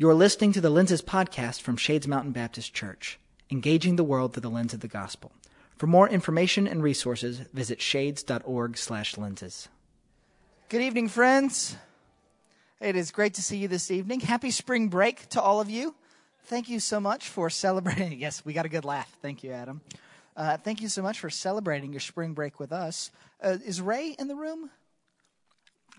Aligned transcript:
You're 0.00 0.14
listening 0.14 0.52
to 0.54 0.62
the 0.62 0.70
Lenses 0.70 1.02
podcast 1.02 1.60
from 1.60 1.76
Shades 1.76 2.08
Mountain 2.08 2.32
Baptist 2.32 2.72
Church, 2.72 3.20
engaging 3.50 3.96
the 3.96 4.02
world 4.02 4.32
through 4.32 4.40
the 4.40 4.48
lens 4.48 4.72
of 4.72 4.80
the 4.80 4.88
gospel. 4.88 5.30
For 5.76 5.86
more 5.86 6.08
information 6.08 6.66
and 6.66 6.82
resources, 6.82 7.40
visit 7.52 7.82
shades.org/lenses. 7.82 9.68
Good 10.70 10.80
evening, 10.80 11.08
friends. 11.08 11.76
It 12.80 12.96
is 12.96 13.10
great 13.10 13.34
to 13.34 13.42
see 13.42 13.58
you 13.58 13.68
this 13.68 13.90
evening. 13.90 14.20
Happy 14.20 14.50
spring 14.50 14.88
break 14.88 15.28
to 15.28 15.42
all 15.42 15.60
of 15.60 15.68
you. 15.68 15.94
Thank 16.44 16.70
you 16.70 16.80
so 16.80 16.98
much 16.98 17.28
for 17.28 17.50
celebrating. 17.50 18.18
Yes, 18.18 18.42
we 18.42 18.54
got 18.54 18.64
a 18.64 18.70
good 18.70 18.86
laugh. 18.86 19.14
Thank 19.20 19.44
you, 19.44 19.52
Adam. 19.52 19.82
Uh, 20.34 20.56
thank 20.56 20.80
you 20.80 20.88
so 20.88 21.02
much 21.02 21.20
for 21.20 21.28
celebrating 21.28 21.92
your 21.92 22.00
spring 22.00 22.32
break 22.32 22.58
with 22.58 22.72
us. 22.72 23.10
Uh, 23.42 23.58
is 23.66 23.82
Ray 23.82 24.16
in 24.18 24.28
the 24.28 24.34
room? 24.34 24.70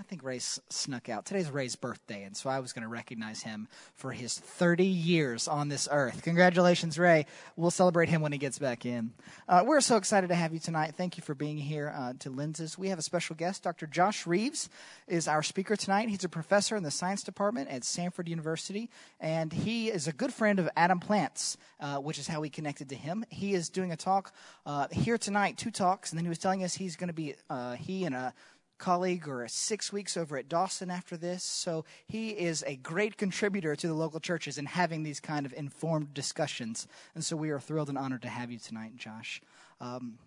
I 0.01 0.03
think 0.03 0.23
Ray 0.23 0.39
snuck 0.39 1.09
out. 1.09 1.27
Today's 1.27 1.51
Ray's 1.51 1.75
birthday, 1.75 2.23
and 2.23 2.35
so 2.35 2.49
I 2.49 2.59
was 2.59 2.73
going 2.73 2.81
to 2.81 2.87
recognize 2.87 3.43
him 3.43 3.67
for 3.93 4.11
his 4.11 4.33
30 4.33 4.83
years 4.83 5.47
on 5.47 5.69
this 5.69 5.87
earth. 5.91 6.23
Congratulations, 6.23 6.97
Ray. 6.97 7.27
We'll 7.55 7.69
celebrate 7.69 8.09
him 8.09 8.23
when 8.23 8.31
he 8.31 8.39
gets 8.39 8.57
back 8.57 8.83
in. 8.83 9.11
Uh, 9.47 9.61
we're 9.63 9.79
so 9.79 9.97
excited 9.97 10.29
to 10.29 10.35
have 10.35 10.53
you 10.53 10.59
tonight. 10.59 10.95
Thank 10.97 11.17
you 11.17 11.23
for 11.23 11.35
being 11.35 11.59
here 11.59 11.93
uh, 11.95 12.13
to 12.17 12.31
Lenses. 12.31 12.79
We 12.79 12.89
have 12.89 12.97
a 12.97 13.03
special 13.03 13.35
guest. 13.35 13.61
Dr. 13.61 13.85
Josh 13.85 14.25
Reeves 14.25 14.69
is 15.07 15.27
our 15.27 15.43
speaker 15.43 15.75
tonight. 15.75 16.09
He's 16.09 16.23
a 16.23 16.29
professor 16.29 16.75
in 16.75 16.81
the 16.81 16.89
science 16.89 17.21
department 17.21 17.69
at 17.69 17.83
Samford 17.83 18.27
University, 18.27 18.89
and 19.19 19.53
he 19.53 19.91
is 19.91 20.07
a 20.07 20.11
good 20.11 20.33
friend 20.33 20.57
of 20.57 20.67
Adam 20.75 20.99
Plant's, 20.99 21.57
uh, 21.79 21.97
which 21.97 22.17
is 22.17 22.25
how 22.25 22.41
we 22.41 22.49
connected 22.49 22.89
to 22.89 22.95
him. 22.95 23.23
He 23.29 23.53
is 23.53 23.69
doing 23.69 23.91
a 23.91 23.97
talk 23.97 24.33
uh, 24.65 24.87
here 24.91 25.19
tonight, 25.19 25.57
two 25.57 25.69
talks, 25.69 26.09
and 26.09 26.17
then 26.17 26.25
he 26.25 26.29
was 26.29 26.39
telling 26.39 26.63
us 26.63 26.73
he's 26.73 26.95
going 26.95 27.09
to 27.09 27.13
be, 27.13 27.35
uh, 27.51 27.75
he 27.75 28.05
and 28.05 28.15
a 28.15 28.33
colleague 28.81 29.27
or 29.29 29.47
six 29.47 29.93
weeks 29.93 30.17
over 30.17 30.35
at 30.37 30.49
Dawson 30.49 30.89
after 30.89 31.15
this. 31.15 31.43
So 31.43 31.85
he 32.07 32.31
is 32.31 32.63
a 32.65 32.75
great 32.75 33.15
contributor 33.15 33.75
to 33.75 33.87
the 33.87 33.93
local 33.93 34.19
churches 34.19 34.57
in 34.57 34.65
having 34.65 35.03
these 35.03 35.19
kind 35.19 35.45
of 35.45 35.53
informed 35.53 36.13
discussions. 36.13 36.87
And 37.13 37.23
so 37.23 37.37
we 37.37 37.51
are 37.51 37.59
thrilled 37.59 37.89
and 37.89 37.97
honored 37.97 38.23
to 38.23 38.27
have 38.27 38.51
you 38.51 38.57
tonight, 38.57 38.97
Josh. 38.97 39.39
Um, 39.79 40.17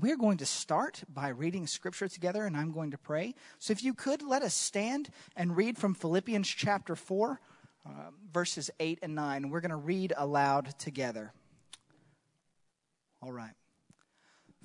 we're 0.00 0.18
going 0.18 0.36
to 0.38 0.46
start 0.46 1.02
by 1.08 1.28
reading 1.28 1.66
scripture 1.66 2.06
together, 2.06 2.44
and 2.44 2.56
I'm 2.56 2.72
going 2.72 2.90
to 2.90 2.98
pray. 2.98 3.34
So 3.58 3.72
if 3.72 3.82
you 3.82 3.94
could, 3.94 4.22
let 4.22 4.42
us 4.42 4.54
stand 4.54 5.08
and 5.34 5.56
read 5.56 5.78
from 5.78 5.94
Philippians 5.94 6.48
chapter 6.48 6.94
4, 6.94 7.40
uh, 7.86 7.90
verses 8.32 8.70
8 8.80 8.98
and 9.02 9.14
9. 9.14 9.48
We're 9.48 9.60
going 9.60 9.70
to 9.70 9.76
read 9.76 10.12
aloud 10.16 10.78
together. 10.78 11.32
All 13.22 13.32
right. 13.32 13.54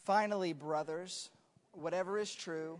Finally, 0.04 0.54
brothers, 0.54 1.30
whatever 1.72 2.18
is 2.18 2.34
true, 2.34 2.80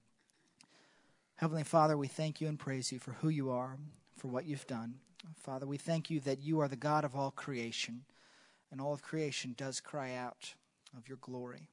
Heavenly 1.41 1.63
Father, 1.63 1.97
we 1.97 2.07
thank 2.07 2.39
you 2.39 2.47
and 2.47 2.59
praise 2.59 2.91
you 2.91 2.99
for 2.99 3.13
who 3.13 3.29
you 3.29 3.49
are, 3.49 3.75
for 4.15 4.27
what 4.27 4.45
you've 4.45 4.67
done. 4.67 4.99
Father, 5.35 5.65
we 5.65 5.75
thank 5.75 6.11
you 6.11 6.19
that 6.19 6.39
you 6.39 6.59
are 6.59 6.67
the 6.67 6.75
God 6.75 7.03
of 7.03 7.15
all 7.15 7.31
creation, 7.31 8.03
and 8.71 8.79
all 8.79 8.93
of 8.93 9.01
creation 9.01 9.55
does 9.57 9.79
cry 9.79 10.13
out 10.13 10.53
of 10.95 11.07
your 11.07 11.17
glory. 11.17 11.67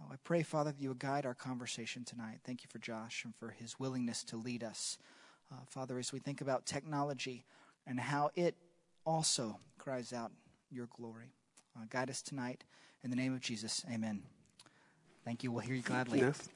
Oh, 0.00 0.04
I 0.10 0.16
pray, 0.24 0.42
Father, 0.42 0.72
that 0.72 0.80
you 0.80 0.88
would 0.88 0.98
guide 0.98 1.26
our 1.26 1.34
conversation 1.34 2.02
tonight. 2.02 2.38
Thank 2.46 2.62
you 2.62 2.68
for 2.72 2.78
Josh 2.78 3.26
and 3.26 3.36
for 3.36 3.50
his 3.50 3.78
willingness 3.78 4.24
to 4.24 4.38
lead 4.38 4.64
us. 4.64 4.96
Uh, 5.52 5.56
Father, 5.66 5.98
as 5.98 6.10
we 6.10 6.18
think 6.18 6.40
about 6.40 6.64
technology 6.64 7.44
and 7.86 8.00
how 8.00 8.30
it 8.36 8.54
also 9.04 9.58
cries 9.76 10.14
out 10.14 10.32
your 10.70 10.88
glory, 10.96 11.34
uh, 11.76 11.84
guide 11.90 12.08
us 12.08 12.22
tonight. 12.22 12.64
In 13.04 13.10
the 13.10 13.16
name 13.16 13.34
of 13.34 13.42
Jesus, 13.42 13.84
amen. 13.92 14.22
Thank 15.26 15.44
you. 15.44 15.52
We'll 15.52 15.60
hear 15.60 15.74
you 15.74 15.82
gladly. 15.82 16.20
Yes. 16.20 16.48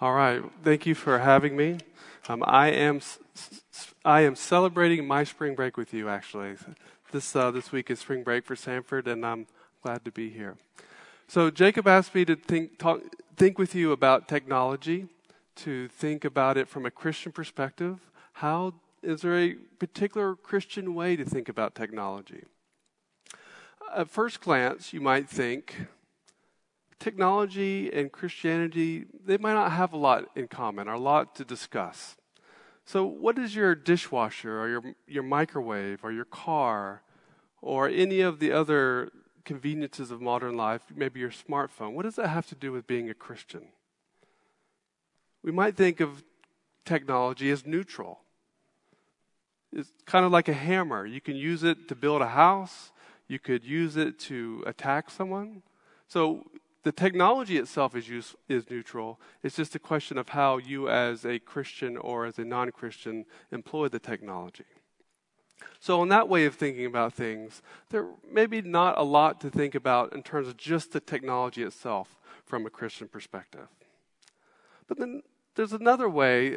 All 0.00 0.14
right. 0.14 0.42
Thank 0.64 0.86
you 0.86 0.94
for 0.94 1.18
having 1.18 1.58
me. 1.58 1.76
Um, 2.26 2.42
I 2.46 2.70
am 2.70 3.02
I 4.02 4.22
am 4.22 4.34
celebrating 4.34 5.06
my 5.06 5.24
spring 5.24 5.54
break 5.54 5.76
with 5.76 5.92
you. 5.92 6.08
Actually, 6.08 6.56
this 7.12 7.36
uh, 7.36 7.50
this 7.50 7.70
week 7.70 7.90
is 7.90 7.98
spring 7.98 8.22
break 8.22 8.46
for 8.46 8.54
Samford, 8.54 9.06
and 9.06 9.26
I'm 9.26 9.46
glad 9.82 10.06
to 10.06 10.10
be 10.10 10.30
here. 10.30 10.56
So 11.28 11.50
Jacob 11.50 11.86
asked 11.86 12.14
me 12.14 12.24
to 12.24 12.34
think 12.34 12.78
talk, 12.78 13.02
think 13.36 13.58
with 13.58 13.74
you 13.74 13.92
about 13.92 14.26
technology, 14.26 15.06
to 15.56 15.88
think 15.88 16.24
about 16.24 16.56
it 16.56 16.66
from 16.66 16.86
a 16.86 16.90
Christian 16.90 17.30
perspective. 17.30 17.98
How 18.32 18.72
is 19.02 19.20
there 19.20 19.38
a 19.38 19.52
particular 19.78 20.34
Christian 20.34 20.94
way 20.94 21.14
to 21.14 21.26
think 21.26 21.46
about 21.46 21.74
technology? 21.74 22.44
At 23.94 24.08
first 24.08 24.40
glance, 24.40 24.94
you 24.94 25.02
might 25.02 25.28
think 25.28 25.88
technology 27.00 27.92
and 27.92 28.12
Christianity, 28.12 29.06
they 29.24 29.38
might 29.38 29.54
not 29.54 29.72
have 29.72 29.92
a 29.92 29.96
lot 29.96 30.26
in 30.36 30.46
common 30.46 30.86
or 30.86 30.94
a 30.94 31.00
lot 31.00 31.34
to 31.36 31.44
discuss. 31.44 32.16
So, 32.84 33.04
what 33.04 33.36
does 33.36 33.56
your 33.56 33.74
dishwasher 33.74 34.60
or 34.60 34.68
your, 34.68 34.82
your 35.08 35.22
microwave 35.22 36.04
or 36.04 36.12
your 36.12 36.24
car 36.24 37.02
or 37.62 37.88
any 37.88 38.20
of 38.20 38.38
the 38.38 38.52
other 38.52 39.10
conveniences 39.44 40.10
of 40.10 40.20
modern 40.20 40.56
life, 40.56 40.82
maybe 40.94 41.20
your 41.20 41.30
smartphone, 41.30 41.94
what 41.94 42.04
does 42.04 42.16
that 42.16 42.28
have 42.28 42.46
to 42.46 42.54
do 42.54 42.72
with 42.72 42.86
being 42.86 43.10
a 43.10 43.14
Christian? 43.14 43.68
We 45.42 45.52
might 45.52 45.76
think 45.76 46.00
of 46.00 46.22
technology 46.84 47.50
as 47.50 47.66
neutral. 47.66 48.20
It's 49.72 49.90
kind 50.04 50.24
of 50.24 50.32
like 50.32 50.48
a 50.48 50.52
hammer. 50.52 51.06
You 51.06 51.20
can 51.20 51.36
use 51.36 51.62
it 51.62 51.88
to 51.88 51.94
build 51.94 52.22
a 52.22 52.28
house, 52.28 52.92
you 53.28 53.38
could 53.38 53.64
use 53.64 53.96
it 53.96 54.18
to 54.20 54.62
attack 54.66 55.10
someone. 55.10 55.62
So 56.08 56.44
the 56.82 56.92
technology 56.92 57.58
itself 57.58 57.94
is, 57.94 58.08
use, 58.08 58.34
is 58.48 58.70
neutral. 58.70 59.20
It's 59.42 59.56
just 59.56 59.74
a 59.74 59.78
question 59.78 60.16
of 60.16 60.30
how 60.30 60.56
you, 60.56 60.88
as 60.88 61.26
a 61.26 61.38
Christian 61.38 61.96
or 61.96 62.24
as 62.24 62.38
a 62.38 62.44
non 62.44 62.70
Christian, 62.70 63.26
employ 63.52 63.88
the 63.88 63.98
technology. 63.98 64.64
So, 65.78 66.02
in 66.02 66.08
that 66.08 66.28
way 66.28 66.46
of 66.46 66.54
thinking 66.54 66.86
about 66.86 67.12
things, 67.12 67.60
there 67.90 68.06
may 68.30 68.46
be 68.46 68.62
not 68.62 68.98
a 68.98 69.02
lot 69.02 69.40
to 69.42 69.50
think 69.50 69.74
about 69.74 70.14
in 70.14 70.22
terms 70.22 70.48
of 70.48 70.56
just 70.56 70.92
the 70.92 71.00
technology 71.00 71.62
itself 71.62 72.18
from 72.46 72.64
a 72.64 72.70
Christian 72.70 73.08
perspective. 73.08 73.68
But 74.88 74.98
then 74.98 75.22
there's 75.54 75.72
another 75.72 76.08
way 76.08 76.56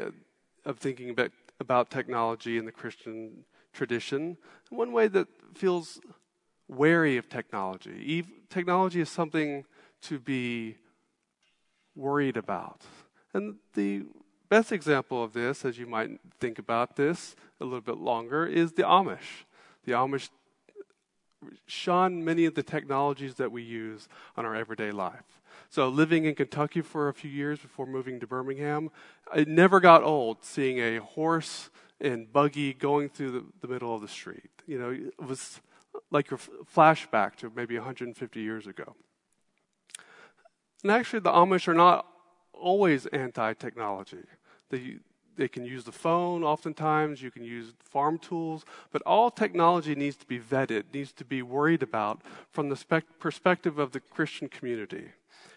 of 0.66 0.78
thinking 0.80 1.10
about, 1.10 1.32
about 1.60 1.90
technology 1.90 2.58
in 2.58 2.66
the 2.66 2.72
Christian 2.72 3.44
tradition, 3.74 4.38
one 4.70 4.92
way 4.94 5.08
that 5.10 5.28
feels 5.54 6.00
wary 6.68 7.18
of 7.18 7.30
technology. 7.30 8.26
Technology 8.50 9.02
is 9.02 9.10
something 9.10 9.66
to 10.03 10.19
be 10.19 10.78
worried 11.96 12.38
about. 12.38 12.81
And 13.34 13.56
the 13.74 14.03
best 14.50 14.72
example 14.72 15.24
of 15.24 15.34
this, 15.34 15.66
as 15.66 15.78
you 15.78 15.88
might 15.88 16.19
think 16.40 16.59
about 16.59 16.96
this 16.96 17.36
a 17.59 17.64
little 17.64 17.81
bit 17.81 17.97
longer, 17.97 18.46
is 18.46 18.74
the 18.74 18.84
Amish. 18.84 19.46
The 19.86 19.94
Amish 19.94 20.30
shun 21.66 22.24
many 22.24 22.46
of 22.46 22.56
the 22.56 22.63
technologies 22.63 23.36
that 23.36 23.51
we 23.51 23.62
use 23.62 24.07
on 24.38 24.45
our 24.45 24.56
everyday 24.56 24.92
life. 24.92 25.42
So, 25.69 25.89
living 25.89 26.25
in 26.25 26.36
Kentucky 26.36 26.81
for 26.81 27.10
a 27.10 27.13
few 27.13 27.31
years 27.31 27.60
before 27.60 27.88
moving 27.88 28.19
to 28.19 28.28
Birmingham, 28.28 28.89
it 29.36 29.48
never 29.48 29.80
got 29.80 30.04
old 30.04 30.44
seeing 30.44 30.78
a 30.80 30.98
horse 30.98 31.69
and 32.00 32.31
buggy 32.31 32.74
going 32.74 33.10
through 33.10 33.31
the, 33.31 33.45
the 33.62 33.68
middle 33.68 33.95
of 33.95 34.01
the 34.01 34.07
street. 34.07 34.51
You 34.68 34.80
know, 34.80 34.92
it 34.92 35.25
was 35.25 35.62
like 36.12 36.31
a 36.31 36.38
flashback 36.38 37.36
to 37.38 37.51
maybe 37.56 37.75
150 37.78 38.39
years 38.39 38.68
ago. 38.68 38.95
And 40.83 40.91
actually, 40.91 41.21
the 41.21 41.31
Amish 41.31 41.68
are 41.68 41.74
not 41.74 42.06
always 42.53 43.06
anti 43.07 43.53
technology. 43.53 44.24
They, 44.69 44.97
they 45.35 45.47
can 45.47 45.65
use 45.65 45.83
the 45.83 45.91
phone 45.91 46.44
oftentimes, 46.44 47.21
you 47.21 47.31
can 47.31 47.44
use 47.44 47.74
farm 47.80 48.18
tools, 48.18 48.65
but 48.91 49.01
all 49.03 49.31
technology 49.31 49.95
needs 49.95 50.15
to 50.18 50.25
be 50.25 50.39
vetted, 50.39 50.85
needs 50.94 51.12
to 51.13 51.25
be 51.25 51.41
worried 51.41 51.83
about 51.83 52.21
from 52.51 52.69
the 52.69 52.75
spec- 52.75 53.19
perspective 53.19 53.80
of 53.80 53.91
the 53.91 54.00
Christian 54.00 54.47
community. 54.47 55.06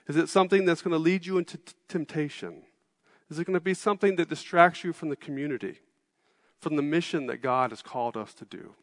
Is 0.08 0.16
it 0.16 0.28
something 0.28 0.64
that's 0.64 0.82
going 0.82 0.92
to 0.92 0.98
lead 0.98 1.26
you 1.26 1.38
into 1.38 1.58
t- 1.58 1.74
temptation? 1.88 2.62
Is 3.28 3.38
it 3.38 3.44
going 3.44 3.54
to 3.54 3.60
be 3.60 3.74
something 3.74 4.16
that 4.16 4.28
distracts 4.28 4.84
you 4.84 4.92
from 4.92 5.08
the 5.08 5.16
community, 5.16 5.80
from 6.60 6.76
the 6.76 6.82
mission 6.82 7.26
that 7.26 7.42
God 7.42 7.70
has 7.70 7.82
called 7.82 8.16
us 8.16 8.32
to 8.34 8.44
do? 8.44 8.74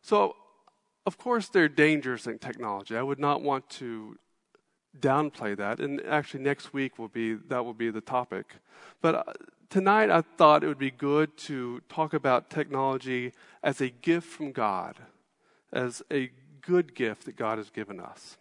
So, 0.00 0.36
of 1.04 1.18
course, 1.18 1.48
there 1.48 1.64
are 1.64 1.68
dangers 1.68 2.26
in 2.26 2.38
technology. 2.38 2.96
I 2.96 3.02
would 3.02 3.18
not 3.18 3.42
want 3.42 3.68
to 3.70 4.16
downplay 5.00 5.56
that. 5.56 5.80
And 5.80 6.00
actually, 6.06 6.42
next 6.42 6.72
week 6.72 6.98
will 6.98 7.08
be 7.08 7.34
that 7.34 7.64
will 7.64 7.74
be 7.74 7.90
the 7.90 8.00
topic. 8.00 8.56
But 9.00 9.14
uh, 9.14 9.32
tonight, 9.70 10.10
I 10.10 10.22
thought 10.22 10.64
it 10.64 10.68
would 10.68 10.78
be 10.78 10.90
good 10.90 11.36
to 11.38 11.80
talk 11.88 12.14
about 12.14 12.50
technology 12.50 13.32
as 13.62 13.80
a 13.80 13.88
gift 13.88 14.28
from 14.28 14.52
God, 14.52 14.96
as 15.72 16.02
a 16.10 16.30
good 16.62 16.94
gift 16.94 17.24
that 17.26 17.36
God 17.36 17.58
has 17.58 17.70
given 17.70 18.00
us. 18.00 18.36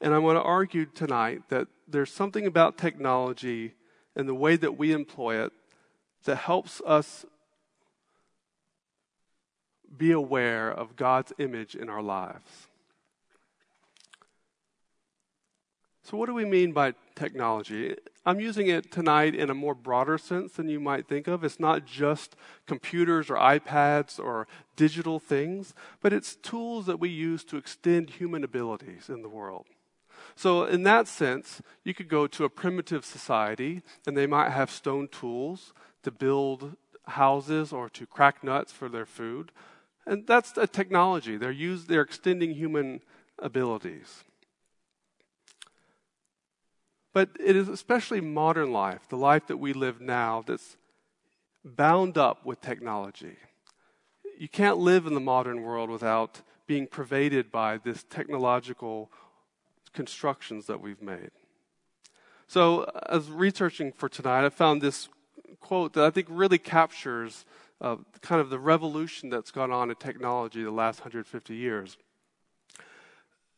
And 0.00 0.12
I 0.12 0.18
want 0.18 0.36
to 0.36 0.42
argue 0.42 0.86
tonight 0.86 1.48
that 1.48 1.68
there's 1.88 2.12
something 2.12 2.46
about 2.46 2.76
technology 2.76 3.74
and 4.16 4.28
the 4.28 4.34
way 4.34 4.56
that 4.56 4.76
we 4.76 4.92
employ 4.92 5.42
it 5.44 5.52
that 6.24 6.36
helps 6.36 6.80
us 6.86 7.24
be 9.96 10.10
aware 10.10 10.70
of 10.70 10.96
God's 10.96 11.32
image 11.38 11.74
in 11.74 11.88
our 11.88 12.02
lives. 12.02 12.68
So, 16.04 16.18
what 16.18 16.26
do 16.26 16.34
we 16.34 16.44
mean 16.44 16.72
by 16.72 16.92
technology? 17.14 17.96
I'm 18.26 18.38
using 18.38 18.66
it 18.66 18.92
tonight 18.92 19.34
in 19.34 19.48
a 19.48 19.54
more 19.54 19.74
broader 19.74 20.18
sense 20.18 20.52
than 20.52 20.68
you 20.68 20.78
might 20.78 21.08
think 21.08 21.26
of. 21.26 21.42
It's 21.42 21.58
not 21.58 21.86
just 21.86 22.36
computers 22.66 23.30
or 23.30 23.36
iPads 23.36 24.18
or 24.18 24.46
digital 24.76 25.18
things, 25.18 25.74
but 26.02 26.12
it's 26.12 26.36
tools 26.36 26.84
that 26.86 27.00
we 27.00 27.08
use 27.08 27.42
to 27.44 27.56
extend 27.56 28.10
human 28.10 28.44
abilities 28.44 29.08
in 29.08 29.22
the 29.22 29.30
world. 29.30 29.64
So, 30.36 30.64
in 30.64 30.82
that 30.82 31.08
sense, 31.08 31.62
you 31.84 31.94
could 31.94 32.10
go 32.10 32.26
to 32.26 32.44
a 32.44 32.50
primitive 32.50 33.06
society 33.06 33.80
and 34.06 34.14
they 34.14 34.26
might 34.26 34.50
have 34.50 34.70
stone 34.70 35.08
tools 35.08 35.72
to 36.02 36.10
build 36.10 36.76
houses 37.06 37.72
or 37.72 37.88
to 37.88 38.04
crack 38.04 38.44
nuts 38.44 38.72
for 38.72 38.90
their 38.90 39.06
food. 39.06 39.52
And 40.06 40.26
that's 40.26 40.54
a 40.58 40.66
technology. 40.66 41.38
They're, 41.38 41.50
used, 41.50 41.88
they're 41.88 42.02
extending 42.02 42.52
human 42.52 43.00
abilities. 43.38 44.24
But 47.14 47.30
it 47.38 47.54
is 47.54 47.68
especially 47.68 48.20
modern 48.20 48.72
life, 48.72 49.08
the 49.08 49.16
life 49.16 49.46
that 49.46 49.56
we 49.56 49.72
live 49.72 50.00
now, 50.00 50.42
that's 50.44 50.76
bound 51.64 52.18
up 52.18 52.44
with 52.44 52.60
technology. 52.60 53.36
You 54.36 54.48
can't 54.48 54.78
live 54.78 55.06
in 55.06 55.14
the 55.14 55.20
modern 55.20 55.62
world 55.62 55.88
without 55.88 56.42
being 56.66 56.88
pervaded 56.88 57.52
by 57.52 57.78
this 57.78 58.04
technological 58.10 59.10
constructions 59.92 60.66
that 60.66 60.80
we've 60.80 61.00
made. 61.00 61.30
So, 62.48 62.90
as 63.08 63.30
researching 63.30 63.92
for 63.92 64.08
tonight, 64.08 64.44
I 64.44 64.48
found 64.48 64.82
this 64.82 65.08
quote 65.60 65.92
that 65.92 66.04
I 66.04 66.10
think 66.10 66.26
really 66.28 66.58
captures 66.58 67.44
uh, 67.80 67.96
kind 68.22 68.40
of 68.40 68.50
the 68.50 68.58
revolution 68.58 69.30
that's 69.30 69.52
gone 69.52 69.70
on 69.70 69.88
in 69.88 69.96
technology 69.96 70.64
the 70.64 70.70
last 70.72 70.98
150 71.00 71.54
years. 71.54 71.96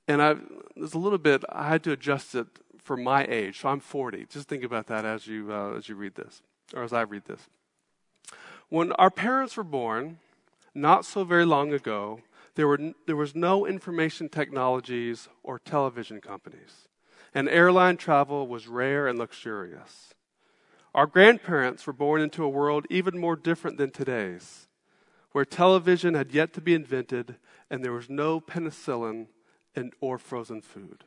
And 0.08 0.22
I, 0.22 0.36
there's 0.76 0.94
a 0.94 0.98
little 0.98 1.18
bit, 1.18 1.42
I 1.48 1.68
had 1.68 1.82
to 1.84 1.92
adjust 1.92 2.34
it 2.34 2.46
for 2.86 2.96
my 2.96 3.26
age. 3.28 3.60
So 3.60 3.68
I'm 3.68 3.80
40. 3.80 4.26
Just 4.30 4.48
think 4.48 4.62
about 4.62 4.86
that 4.86 5.04
as 5.04 5.26
you, 5.26 5.52
uh, 5.52 5.76
as 5.76 5.88
you 5.88 5.96
read 5.96 6.14
this, 6.14 6.40
or 6.72 6.84
as 6.84 6.92
I 6.92 7.02
read 7.02 7.24
this. 7.24 7.48
When 8.68 8.92
our 8.92 9.10
parents 9.10 9.56
were 9.56 9.64
born, 9.64 10.18
not 10.72 11.04
so 11.04 11.24
very 11.24 11.44
long 11.44 11.72
ago, 11.72 12.20
there, 12.54 12.68
were, 12.68 12.78
there 13.06 13.16
was 13.16 13.34
no 13.34 13.66
information 13.66 14.28
technologies 14.28 15.28
or 15.42 15.58
television 15.58 16.20
companies, 16.20 16.86
and 17.34 17.48
airline 17.48 17.96
travel 17.96 18.46
was 18.46 18.68
rare 18.68 19.08
and 19.08 19.18
luxurious. 19.18 20.14
Our 20.94 21.06
grandparents 21.06 21.86
were 21.86 21.92
born 21.92 22.22
into 22.22 22.44
a 22.44 22.48
world 22.48 22.86
even 22.88 23.18
more 23.18 23.36
different 23.36 23.78
than 23.78 23.90
today's, 23.90 24.68
where 25.32 25.44
television 25.44 26.14
had 26.14 26.32
yet 26.32 26.52
to 26.54 26.60
be 26.60 26.72
invented 26.72 27.36
and 27.68 27.84
there 27.84 27.92
was 27.92 28.08
no 28.08 28.40
penicillin 28.40 29.26
and, 29.74 29.92
or 30.00 30.18
frozen 30.18 30.62
food. 30.62 31.04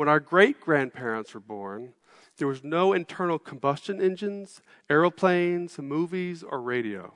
When 0.00 0.08
our 0.08 0.18
great 0.18 0.62
grandparents 0.62 1.34
were 1.34 1.40
born, 1.40 1.92
there 2.38 2.48
was 2.48 2.64
no 2.64 2.94
internal 2.94 3.38
combustion 3.38 4.00
engines, 4.00 4.62
aeroplanes, 4.88 5.78
movies, 5.78 6.42
or 6.42 6.62
radio. 6.62 7.12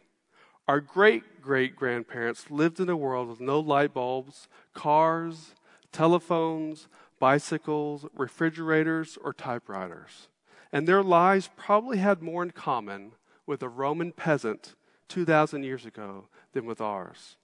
Our 0.69 0.81
great 0.83 1.41
great 1.41 1.77
grandparents 1.77 2.51
lived 2.51 2.81
in 2.81 2.91
a 2.91 2.95
world 2.95 3.31
with 3.31 3.41
no 3.41 3.59
light 3.59 3.95
bulbs, 3.95 4.49
cars, 4.75 5.55
telephones, 5.93 6.89
bicycles, 7.19 8.05
refrigerators, 8.15 9.17
or 9.25 9.33
typewriters. 9.33 10.29
And 10.71 10.87
their 10.87 11.03
lives 11.03 11.49
probably 11.57 11.97
had 11.97 12.21
more 12.21 12.43
in 12.43 12.51
common 12.51 13.13
with 13.47 13.63
a 13.63 13.69
Roman 13.71 14.13
peasant 14.13 14.75
2,000 15.09 15.63
years 15.63 15.87
ago 15.87 16.27
than 16.53 16.67
with 16.67 16.83
ours. 16.83 17.37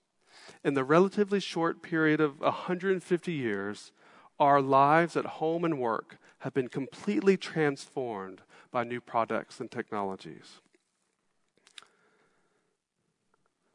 In 0.63 0.75
the 0.75 0.85
relatively 0.85 1.41
short 1.41 1.81
period 1.81 2.21
of 2.21 2.41
150 2.41 3.33
years, 3.33 3.93
our 4.41 4.61
lives 4.61 5.17
at 5.17 5.27
home 5.27 5.65
and 5.65 5.79
work 5.79 6.19
have 6.41 6.55
been 6.55 6.69
completely 6.69 7.37
transformed 7.37 8.41
by 8.71 8.83
new 8.83 9.01
products 9.01 9.61
and 9.61 9.71
technologies. 9.71 10.61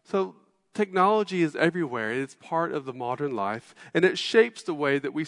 So, 0.03 0.35
technology 0.73 1.41
is 1.41 1.56
everywhere. 1.56 2.12
It's 2.12 2.35
part 2.35 2.71
of 2.71 2.85
the 2.85 2.94
modern 2.94 3.35
life, 3.35 3.73
and 3.94 4.03
it 4.03 4.17
shapes 4.17 4.63
the 4.63 4.73
way 4.73 5.00
that 5.00 5.13
we 5.13 5.25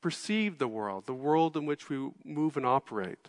perceive 0.00 0.58
the 0.58 0.68
world, 0.68 1.06
the 1.06 1.14
world 1.14 1.56
in 1.56 1.64
which 1.64 1.88
we 1.88 2.10
move 2.24 2.56
and 2.56 2.66
operate. 2.66 3.28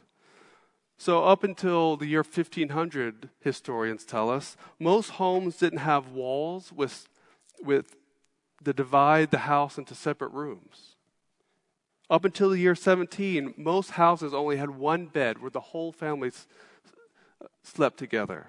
So, 0.97 1.23
up 1.23 1.43
until 1.43 1.97
the 1.97 2.05
year 2.05 2.23
1500, 2.23 3.29
historians 3.41 4.05
tell 4.05 4.29
us, 4.29 4.55
most 4.79 5.11
homes 5.11 5.57
didn't 5.57 5.79
have 5.79 6.09
walls 6.09 6.71
with, 6.71 7.07
with 7.61 7.95
to 8.63 8.73
divide 8.73 9.31
the 9.31 9.39
house 9.39 9.77
into 9.77 9.95
separate 9.95 10.31
rooms. 10.31 10.92
Up 12.09 12.25
until 12.25 12.49
the 12.49 12.59
year 12.59 12.75
17, 12.75 13.53
most 13.57 13.91
houses 13.91 14.33
only 14.33 14.57
had 14.57 14.71
one 14.71 15.05
bed 15.05 15.41
where 15.41 15.49
the 15.49 15.59
whole 15.59 15.91
family 15.91 16.29
s- 16.29 16.47
slept 17.63 17.97
together. 17.97 18.47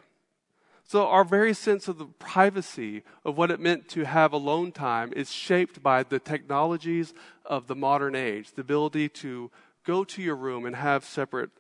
So, 0.87 1.06
our 1.06 1.25
very 1.25 1.55
sense 1.55 1.89
of 1.89 1.97
the 1.97 2.05
privacy 2.05 3.05
of 3.25 3.39
what 3.39 3.51
it 3.51 3.59
meant 3.59 3.89
to 3.91 4.05
have 4.05 4.33
alone 4.33 4.71
time 4.71 5.12
is 5.15 5.33
shaped 5.33 5.83
by 5.83 6.03
the 6.03 6.19
technologies 6.19 7.15
of 7.47 7.69
the 7.69 7.75
modern 7.75 8.15
age, 8.15 8.53
the 8.53 8.61
ability 8.61 9.09
to 9.09 9.51
go 9.85 10.05
to 10.05 10.23
your 10.23 10.37
room 10.37 10.67
and 10.67 10.77
have 10.77 11.05
separate, 11.05 11.51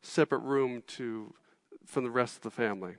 separate 0.00 0.40
room 0.40 0.82
to, 0.86 1.34
from 1.84 2.04
the 2.04 2.10
rest 2.10 2.36
of 2.36 2.42
the 2.42 2.50
family. 2.50 2.94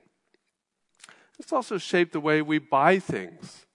It's 1.38 1.52
also 1.52 1.78
shaped 1.78 2.12
the 2.12 2.20
way 2.20 2.42
we 2.42 2.58
buy 2.58 3.00
things. 3.00 3.66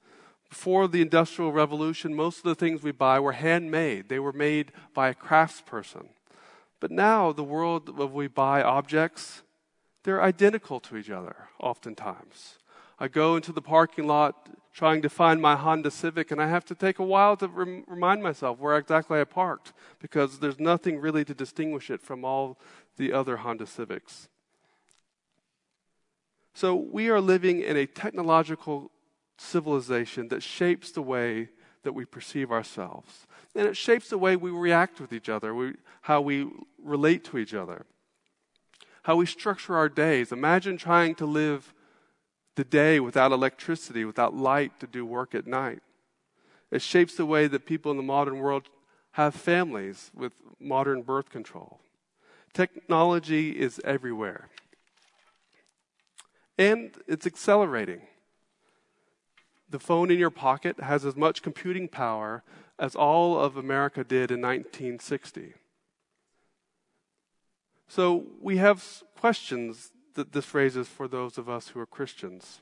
Before 0.50 0.88
the 0.88 1.02
Industrial 1.02 1.52
Revolution, 1.52 2.16
most 2.16 2.38
of 2.38 2.44
the 2.44 2.56
things 2.56 2.82
we 2.82 2.92
buy 2.92 3.20
were 3.20 3.34
handmade, 3.34 4.10
they 4.10 4.20
were 4.20 4.34
made 4.34 4.72
by 4.94 5.10
a 5.10 5.14
craftsperson. 5.14 6.08
But 6.80 6.92
now, 6.92 7.32
the 7.32 7.44
world 7.44 8.00
of 8.00 8.14
we 8.14 8.28
buy 8.28 8.62
objects, 8.62 9.44
they're 10.04 10.22
identical 10.22 10.80
to 10.82 10.96
each 10.96 11.10
other, 11.10 11.36
oftentimes. 11.60 12.60
I 13.00 13.08
go 13.08 13.36
into 13.36 13.52
the 13.52 13.62
parking 13.62 14.08
lot 14.08 14.50
trying 14.74 15.02
to 15.02 15.10
find 15.10 15.42
my 15.42 15.56
Honda 15.56 15.92
Civic, 15.92 16.32
and 16.32 16.42
I 16.42 16.48
have 16.48 16.64
to 16.66 16.76
take 16.76 17.00
a 17.00 17.04
while 17.04 17.36
to 17.38 17.48
rem- 17.48 17.84
remind 17.88 18.22
myself 18.22 18.60
where 18.60 18.78
exactly 18.78 19.20
I 19.20 19.24
parked 19.24 19.74
because 20.00 20.40
there's 20.40 20.60
nothing 20.60 21.00
really 21.00 21.26
to 21.26 21.34
distinguish 21.34 21.90
it 21.90 22.02
from 22.02 22.24
all 22.24 22.60
the 22.96 23.12
other 23.12 23.38
Honda 23.38 23.66
Civics. 23.66 24.30
So 26.54 26.76
we 26.76 27.10
are 27.10 27.22
living 27.22 27.62
in 27.62 27.76
a 27.76 27.86
technological 27.86 28.92
civilization 29.38 30.28
that 30.30 30.44
shapes 30.44 30.92
the 30.92 31.02
way 31.02 31.50
that 31.84 31.94
we 31.94 32.06
perceive 32.06 32.52
ourselves. 32.52 33.28
And 33.56 33.68
it 33.68 33.78
shapes 33.78 34.10
the 34.10 34.18
way 34.18 34.36
we 34.36 34.52
react 34.52 35.00
with 35.00 35.14
each 35.14 35.30
other, 35.30 35.54
we, 35.54 35.74
how 36.02 36.22
we 36.22 36.50
relate 36.84 37.24
to 37.26 37.38
each 37.38 37.54
other, 37.54 37.86
how 39.04 39.16
we 39.16 39.26
structure 39.26 39.76
our 39.76 39.90
days. 39.90 40.32
Imagine 40.32 40.78
trying 40.78 41.16
to 41.16 41.26
live 41.26 41.74
the 42.56 42.64
day 42.64 43.00
without 43.00 43.32
electricity, 43.32 44.04
without 44.04 44.36
light 44.36 44.80
to 44.80 44.88
do 44.88 45.06
work 45.06 45.34
at 45.34 45.48
night. 45.48 45.80
It 46.72 46.82
shapes 46.82 47.16
the 47.16 47.26
way 47.26 47.48
that 47.48 47.66
people 47.66 47.92
in 47.92 47.98
the 47.98 48.04
modern 48.04 48.40
world 48.40 48.70
have 49.12 49.34
families 49.34 50.12
with 50.14 50.34
modern 50.60 51.04
birth 51.04 51.30
control. 51.30 51.80
Technology 52.54 53.52
is 53.52 53.80
everywhere. 53.84 54.50
And 56.58 56.92
it's 57.08 57.26
accelerating 57.26 58.02
the 59.70 59.80
phone 59.80 60.12
in 60.12 60.20
your 60.20 60.30
pocket 60.30 60.80
has 60.80 61.06
as 61.06 61.16
much 61.16 61.42
computing 61.42 61.88
power 61.88 62.44
as 62.80 62.96
all 62.96 63.40
of 63.40 63.58
America 63.58 64.04
did 64.04 64.32
in 64.32 64.42
1960. 64.42 65.54
So 67.88 68.26
we 68.42 68.58
have 68.58 69.04
questions 69.20 69.92
that 70.14 70.34
this 70.34 70.54
raises 70.54 70.88
for 70.88 71.08
those 71.08 71.38
of 71.38 71.50
us 71.50 71.70
who 71.70 71.80
are 71.80 71.86
Christians. 71.86 72.62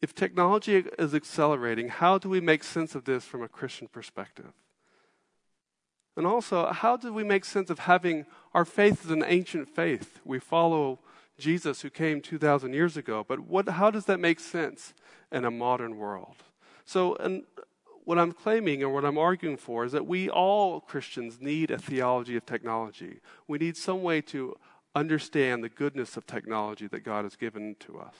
If 0.00 0.14
technology 0.14 0.84
is 0.98 1.14
accelerating, 1.14 1.88
how 1.88 2.18
do 2.18 2.28
we 2.28 2.40
make 2.40 2.62
sense 2.62 2.94
of 2.94 3.04
this 3.04 3.24
from 3.24 3.42
a 3.42 3.48
Christian 3.48 3.88
perspective? 3.88 4.52
And 6.16 6.26
also, 6.26 6.72
how 6.72 6.96
do 6.96 7.12
we 7.12 7.24
make 7.24 7.44
sense 7.44 7.70
of 7.70 7.80
having 7.80 8.26
our 8.52 8.64
faith 8.64 9.04
as 9.04 9.10
an 9.10 9.24
ancient 9.26 9.68
faith? 9.68 10.20
We 10.24 10.38
follow 10.38 10.98
Jesus 11.38 11.82
who 11.82 11.90
came 11.90 12.20
2,000 12.20 12.72
years 12.72 12.96
ago, 12.96 13.24
but 13.26 13.40
what, 13.40 13.68
how 13.68 13.90
does 13.90 14.06
that 14.06 14.20
make 14.20 14.40
sense 14.40 14.94
in 15.30 15.44
a 15.44 15.50
modern 15.50 15.96
world? 15.96 16.36
So, 16.84 17.14
and 17.16 17.44
what 18.04 18.18
I'm 18.18 18.32
claiming 18.32 18.82
and 18.82 18.92
what 18.92 19.04
I'm 19.04 19.18
arguing 19.18 19.56
for 19.56 19.84
is 19.84 19.92
that 19.92 20.06
we 20.06 20.30
all 20.30 20.80
Christians 20.80 21.40
need 21.40 21.70
a 21.70 21.78
theology 21.78 22.36
of 22.36 22.46
technology. 22.46 23.20
We 23.46 23.58
need 23.58 23.76
some 23.76 24.02
way 24.02 24.20
to 24.22 24.56
understand 24.94 25.62
the 25.62 25.68
goodness 25.68 26.16
of 26.16 26.26
technology 26.26 26.86
that 26.88 27.00
God 27.00 27.24
has 27.24 27.36
given 27.36 27.76
to 27.80 27.98
us. 27.98 28.14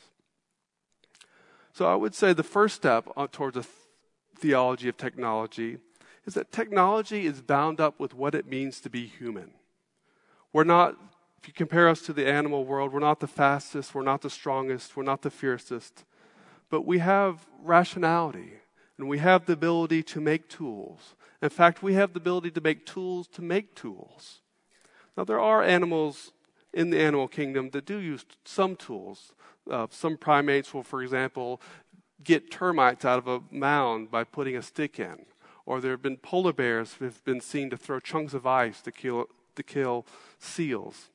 So 1.72 1.86
I 1.86 1.94
would 1.94 2.14
say 2.14 2.32
the 2.32 2.42
first 2.42 2.76
step 2.76 3.08
uh, 3.16 3.28
towards 3.30 3.56
a 3.56 3.64
theology 4.38 4.88
of 4.88 4.96
technology 4.96 5.78
is 6.26 6.34
that 6.34 6.52
technology 6.52 7.24
is 7.24 7.40
bound 7.40 7.80
up 7.80 7.98
with 7.98 8.14
what 8.14 8.34
it 8.34 8.46
means 8.46 8.80
to 8.80 8.90
be 8.90 9.06
human. 9.06 9.52
We're 10.52 10.64
not, 10.64 10.96
if 11.40 11.46
you 11.46 11.54
compare 11.54 11.88
us 11.88 12.02
to 12.02 12.12
the 12.12 12.26
animal 12.26 12.64
world, 12.64 12.92
we're 12.92 13.00
not 13.00 13.20
the 13.20 13.26
fastest, 13.26 13.94
we're 13.94 14.02
not 14.02 14.22
the 14.22 14.30
strongest, 14.30 14.96
we're 14.96 15.04
not 15.04 15.22
the 15.22 15.30
fiercest, 15.30 16.04
but 16.68 16.84
we 16.84 16.98
have 16.98 17.46
rationality 17.62 18.54
and 18.98 19.08
we 19.08 19.18
have 19.18 19.46
the 19.46 19.52
ability 19.52 20.02
to 20.02 20.20
make 20.20 20.48
tools. 20.48 21.14
In 21.40 21.50
fact, 21.50 21.82
we 21.82 21.94
have 21.94 22.12
the 22.12 22.20
ability 22.20 22.50
to 22.50 22.60
make 22.60 22.84
tools 22.84 23.28
to 23.28 23.42
make 23.42 23.74
tools. 23.76 24.40
Now, 25.16 25.24
there 25.24 25.40
are 25.40 25.62
animals 25.62 26.32
in 26.72 26.90
the 26.90 27.00
animal 27.00 27.28
kingdom 27.28 27.70
that 27.70 27.86
do 27.86 27.98
use 27.98 28.24
some 28.44 28.76
tools. 28.76 29.32
Uh, 29.70 29.86
some 29.90 30.16
primates 30.16 30.74
will, 30.74 30.82
for 30.82 31.02
example, 31.02 31.60
get 32.24 32.50
termites 32.50 33.04
out 33.04 33.18
of 33.18 33.28
a 33.28 33.40
mound 33.50 34.10
by 34.10 34.24
putting 34.24 34.56
a 34.56 34.62
stick 34.62 34.98
in. 34.98 35.26
Or 35.64 35.80
there 35.80 35.92
have 35.92 36.02
been 36.02 36.16
polar 36.16 36.52
bears 36.52 36.94
who 36.94 37.04
have 37.04 37.24
been 37.24 37.40
seen 37.40 37.70
to 37.70 37.76
throw 37.76 38.00
chunks 38.00 38.34
of 38.34 38.46
ice 38.46 38.80
to 38.82 38.90
kill, 38.90 39.26
to 39.54 39.62
kill 39.62 40.06
seals. 40.38 41.10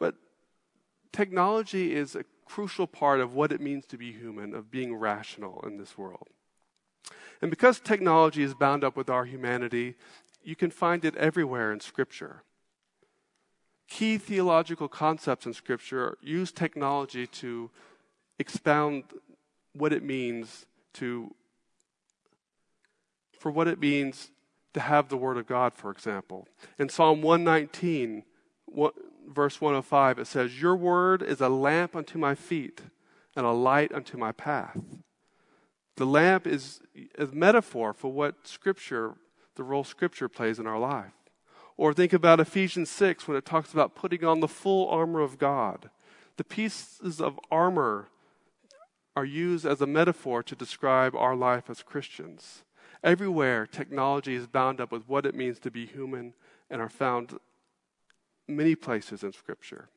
But 0.00 0.16
technology 1.12 1.94
is 1.94 2.16
a 2.16 2.24
crucial 2.44 2.88
part 2.88 3.20
of 3.20 3.34
what 3.34 3.52
it 3.52 3.60
means 3.60 3.86
to 3.86 3.96
be 3.96 4.10
human, 4.10 4.52
of 4.52 4.72
being 4.72 4.96
rational 4.96 5.62
in 5.64 5.76
this 5.76 5.96
world. 5.96 6.26
And 7.40 7.50
because 7.50 7.78
technology 7.78 8.42
is 8.42 8.54
bound 8.54 8.82
up 8.82 8.96
with 8.96 9.08
our 9.08 9.24
humanity, 9.24 9.94
you 10.42 10.56
can 10.56 10.72
find 10.72 11.04
it 11.04 11.14
everywhere 11.16 11.72
in 11.72 11.78
Scripture 11.78 12.42
key 13.90 14.16
theological 14.16 14.88
concepts 14.88 15.44
in 15.44 15.52
Scripture 15.52 16.16
use 16.22 16.52
technology 16.52 17.26
to 17.26 17.70
expound 18.38 19.02
what 19.74 19.92
it 19.92 20.02
means 20.02 20.64
to, 20.94 21.34
for 23.38 23.50
what 23.50 23.68
it 23.68 23.78
means 23.78 24.30
to 24.72 24.80
have 24.80 25.08
the 25.08 25.16
Word 25.16 25.36
of 25.36 25.46
God, 25.46 25.74
for 25.74 25.90
example. 25.90 26.46
In 26.78 26.88
Psalm 26.88 27.20
119, 27.20 28.22
verse 29.30 29.60
105, 29.60 30.18
it 30.18 30.26
says, 30.26 30.60
Your 30.60 30.76
Word 30.76 31.22
is 31.22 31.40
a 31.40 31.48
lamp 31.48 31.96
unto 31.96 32.18
my 32.18 32.34
feet 32.34 32.82
and 33.36 33.46
a 33.46 33.52
light 33.52 33.92
unto 33.92 34.18
my 34.18 34.32
path. 34.32 34.80
The 35.96 36.06
lamp 36.06 36.46
is 36.46 36.80
a 37.18 37.26
metaphor 37.26 37.92
for 37.92 38.12
what 38.12 38.46
Scripture, 38.46 39.14
the 39.56 39.62
role 39.62 39.84
Scripture 39.84 40.28
plays 40.28 40.58
in 40.58 40.66
our 40.66 40.78
life. 40.78 41.12
Or 41.76 41.94
think 41.94 42.12
about 42.12 42.40
Ephesians 42.40 42.90
6 42.90 43.26
when 43.26 43.36
it 43.36 43.46
talks 43.46 43.72
about 43.72 43.94
putting 43.94 44.24
on 44.24 44.40
the 44.40 44.48
full 44.48 44.88
armor 44.88 45.20
of 45.20 45.38
God. 45.38 45.90
The 46.36 46.44
pieces 46.44 47.20
of 47.20 47.38
armor 47.50 48.08
are 49.16 49.24
used 49.24 49.66
as 49.66 49.80
a 49.80 49.86
metaphor 49.86 50.42
to 50.42 50.54
describe 50.54 51.14
our 51.14 51.36
life 51.36 51.68
as 51.68 51.82
Christians. 51.82 52.64
Everywhere, 53.02 53.66
technology 53.66 54.34
is 54.34 54.46
bound 54.46 54.80
up 54.80 54.92
with 54.92 55.08
what 55.08 55.24
it 55.24 55.34
means 55.34 55.58
to 55.60 55.70
be 55.70 55.86
human 55.86 56.34
and 56.68 56.80
are 56.80 56.88
found 56.88 57.38
many 58.50 58.74
places 58.74 59.22
in 59.22 59.32
Scripture. 59.32 59.88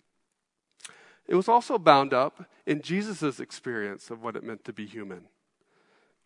It 1.27 1.36
was 1.36 1.48
also 1.48 1.77
bound 1.77 2.13
up 2.13 2.45
in 2.65 2.81
Jesus' 2.81 3.39
experience 3.39 4.10
of 4.10 4.22
what 4.22 4.36
it 4.36 4.43
meant 4.43 4.65
to 4.65 4.74
be 4.74 4.86
human. 4.86 5.25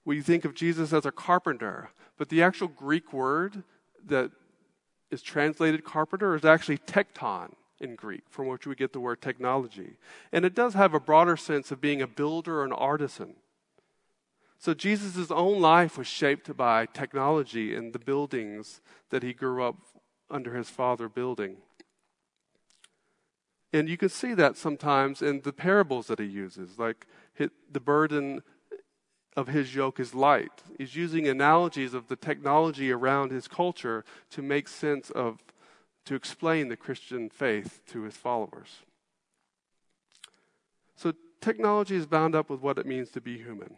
We 0.05 0.22
think 0.22 0.46
of 0.46 0.55
Jesus 0.55 0.93
as 0.93 1.05
a 1.05 1.12
carpenter, 1.12 1.89
but 2.17 2.29
the 2.29 2.41
actual 2.41 2.67
Greek 2.67 3.13
word 3.13 3.63
that 4.05 4.31
is 5.12 5.22
translated 5.22 5.84
carpenter 5.84 6.36
is 6.36 6.46
actually 6.46 6.79
tekton 6.79 7.53
in 7.79 7.96
Greek, 7.96 8.24
from 8.29 8.48
which 8.48 8.65
we 8.65 8.75
get 8.75 8.93
the 8.93 9.00
word 9.00 9.22
technology. 9.22 9.98
And 10.31 10.46
it 10.46 10.55
does 10.55 10.74
have 10.74 10.93
a 10.93 11.00
broader 11.00 11.38
sense 11.38 11.72
of 11.72 11.81
being 11.81 12.01
a 12.01 12.07
builder 12.07 12.62
or 12.62 12.65
an 12.65 12.74
artisan. 12.74 13.36
So 14.57 14.74
Jesus' 14.74 15.29
own 15.29 15.62
life 15.62 15.98
was 15.98 16.07
shaped 16.07 16.55
by 16.57 16.88
technology 16.88 17.75
and 17.75 17.93
the 17.93 18.00
buildings 18.00 18.81
that 19.12 19.22
he 19.22 19.34
grew 19.34 19.63
up 19.63 19.75
under 20.29 20.55
his 20.55 20.69
father 20.69 21.07
building. 21.07 21.57
And 23.74 23.89
you 23.89 23.97
can 23.97 24.09
see 24.09 24.33
that 24.33 24.57
sometimes 24.57 25.21
in 25.21 25.41
the 25.41 25.53
parables 25.53 26.07
that 26.07 26.19
he 26.19 26.25
uses, 26.25 26.79
like 26.79 27.05
the 27.38 27.79
burden 27.79 28.41
of 29.36 29.50
his 29.50 29.75
yoke 29.75 30.00
is 30.00 30.15
light. 30.15 30.63
He's 30.77 30.95
using 30.95 31.27
analogies 31.27 31.93
of 31.93 32.07
the 32.07 32.15
technology 32.15 32.91
around 32.91 33.31
his 33.31 33.47
culture 33.47 34.03
to 34.31 34.41
make 34.41 34.67
sense 34.67 35.12
of, 35.12 35.43
to 36.05 36.15
explain 36.15 36.69
the 36.69 36.77
Christian 36.77 37.29
faith 37.29 37.81
to 37.88 38.01
his 38.03 38.17
followers. 38.17 38.77
So 40.95 41.13
technology 41.39 41.95
is 41.95 42.07
bound 42.07 42.33
up 42.33 42.50
with 42.50 42.62
what 42.62 42.79
it 42.79 42.88
means 42.88 43.12
to 43.12 43.21
be 43.21 43.38
human. 43.38 43.77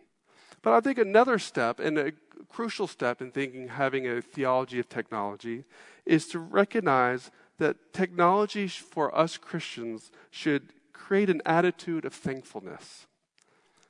But 0.62 0.74
I 0.74 0.80
think 0.80 0.98
another 0.98 1.40
step, 1.40 1.80
and 1.80 1.98
a 1.98 2.14
crucial 2.48 2.88
step 2.88 3.22
in 3.22 3.32
thinking, 3.32 3.70
having 3.70 4.08
a 4.08 4.22
theology 4.22 4.80
of 4.80 4.88
technology, 4.88 5.66
is 6.06 6.28
to 6.28 6.40
recognize 6.40 7.32
that 7.60 7.94
technology 7.94 8.68
for 8.68 9.16
us 9.16 9.38
Christians 9.38 10.12
should 10.32 10.74
create 10.94 11.30
an 11.30 11.42
attitude 11.46 12.06
of 12.06 12.14
thankfulness. 12.14 13.06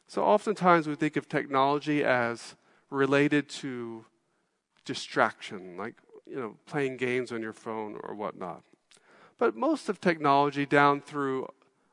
So 0.08 0.24
oftentimes 0.24 0.88
we 0.88 0.96
think 0.96 1.16
of 1.16 1.30
technology 1.30 2.04
as 2.04 2.56
related 2.90 3.48
to 3.50 4.06
distraction, 4.86 5.78
like 5.78 5.96
you 6.26 6.36
know, 6.36 6.56
playing 6.66 6.98
games 6.98 7.32
on 7.32 7.42
your 7.42 7.54
phone 7.54 7.98
or 8.04 8.14
whatnot. 8.14 8.64
But 9.38 9.56
most 9.56 9.88
of 9.88 10.02
technology 10.02 10.66
down 10.66 11.02
through 11.02 11.48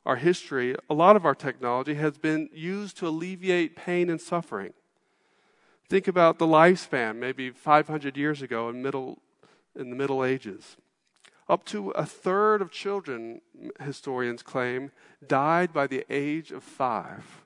our 0.04 0.16
history, 0.16 0.76
a 0.88 0.94
lot 0.94 1.16
of 1.16 1.24
our 1.24 1.34
technology 1.34 1.94
has 1.94 2.16
been 2.18 2.48
used 2.52 2.96
to 2.98 3.08
alleviate 3.08 3.76
pain 3.76 4.08
and 4.08 4.20
suffering. 4.20 4.72
Think 5.88 6.08
about 6.08 6.38
the 6.38 6.46
lifespan, 6.46 7.16
maybe 7.16 7.50
500 7.50 8.16
years 8.16 8.42
ago 8.42 8.68
in, 8.68 8.82
middle, 8.82 9.18
in 9.74 9.90
the 9.90 9.96
Middle 9.96 10.24
Ages. 10.24 10.76
Up 11.48 11.64
to 11.66 11.90
a 11.90 12.04
third 12.04 12.60
of 12.60 12.72
children, 12.72 13.40
historians 13.80 14.42
claim, 14.42 14.90
died 15.26 15.72
by 15.72 15.86
the 15.86 16.04
age 16.10 16.50
of 16.50 16.64
five. 16.64 17.44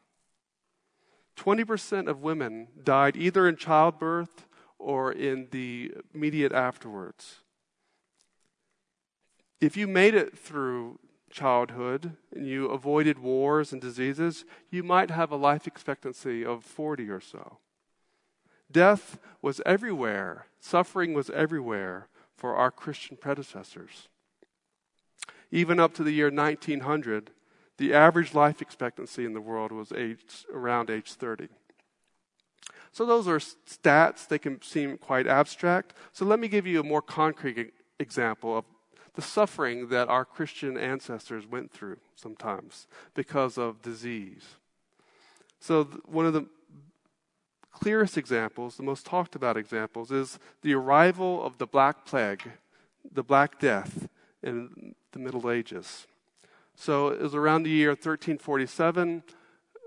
20% 1.37 2.09
of 2.09 2.23
women 2.23 2.69
died 2.83 3.17
either 3.17 3.47
in 3.47 3.57
childbirth 3.57 4.47
or 4.79 5.13
in 5.13 5.49
the 5.51 5.93
immediate 6.15 6.53
afterwards. 6.53 7.41
If 9.61 9.77
you 9.77 9.87
made 9.87 10.15
it 10.15 10.39
through 10.39 10.99
childhood 11.31 12.17
and 12.35 12.47
you 12.47 12.67
avoided 12.67 13.19
wars 13.19 13.73
and 13.73 13.81
diseases, 13.81 14.47
you 14.71 14.83
might 14.83 15.11
have 15.11 15.31
a 15.31 15.37
life 15.37 15.67
expectancy 15.67 16.45
of 16.45 16.65
40 16.65 17.11
or 17.11 17.21
so. 17.21 17.59
Death 18.73 19.19
was 19.43 19.61
everywhere, 19.67 20.47
suffering 20.59 21.13
was 21.13 21.29
everywhere 21.31 22.09
for 22.41 22.57
our 22.57 22.71
Christian 22.71 23.19
predecessors. 23.19 24.09
Even 25.53 25.79
up 25.79 25.93
to 25.95 26.03
the 26.03 26.11
year 26.11 26.31
1900, 26.31 27.31
the 27.77 27.93
average 27.93 28.35
life 28.35 28.63
expectancy 28.63 29.27
in 29.27 29.35
the 29.35 29.43
world 29.43 29.73
was 29.73 29.93
age, 29.93 30.47
around 30.51 30.89
age 30.89 31.13
30. 31.13 31.49
So 32.93 33.05
those 33.05 33.29
are 33.29 33.39
stats. 33.39 34.27
They 34.27 34.39
can 34.39 34.63
seem 34.63 34.97
quite 34.97 35.27
abstract. 35.27 35.93
So 36.13 36.25
let 36.25 36.41
me 36.41 36.49
give 36.49 36.67
you 36.67 36.81
a 36.81 36.85
more 36.85 37.03
concrete 37.03 37.75
example 37.99 38.57
of 38.57 38.65
the 39.15 39.23
suffering 39.23 39.89
that 39.89 40.09
our 40.09 40.25
Christian 40.25 40.79
ancestors 40.79 41.47
went 41.47 41.71
through 41.71 41.99
sometimes 42.15 42.87
because 43.15 43.59
of 43.59 43.83
disease. 43.83 44.45
So 45.61 45.85
one 46.07 46.25
of 46.25 46.33
the 46.33 46.47
clearest 47.71 48.19
examples, 48.19 48.77
the 48.77 48.83
most 48.83 49.07
talked 49.07 49.35
about 49.35 49.57
examples, 49.57 50.11
is 50.11 50.39
the 50.63 50.75
arrival 50.75 51.43
of 51.45 51.59
the 51.59 51.67
Black 51.67 52.05
Plague, 52.05 52.43
the 53.11 53.23
Black 53.23 53.59
Death 53.59 54.09
in 54.43 54.95
the 55.13 55.19
Middle 55.19 55.51
Ages. 55.51 56.07
So 56.75 57.09
it 57.09 57.21
was 57.21 57.35
around 57.35 57.65
the 57.65 57.71
year 57.71 57.91
1347, 57.91 59.23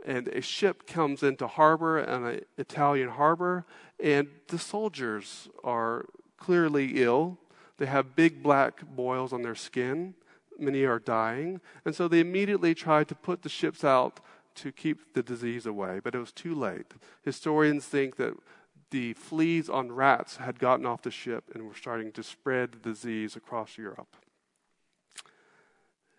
and 0.05 0.27
a 0.27 0.41
ship 0.41 0.85
comes 0.85 1.23
into 1.23 1.47
harbor, 1.47 1.97
an 1.97 2.41
Italian 2.57 3.09
harbor, 3.09 3.65
and 3.99 4.27
the 4.47 4.59
soldiers 4.59 5.47
are 5.63 6.05
clearly 6.37 7.01
ill. 7.01 7.39
They 7.77 7.85
have 7.85 8.15
big 8.15 8.43
black 8.43 8.85
boils 8.85 9.33
on 9.33 9.41
their 9.41 9.55
skin. 9.55 10.13
Many 10.59 10.83
are 10.83 10.99
dying. 10.99 11.61
And 11.85 11.95
so 11.95 12.07
they 12.07 12.19
immediately 12.19 12.75
try 12.75 13.03
to 13.05 13.15
put 13.15 13.41
the 13.41 13.49
ships 13.49 13.83
out 13.83 14.19
to 14.55 14.71
keep 14.71 15.13
the 15.13 15.23
disease 15.23 15.65
away, 15.65 15.99
but 16.03 16.15
it 16.15 16.19
was 16.19 16.31
too 16.31 16.55
late. 16.55 16.93
Historians 17.23 17.85
think 17.85 18.17
that 18.17 18.33
the 18.91 19.13
fleas 19.13 19.69
on 19.69 19.91
rats 19.91 20.37
had 20.37 20.59
gotten 20.59 20.85
off 20.85 21.01
the 21.01 21.11
ship 21.11 21.45
and 21.53 21.67
were 21.67 21.73
starting 21.73 22.11
to 22.11 22.23
spread 22.23 22.73
the 22.73 22.89
disease 22.89 23.35
across 23.35 23.77
Europe 23.77 24.15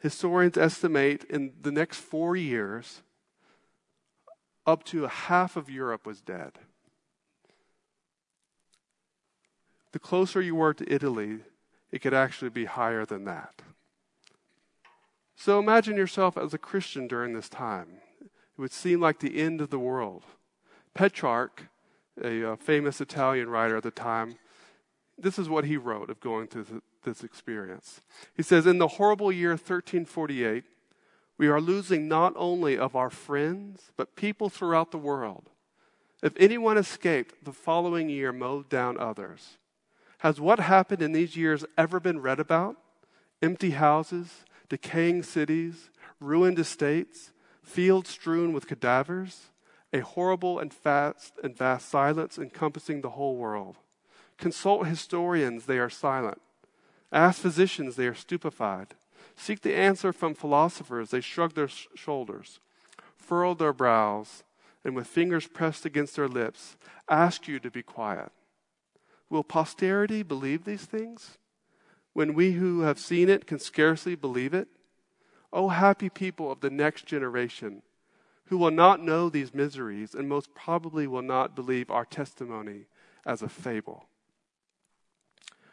historians 0.05 0.59
estimate 0.59 1.25
in 1.31 1.51
the 1.63 1.73
next 1.73 1.99
four 1.99 2.37
years, 2.37 3.01
up 4.67 4.85
to 4.85 5.07
half 5.07 5.57
of 5.57 5.71
Europe 5.71 6.05
was 6.05 6.21
dead. 6.21 6.59
The 9.93 9.99
closer 9.99 10.43
you 10.43 10.57
were 10.57 10.75
to 10.75 10.93
Italy, 10.93 11.39
it 11.91 12.01
could 12.01 12.13
actually 12.13 12.51
be 12.51 12.67
higher 12.67 13.07
than 13.07 13.25
that. 13.25 13.63
So 15.37 15.59
imagine 15.59 15.97
yourself 15.97 16.37
as 16.37 16.53
a 16.53 16.59
Christian 16.59 17.09
during 17.09 17.33
this 17.33 17.49
time. 17.49 18.03
It 18.57 18.61
would 18.61 18.73
seem 18.73 19.01
like 19.01 19.19
the 19.19 19.41
end 19.41 19.61
of 19.61 19.71
the 19.71 19.79
world. 19.79 20.25
Petrarch, 20.95 21.69
a, 22.23 22.53
uh, 22.53 22.57
famous 22.57 23.01
Italian 23.01 23.49
writer 23.49 23.77
at 23.77 23.83
the 23.83 23.91
time, 23.91 24.37
this 25.19 25.39
is 25.39 25.49
what 25.49 25.65
he 25.65 25.77
wrote 25.77 26.11
of 26.11 26.21
going 26.21 26.47
through 26.47 26.83
this 27.05 27.23
experience. 27.23 28.01
He 28.37 28.43
says, 28.43 28.67
In 28.67 28.79
the 28.79 28.89
horrible 28.89 29.31
year 29.31 29.51
1348, 29.51 30.65
we 31.37 31.49
are 31.49 31.61
losing 31.61 32.09
not 32.09 32.33
only 32.37 32.79
of 32.79 32.95
our 32.95 33.11
friends, 33.11 33.91
but 33.97 34.17
people 34.17 34.49
throughout 34.49 34.91
the 34.93 34.99
world. 34.99 35.51
If 36.23 36.33
anyone 36.39 36.79
escaped, 36.79 37.45
the 37.45 37.53
following 37.53 38.09
year 38.09 38.33
mowed 38.33 38.69
down 38.69 38.99
others. 38.99 39.59
Has 40.19 40.41
what 40.41 40.59
happened 40.59 41.03
in 41.03 41.13
these 41.13 41.37
years 41.37 41.65
ever 41.77 42.01
been 42.01 42.21
read 42.21 42.41
about? 42.41 42.77
Empty 43.43 43.71
houses, 43.71 44.45
decaying 44.69 45.25
cities, 45.25 45.91
ruined 46.21 46.59
estates, 46.59 47.33
fields 47.65 48.11
strewn 48.11 48.53
with 48.53 48.69
cadavers, 48.69 49.51
a 49.93 50.01
horrible 50.01 50.59
and 50.59 50.73
fast 50.73 51.35
and 51.43 51.57
vast 51.57 51.89
silence 51.89 52.39
encompassing 52.39 53.01
the 53.01 53.11
whole 53.11 53.37
world. 53.37 53.77
Consult 54.39 54.87
historians, 54.87 55.67
they 55.67 55.79
are 55.79 55.91
silent. 55.91 56.41
Ask 57.13 57.41
physicians, 57.41 57.97
they 57.97 58.07
are 58.07 58.15
stupefied. 58.15 58.89
Seek 59.37 59.63
the 59.63 59.75
answer 59.75 60.13
from 60.13 60.35
philosophers, 60.35 61.11
they 61.11 61.21
shrug 61.21 61.55
their 61.55 61.69
sh- 61.69 61.87
shoulders, 61.95 62.61
furrow 63.17 63.55
their 63.55 63.73
brows, 63.73 64.45
and 64.85 64.95
with 64.95 65.07
fingers 65.07 65.47
pressed 65.47 65.87
against 65.87 66.17
their 66.17 66.29
lips, 66.29 66.77
ask 67.09 67.49
you 67.49 67.59
to 67.61 67.71
be 67.71 67.83
quiet. 67.83 68.31
Will 69.31 69.45
posterity 69.45 70.23
believe 70.23 70.65
these 70.65 70.85
things? 70.85 71.39
When 72.13 72.35
we 72.35 72.53
who 72.53 72.81
have 72.81 72.99
seen 72.99 73.29
it 73.29 73.47
can 73.47 73.59
scarcely 73.59 74.15
believe 74.15 74.55
it? 74.55 74.69
O 75.55 75.67
oh, 75.67 75.69
happy 75.69 76.09
people 76.09 76.51
of 76.51 76.61
the 76.61 76.69
next 76.69 77.07
generation, 77.07 77.83
who 78.47 78.59
will 78.59 78.73
not 78.73 79.01
know 79.01 79.29
these 79.29 79.55
miseries 79.55 80.13
and 80.13 80.29
most 80.29 80.53
probably 80.53 81.07
will 81.07 81.23
not 81.23 81.55
believe 81.55 81.91
our 81.91 82.05
testimony 82.05 82.87
as 83.25 83.41
a 83.41 83.49
fable. 83.49 84.07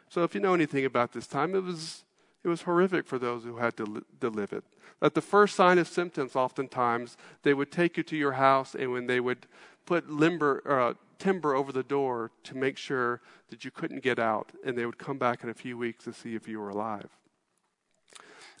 So, 0.08 0.22
if 0.22 0.36
you 0.36 0.40
know 0.40 0.54
anything 0.54 0.84
about 0.84 1.12
this 1.12 1.26
time, 1.26 1.56
it 1.56 1.64
was, 1.64 2.04
it 2.44 2.48
was 2.48 2.62
horrific 2.62 3.08
for 3.08 3.18
those 3.18 3.42
who 3.42 3.56
had 3.56 3.76
to, 3.78 3.84
li- 3.84 4.02
to 4.20 4.30
live 4.30 4.52
it. 4.52 4.62
At 5.02 5.14
the 5.14 5.20
first 5.20 5.56
sign 5.56 5.78
of 5.78 5.88
symptoms, 5.88 6.36
oftentimes, 6.36 7.16
they 7.42 7.52
would 7.52 7.72
take 7.72 7.96
you 7.96 8.04
to 8.04 8.16
your 8.16 8.32
house, 8.32 8.76
and 8.76 8.92
when 8.92 9.08
they 9.08 9.18
would 9.18 9.46
put 9.84 10.08
limber, 10.08 10.62
uh, 10.64 10.94
timber 11.18 11.56
over 11.56 11.72
the 11.72 11.82
door 11.82 12.30
to 12.44 12.56
make 12.56 12.76
sure 12.76 13.20
that 13.48 13.64
you 13.64 13.72
couldn't 13.72 14.02
get 14.02 14.20
out, 14.20 14.52
and 14.64 14.78
they 14.78 14.86
would 14.86 14.98
come 14.98 15.18
back 15.18 15.42
in 15.42 15.50
a 15.50 15.54
few 15.54 15.76
weeks 15.76 16.04
to 16.04 16.12
see 16.12 16.36
if 16.36 16.46
you 16.46 16.60
were 16.60 16.68
alive. 16.68 17.08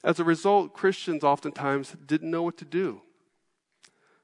As 0.04 0.18
a 0.18 0.24
result, 0.24 0.72
Christians 0.72 1.22
oftentimes 1.22 1.96
didn't 2.06 2.30
know 2.30 2.42
what 2.42 2.58
to 2.58 2.64
do. 2.64 3.02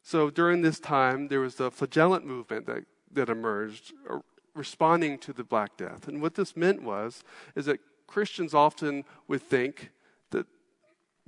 So 0.02 0.30
during 0.30 0.62
this 0.62 0.80
time, 0.80 1.28
there 1.28 1.40
was 1.40 1.56
the 1.56 1.70
flagellant 1.70 2.26
movement 2.26 2.66
that, 2.66 2.84
that 3.12 3.28
emerged 3.28 3.92
uh, 4.08 4.18
responding 4.54 5.18
to 5.18 5.32
the 5.32 5.44
Black 5.44 5.76
Death. 5.76 6.08
And 6.08 6.20
what 6.20 6.34
this 6.34 6.56
meant 6.56 6.82
was 6.82 7.22
is 7.54 7.66
that 7.66 7.80
Christians 8.06 8.54
often 8.54 9.04
would 9.28 9.42
think 9.42 9.90
that 10.30 10.46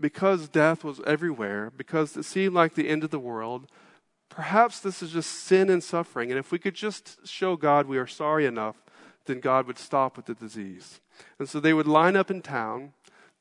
because 0.00 0.48
death 0.48 0.82
was 0.82 1.00
everywhere, 1.06 1.70
because 1.76 2.16
it 2.16 2.24
seemed 2.24 2.54
like 2.54 2.74
the 2.74 2.88
end 2.88 3.04
of 3.04 3.10
the 3.10 3.18
world, 3.18 3.70
perhaps 4.30 4.80
this 4.80 5.02
is 5.02 5.12
just 5.12 5.30
sin 5.30 5.68
and 5.68 5.84
suffering. 5.84 6.30
And 6.30 6.38
if 6.38 6.50
we 6.50 6.58
could 6.58 6.74
just 6.74 7.26
show 7.26 7.56
God 7.56 7.86
we 7.86 7.98
are 7.98 8.06
sorry 8.06 8.46
enough, 8.46 8.76
then 9.26 9.40
God 9.40 9.66
would 9.66 9.78
stop 9.78 10.16
with 10.16 10.26
the 10.26 10.34
disease. 10.34 11.00
And 11.38 11.48
so 11.48 11.60
they 11.60 11.74
would 11.74 11.86
line 11.86 12.16
up 12.16 12.30
in 12.30 12.40
town, 12.40 12.94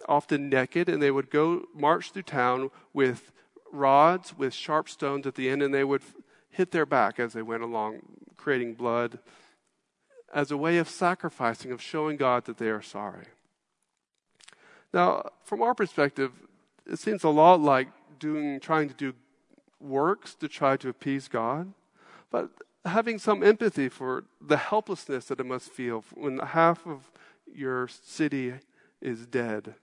often 0.07 0.49
naked, 0.49 0.89
and 0.89 1.01
they 1.01 1.11
would 1.11 1.29
go 1.29 1.65
march 1.73 2.11
through 2.11 2.23
town 2.23 2.71
with 2.93 3.31
rods 3.71 4.37
with 4.37 4.53
sharp 4.53 4.89
stones 4.89 5.27
at 5.27 5.35
the 5.35 5.49
end, 5.49 5.61
and 5.61 5.73
they 5.73 5.83
would 5.83 6.01
hit 6.49 6.71
their 6.71 6.85
back 6.85 7.19
as 7.19 7.33
they 7.33 7.41
went 7.41 7.63
along, 7.63 7.99
creating 8.37 8.73
blood 8.73 9.19
as 10.33 10.51
a 10.51 10.57
way 10.57 10.77
of 10.77 10.89
sacrificing, 10.89 11.71
of 11.71 11.81
showing 11.81 12.17
God 12.17 12.45
that 12.45 12.57
they 12.57 12.69
are 12.69 12.81
sorry. 12.81 13.25
Now, 14.93 15.29
from 15.43 15.61
our 15.61 15.73
perspective, 15.73 16.31
it 16.85 16.99
seems 16.99 17.23
a 17.23 17.29
lot 17.29 17.59
like 17.59 17.87
doing, 18.19 18.59
trying 18.59 18.89
to 18.89 18.95
do 18.95 19.13
works 19.79 20.35
to 20.35 20.47
try 20.47 20.77
to 20.77 20.89
appease 20.89 21.27
God, 21.27 21.73
but 22.31 22.49
having 22.85 23.19
some 23.19 23.43
empathy 23.43 23.89
for 23.89 24.25
the 24.41 24.57
helplessness 24.57 25.25
that 25.25 25.39
it 25.39 25.45
must 25.45 25.69
feel 25.69 26.03
when 26.13 26.39
half 26.39 26.85
of 26.85 27.11
your 27.51 27.87
city 27.87 28.53
is 29.01 29.25
dead. 29.25 29.75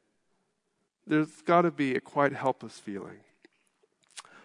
There's 1.07 1.43
got 1.43 1.63
to 1.63 1.71
be 1.71 1.95
a 1.95 2.01
quite 2.01 2.33
helpless 2.33 2.79
feeling. 2.79 3.19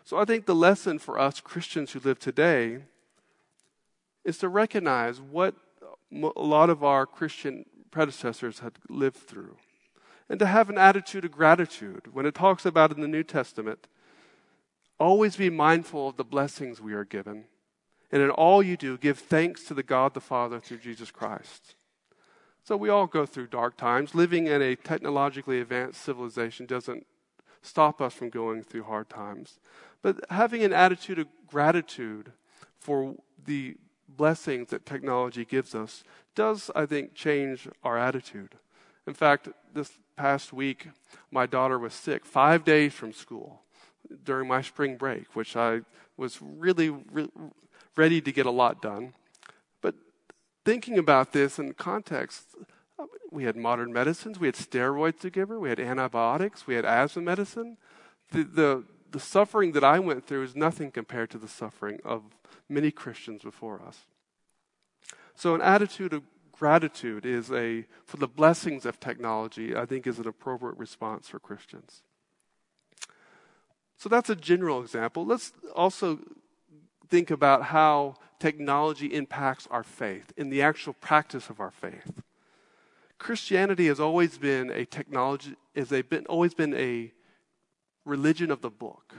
So 0.04 0.18
I 0.18 0.26
think 0.26 0.46
the 0.46 0.56
lesson 0.56 1.00
for 1.00 1.20
us 1.20 1.40
Christians 1.40 1.92
who 1.92 2.00
live 2.00 2.20
today 2.20 2.80
is 4.24 4.38
to 4.40 4.50
recognize 4.50 5.20
what 5.22 5.56
a 6.12 6.42
lot 6.42 6.70
of 6.70 6.84
our 6.84 7.06
Christian 7.06 7.66
predecessors 7.90 8.60
had 8.60 8.74
lived 8.90 9.18
through. 9.18 9.58
And 10.30 10.40
to 10.40 10.46
have 10.46 10.70
an 10.70 10.78
attitude 10.78 11.26
of 11.26 11.32
gratitude. 11.32 12.14
When 12.14 12.26
it 12.26 12.36
talks 12.36 12.66
about 12.66 12.92
in 12.92 13.02
the 13.02 13.08
New 13.08 13.24
Testament, 13.24 13.88
always 15.00 15.36
be 15.36 15.50
mindful 15.50 16.10
of 16.10 16.18
the 16.18 16.24
blessings 16.24 16.80
we 16.80 16.94
are 16.94 17.04
given. 17.04 17.46
And 18.12 18.22
in 18.22 18.30
all 18.30 18.62
you 18.62 18.78
do, 18.78 18.98
give 18.98 19.20
thanks 19.20 19.64
to 19.66 19.74
the 19.74 19.84
God 19.84 20.14
the 20.14 20.22
Father 20.22 20.60
through 20.60 20.78
Jesus 20.80 21.12
Christ. 21.12 21.76
So 22.64 22.78
we 22.78 22.90
all 22.90 23.08
go 23.08 23.26
through 23.26 23.48
dark 23.48 23.76
times. 23.76 24.14
Living 24.14 24.48
in 24.48 24.62
a 24.62 24.76
technologically 24.76 25.60
advanced 25.60 26.02
civilization 26.02 26.66
doesn't 26.66 27.06
stop 27.62 28.02
us 28.02 28.14
from 28.14 28.30
going 28.30 28.64
through 28.64 28.84
hard 28.84 29.10
times. 29.10 29.60
But 30.02 30.20
having 30.30 30.64
an 30.64 30.74
attitude 30.74 31.20
of 31.20 31.28
gratitude 31.48 32.32
for 32.80 33.16
the 33.46 33.76
blessings 34.08 34.70
that 34.70 34.86
technology 34.86 35.46
gives 35.46 35.74
us 35.74 36.04
does, 36.36 36.70
I 36.76 36.86
think, 36.86 37.14
change 37.14 37.68
our 37.84 37.98
attitude. 37.98 38.56
In 39.08 39.14
fact, 39.14 39.50
this 39.74 39.92
past 40.16 40.54
week, 40.54 40.88
my 41.32 41.46
daughter 41.46 41.80
was 41.80 41.94
sick 41.94 42.26
five 42.26 42.64
days 42.64 42.94
from 42.94 43.14
school 43.14 43.62
during 44.24 44.48
my 44.48 44.62
spring 44.62 44.98
break, 44.98 45.36
which 45.36 45.56
I 45.56 45.82
was 46.18 46.40
really 46.42 46.90
re- 46.90 47.30
ready 47.96 48.22
to 48.22 48.32
get 48.32 48.46
a 48.46 48.52
lot 48.52 48.82
done. 48.82 49.14
Thinking 50.64 50.98
about 50.98 51.34
this 51.34 51.58
in 51.58 51.74
context, 51.74 52.56
we 53.32 53.46
had 53.46 53.56
modern 53.56 53.92
medicines, 53.92 54.40
we 54.40 54.48
had 54.48 54.56
steroids 54.56 55.20
to 55.22 55.30
give 55.30 55.50
her, 55.50 55.60
we 55.60 55.70
had 55.70 55.80
antibiotics, 55.80 56.68
we 56.68 56.76
had 56.76 56.86
asthma 56.86 57.24
medicine. 57.24 57.78
The, 58.32 58.44
the, 58.44 58.84
the 59.12 59.20
suffering 59.20 59.72
that 59.72 59.84
I 59.84 60.00
went 60.00 60.28
through 60.28 60.44
is 60.44 60.56
nothing 60.56 60.92
compared 60.92 61.32
to 61.32 61.38
the 61.38 61.48
suffering 61.48 62.00
of 62.06 62.24
many 62.70 62.92
Christians 62.92 63.42
before 63.42 63.82
us. 63.82 64.06
So, 65.36 65.56
an 65.56 65.62
attitude 65.62 66.14
of 66.14 66.24
gratitude 66.52 67.26
is 67.26 67.52
a, 67.52 67.86
for 68.06 68.18
the 68.18 68.28
blessings 68.28 68.86
of 68.86 69.00
technology, 69.00 69.76
I 69.76 69.86
think 69.86 70.06
is 70.06 70.20
an 70.20 70.28
appropriate 70.28 70.78
response 70.78 71.28
for 71.28 71.40
Christians. 71.40 72.04
So, 73.98 74.10
that's 74.10 74.30
a 74.30 74.36
general 74.36 74.82
example. 74.82 75.26
Let's 75.26 75.54
also 75.76 76.20
think 77.12 77.30
about 77.30 77.66
how 77.66 78.16
technology 78.40 79.14
impacts 79.14 79.68
our 79.70 79.84
faith 79.84 80.32
in 80.38 80.50
the 80.50 80.62
actual 80.62 80.94
practice 80.94 81.50
of 81.50 81.60
our 81.60 81.70
faith. 81.70 82.24
Christianity 83.20 83.88
has 83.88 84.00
always 84.00 84.40
been 84.40 84.72
a 84.72 84.86
technology, 84.86 85.56
has 85.76 85.92
a 85.92 86.02
been, 86.02 86.26
always 86.26 86.56
been 86.56 86.74
a 86.74 87.12
religion 88.06 88.50
of 88.50 88.62
the 88.62 88.70
book. 88.70 89.14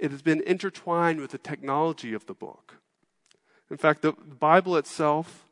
It 0.00 0.10
has 0.10 0.22
been 0.22 0.40
intertwined 0.46 1.20
with 1.20 1.32
the 1.32 1.38
technology 1.38 2.14
of 2.14 2.24
the 2.26 2.32
book. 2.32 2.76
In 3.70 3.76
fact, 3.76 4.02
the 4.02 4.12
Bible 4.12 4.76
itself 4.76 5.46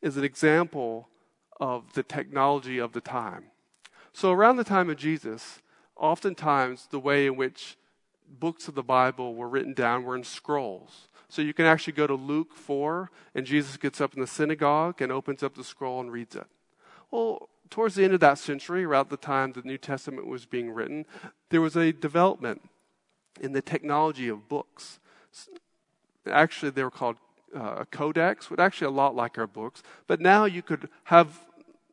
is 0.00 0.16
an 0.16 0.24
example 0.24 1.08
of 1.60 1.92
the 1.92 2.02
technology 2.02 2.78
of 2.78 2.92
the 2.92 3.00
time. 3.00 3.46
So, 4.12 4.32
around 4.32 4.56
the 4.56 4.64
time 4.64 4.88
of 4.88 4.96
Jesus, 4.96 5.60
oftentimes 5.96 6.88
the 6.90 6.98
way 6.98 7.26
in 7.26 7.36
which 7.36 7.76
books 8.38 8.68
of 8.68 8.74
the 8.74 8.82
Bible 8.82 9.34
were 9.34 9.48
written 9.48 9.74
down 9.74 10.04
were 10.04 10.16
in 10.16 10.24
scrolls. 10.24 11.08
So, 11.28 11.42
you 11.42 11.54
can 11.54 11.66
actually 11.66 11.92
go 11.92 12.06
to 12.08 12.14
Luke 12.14 12.54
4, 12.54 13.10
and 13.34 13.46
Jesus 13.46 13.76
gets 13.76 14.00
up 14.00 14.14
in 14.14 14.20
the 14.20 14.26
synagogue 14.26 15.00
and 15.00 15.12
opens 15.12 15.42
up 15.42 15.54
the 15.54 15.62
scroll 15.62 16.00
and 16.00 16.10
reads 16.10 16.34
it. 16.34 16.46
Well, 17.10 17.48
towards 17.70 17.94
the 17.94 18.04
end 18.04 18.14
of 18.14 18.20
that 18.20 18.38
century, 18.38 18.84
around 18.84 19.10
the 19.10 19.16
time 19.16 19.52
the 19.52 19.62
New 19.62 19.78
Testament 19.78 20.26
was 20.26 20.44
being 20.44 20.70
written, 20.72 21.06
there 21.50 21.60
was 21.60 21.76
a 21.76 21.92
development 21.92 22.62
in 23.40 23.52
the 23.52 23.62
technology 23.62 24.28
of 24.28 24.48
books. 24.48 24.98
Actually, 26.28 26.70
they 26.70 26.82
were 26.82 26.90
called 26.90 27.16
uh, 27.54 27.84
codex, 27.90 28.50
which 28.50 28.60
actually 28.60 28.88
a 28.88 28.90
lot 28.90 29.14
like 29.14 29.38
our 29.38 29.46
books. 29.46 29.82
But 30.06 30.20
now 30.20 30.44
you 30.44 30.62
could 30.62 30.88
have, 31.04 31.40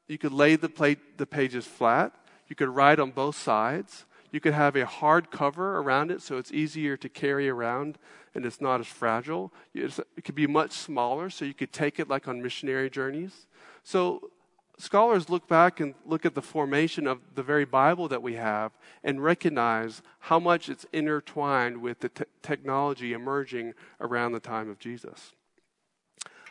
you 0.08 0.18
could 0.18 0.34
lay 0.34 0.56
the, 0.56 0.70
plate, 0.70 1.18
the 1.18 1.26
pages 1.26 1.66
flat. 1.66 2.14
You 2.48 2.56
could 2.56 2.70
write 2.70 3.00
on 3.00 3.12
both 3.12 3.38
sides. 3.38 4.06
You 4.32 4.40
could 4.40 4.54
have 4.54 4.76
a 4.76 4.86
hard 4.86 5.32
cover 5.32 5.78
around 5.80 6.12
it 6.12 6.22
so 6.22 6.38
it's 6.38 6.52
easier 6.52 6.98
to 6.98 7.10
carry 7.10 7.48
around 7.50 7.98
and 8.36 8.46
it's 8.46 8.62
not 8.62 8.80
as 8.80 8.88
fragile. 8.88 9.54
It 9.74 10.00
could 10.24 10.36
be 10.36 10.48
much 10.48 10.72
smaller 10.72 11.30
so 11.30 11.46
you 11.46 11.54
could 11.54 11.72
take 11.72 12.00
it 12.00 12.08
like 12.08 12.28
on 12.28 12.42
missionary 12.42 12.90
journeys. 12.90 13.48
So 13.84 14.30
scholars 14.78 15.30
look 15.30 15.48
back 15.48 15.80
and 15.80 15.96
look 16.06 16.26
at 16.26 16.36
the 16.36 16.42
formation 16.42 17.08
of 17.08 17.20
the 17.36 17.44
very 17.44 17.66
Bible 17.66 18.08
that 18.10 18.22
we 18.22 18.36
have 18.36 18.72
and 19.04 19.24
recognize 19.24 20.02
how 20.20 20.40
much 20.40 20.70
it's 20.70 20.86
intertwined 20.94 21.82
with 21.82 22.02
the 22.02 22.10
te- 22.10 22.26
technology 22.42 23.14
emerging 23.14 23.74
around 24.00 24.34
the 24.34 24.40
time 24.40 24.70
of 24.70 24.78
Jesus. 24.78 25.34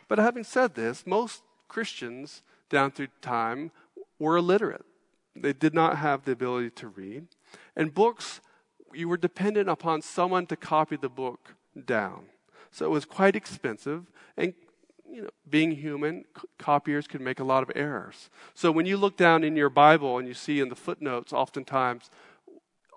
But 0.07 0.19
having 0.19 0.43
said 0.43 0.75
this, 0.75 1.05
most 1.05 1.43
Christians 1.67 2.41
down 2.69 2.91
through 2.91 3.07
time 3.21 3.71
were 4.19 4.37
illiterate. 4.37 4.85
They 5.35 5.53
did 5.53 5.73
not 5.73 5.97
have 5.97 6.25
the 6.25 6.31
ability 6.31 6.71
to 6.71 6.87
read. 6.87 7.27
And 7.77 7.93
books, 7.93 8.41
you 8.93 9.07
were 9.07 9.17
dependent 9.17 9.69
upon 9.69 10.01
someone 10.01 10.47
to 10.47 10.57
copy 10.57 10.97
the 10.97 11.07
book 11.07 11.53
down. 11.85 12.25
So 12.71 12.85
it 12.85 12.89
was 12.89 13.05
quite 13.05 13.35
expensive. 13.35 14.11
And, 14.35 14.53
you 15.09 15.21
know, 15.21 15.29
being 15.49 15.71
human, 15.71 16.25
c- 16.35 16.47
copiers 16.57 17.07
can 17.07 17.23
make 17.23 17.39
a 17.39 17.43
lot 17.43 17.63
of 17.63 17.71
errors. 17.75 18.29
So 18.55 18.71
when 18.71 18.87
you 18.87 18.97
look 18.97 19.15
down 19.15 19.43
in 19.43 19.55
your 19.55 19.69
Bible 19.69 20.17
and 20.17 20.27
you 20.27 20.33
see 20.33 20.59
in 20.59 20.69
the 20.69 20.75
footnotes, 20.75 21.31
oftentimes, 21.31 22.09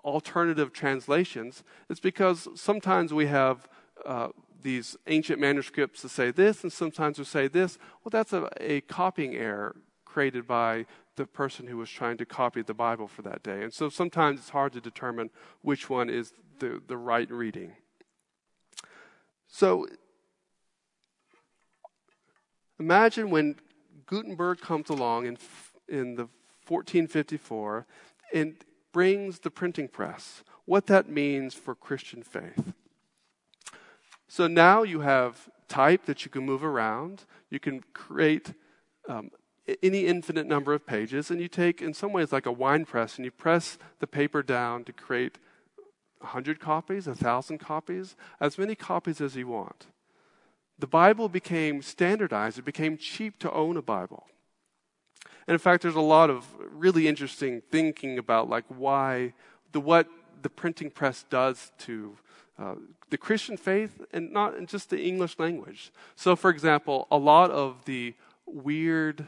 alternative 0.03 0.73
translations, 0.73 1.63
it's 1.89 1.99
because 1.99 2.47
sometimes 2.55 3.13
we 3.13 3.27
have 3.27 3.69
uh, 4.03 4.29
these 4.63 4.97
ancient 5.05 5.39
manuscripts 5.39 6.01
that 6.01 6.09
say 6.09 6.31
this, 6.31 6.63
and 6.63 6.73
sometimes 6.73 7.19
we 7.19 7.25
say 7.25 7.47
this. 7.47 7.77
Well, 8.03 8.09
that's 8.09 8.33
a, 8.33 8.49
a 8.59 8.81
copying 8.81 9.35
error 9.35 9.75
created 10.05 10.47
by 10.47 10.85
the 11.15 11.25
person 11.25 11.67
who 11.67 11.77
was 11.77 11.89
trying 11.89 12.17
to 12.17 12.25
copy 12.25 12.61
the 12.61 12.73
Bible 12.73 13.07
for 13.07 13.21
that 13.23 13.43
day. 13.43 13.63
And 13.63 13.73
so 13.73 13.89
sometimes 13.89 14.39
it's 14.39 14.49
hard 14.49 14.73
to 14.73 14.81
determine 14.81 15.29
which 15.61 15.89
one 15.89 16.09
is 16.09 16.33
the, 16.59 16.81
the 16.87 16.97
right 16.97 17.29
reading. 17.29 17.73
So 19.47 19.87
imagine 22.79 23.29
when 23.29 23.55
Gutenberg 24.05 24.61
comes 24.61 24.89
along 24.89 25.25
in, 25.25 25.37
in 25.87 26.15
the 26.15 26.27
1454 26.67 27.85
and 28.33 28.55
brings 28.93 29.39
the 29.39 29.51
printing 29.51 29.87
press, 29.87 30.43
what 30.65 30.87
that 30.87 31.09
means 31.09 31.53
for 31.53 31.75
Christian 31.75 32.23
faith. 32.23 32.73
So 34.27 34.47
now 34.47 34.83
you 34.83 35.01
have 35.01 35.49
type 35.67 36.05
that 36.05 36.23
you 36.23 36.31
can 36.31 36.45
move 36.45 36.63
around. 36.63 37.25
You 37.49 37.59
can 37.59 37.81
create 37.93 38.53
um, 39.09 39.31
any 39.81 40.05
infinite 40.05 40.47
number 40.47 40.73
of 40.73 40.85
pages, 40.85 41.31
and 41.31 41.39
you 41.39 41.47
take, 41.47 41.81
in 41.81 41.93
some 41.93 42.13
ways, 42.13 42.31
like 42.31 42.45
a 42.45 42.51
wine 42.51 42.85
press, 42.85 43.17
and 43.17 43.25
you 43.25 43.31
press 43.31 43.77
the 43.99 44.07
paper 44.07 44.41
down 44.43 44.83
to 44.85 44.93
create 44.93 45.37
100 46.19 46.59
copies, 46.59 47.07
1,000 47.07 47.57
copies, 47.57 48.15
as 48.39 48.57
many 48.57 48.75
copies 48.75 49.21
as 49.21 49.35
you 49.35 49.47
want. 49.47 49.87
The 50.79 50.87
Bible 50.87 51.29
became 51.29 51.81
standardized, 51.81 52.57
it 52.57 52.65
became 52.65 52.97
cheap 52.97 53.39
to 53.39 53.51
own 53.51 53.77
a 53.77 53.81
Bible. 53.81 54.27
And 55.47 55.53
in 55.53 55.59
fact, 55.59 55.83
there's 55.83 55.95
a 55.95 56.01
lot 56.01 56.29
of 56.29 56.45
really 56.71 57.07
interesting 57.07 57.61
thinking 57.71 58.17
about 58.17 58.49
like 58.49 58.65
why 58.67 59.33
the 59.71 59.79
what 59.79 60.07
the 60.41 60.49
printing 60.49 60.89
press 60.89 61.25
does 61.29 61.71
to 61.79 62.17
uh, 62.57 62.75
the 63.09 63.17
Christian 63.17 63.57
faith 63.57 64.01
and 64.11 64.31
not 64.31 64.53
just 64.65 64.89
the 64.89 65.01
English 65.01 65.37
language. 65.39 65.91
So, 66.15 66.35
for 66.35 66.49
example, 66.49 67.07
a 67.11 67.17
lot 67.17 67.51
of 67.51 67.85
the 67.85 68.13
weird 68.45 69.27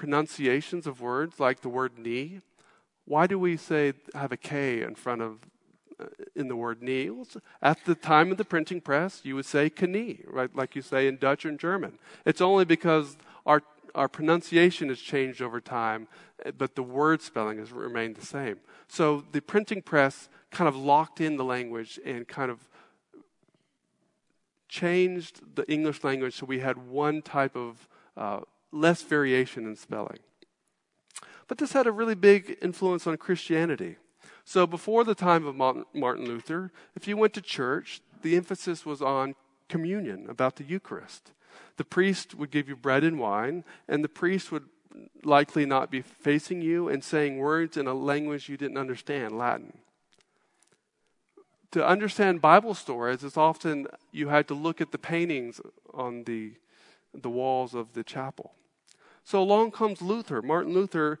pronunciations 0.00 0.86
of 0.86 1.02
words, 1.02 1.38
like 1.38 1.60
the 1.60 1.68
word 1.68 1.98
knee. 1.98 2.40
Why 3.04 3.26
do 3.26 3.38
we 3.38 3.58
say 3.58 3.92
have 4.14 4.32
a 4.32 4.36
K 4.38 4.80
in 4.80 4.94
front 4.94 5.20
of 5.20 5.40
uh, 6.00 6.06
in 6.34 6.48
the 6.48 6.56
word 6.56 6.82
knee? 6.82 7.10
At 7.60 7.84
the 7.84 7.94
time 7.94 8.32
of 8.32 8.38
the 8.38 8.46
printing 8.46 8.80
press, 8.80 9.20
you 9.24 9.34
would 9.34 9.44
say 9.44 9.70
knee, 9.82 10.22
right, 10.26 10.48
like 10.56 10.74
you 10.74 10.80
say 10.80 11.06
in 11.06 11.18
Dutch 11.18 11.44
and 11.44 11.60
German. 11.60 11.98
It's 12.24 12.40
only 12.40 12.64
because 12.64 13.18
our 13.44 13.60
our 13.94 14.08
pronunciation 14.08 14.88
has 14.88 15.00
changed 15.00 15.42
over 15.42 15.60
time, 15.60 16.08
but 16.56 16.76
the 16.76 16.82
word 16.82 17.20
spelling 17.20 17.58
has 17.58 17.70
remained 17.70 18.16
the 18.16 18.24
same. 18.24 18.56
So 18.88 19.24
the 19.32 19.42
printing 19.42 19.82
press 19.82 20.30
kind 20.50 20.66
of 20.66 20.76
locked 20.76 21.20
in 21.20 21.36
the 21.36 21.44
language 21.44 22.00
and 22.06 22.26
kind 22.26 22.50
of 22.50 22.58
changed 24.66 25.42
the 25.56 25.70
English 25.70 26.04
language 26.04 26.36
so 26.36 26.46
we 26.46 26.60
had 26.60 26.78
one 26.88 27.20
type 27.20 27.56
of 27.56 27.88
uh, 28.16 28.40
less 28.72 29.02
variation 29.02 29.66
in 29.66 29.76
spelling. 29.76 30.18
But 31.48 31.58
this 31.58 31.72
had 31.72 31.86
a 31.86 31.92
really 31.92 32.14
big 32.14 32.58
influence 32.62 33.06
on 33.06 33.16
Christianity. 33.16 33.96
So 34.44 34.66
before 34.66 35.04
the 35.04 35.14
time 35.14 35.46
of 35.46 35.56
Martin 35.56 36.26
Luther, 36.26 36.72
if 36.94 37.08
you 37.08 37.16
went 37.16 37.34
to 37.34 37.40
church, 37.40 38.00
the 38.22 38.36
emphasis 38.36 38.86
was 38.86 39.02
on 39.02 39.34
communion, 39.68 40.26
about 40.28 40.56
the 40.56 40.64
Eucharist. 40.64 41.32
The 41.76 41.84
priest 41.84 42.34
would 42.34 42.50
give 42.50 42.68
you 42.68 42.76
bread 42.76 43.04
and 43.04 43.18
wine, 43.18 43.64
and 43.88 44.04
the 44.04 44.08
priest 44.08 44.52
would 44.52 44.64
likely 45.22 45.64
not 45.66 45.90
be 45.90 46.02
facing 46.02 46.62
you 46.62 46.88
and 46.88 47.02
saying 47.02 47.38
words 47.38 47.76
in 47.76 47.86
a 47.86 47.94
language 47.94 48.48
you 48.48 48.56
didn't 48.56 48.78
understand, 48.78 49.38
Latin. 49.38 49.78
To 51.72 51.86
understand 51.86 52.40
Bible 52.40 52.74
stories, 52.74 53.22
it's 53.22 53.36
often 53.36 53.86
you 54.10 54.28
had 54.28 54.48
to 54.48 54.54
look 54.54 54.80
at 54.80 54.90
the 54.90 54.98
paintings 54.98 55.60
on 55.94 56.24
the, 56.24 56.54
the 57.14 57.30
walls 57.30 57.74
of 57.74 57.92
the 57.92 58.02
chapel. 58.02 58.52
So 59.30 59.40
along 59.40 59.70
comes 59.70 60.02
Luther. 60.02 60.42
Martin 60.42 60.72
Luther, 60.72 61.20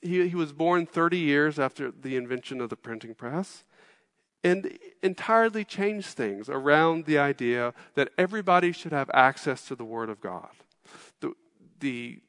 he, 0.00 0.28
he 0.28 0.36
was 0.36 0.52
born 0.52 0.86
30 0.86 1.18
years 1.18 1.58
after 1.58 1.90
the 1.90 2.14
invention 2.14 2.60
of 2.60 2.70
the 2.70 2.76
printing 2.76 3.12
press 3.12 3.64
and 4.44 4.78
entirely 5.02 5.64
changed 5.64 6.06
things 6.10 6.48
around 6.48 7.06
the 7.06 7.18
idea 7.18 7.74
that 7.96 8.10
everybody 8.16 8.70
should 8.70 8.92
have 8.92 9.10
access 9.12 9.66
to 9.66 9.74
the 9.74 9.84
Word 9.84 10.10
of 10.10 10.20
God. 10.20 10.50
The, 11.20 11.32
the 11.80 12.20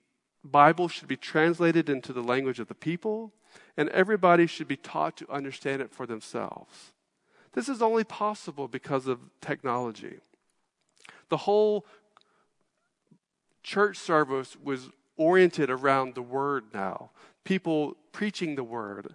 Bible 0.44 0.88
should 0.88 1.08
be 1.08 1.18
translated 1.18 1.88
into 1.88 2.12
the 2.12 2.24
language 2.24 2.60
of 2.60 2.68
the 2.68 2.74
people, 2.74 3.32
and 3.78 3.90
everybody 3.90 4.48
should 4.48 4.68
be 4.68 4.78
taught 4.78 5.16
to 5.18 5.32
understand 5.32 5.84
it 5.84 5.92
for 5.92 6.08
themselves. 6.08 6.94
This 7.54 7.70
is 7.70 7.84
only 7.84 8.06
possible 8.06 8.68
because 8.68 9.06
of 9.06 9.20
technology. 9.40 10.16
The 11.30 11.38
whole 11.38 11.86
church 13.70 13.98
service 13.98 14.58
was 14.64 14.90
oriented 15.16 15.70
around 15.70 16.16
the 16.16 16.24
word 16.24 16.64
now. 16.74 17.12
People 17.44 17.96
preaching 18.12 18.56
the 18.56 18.64
word, 18.64 19.14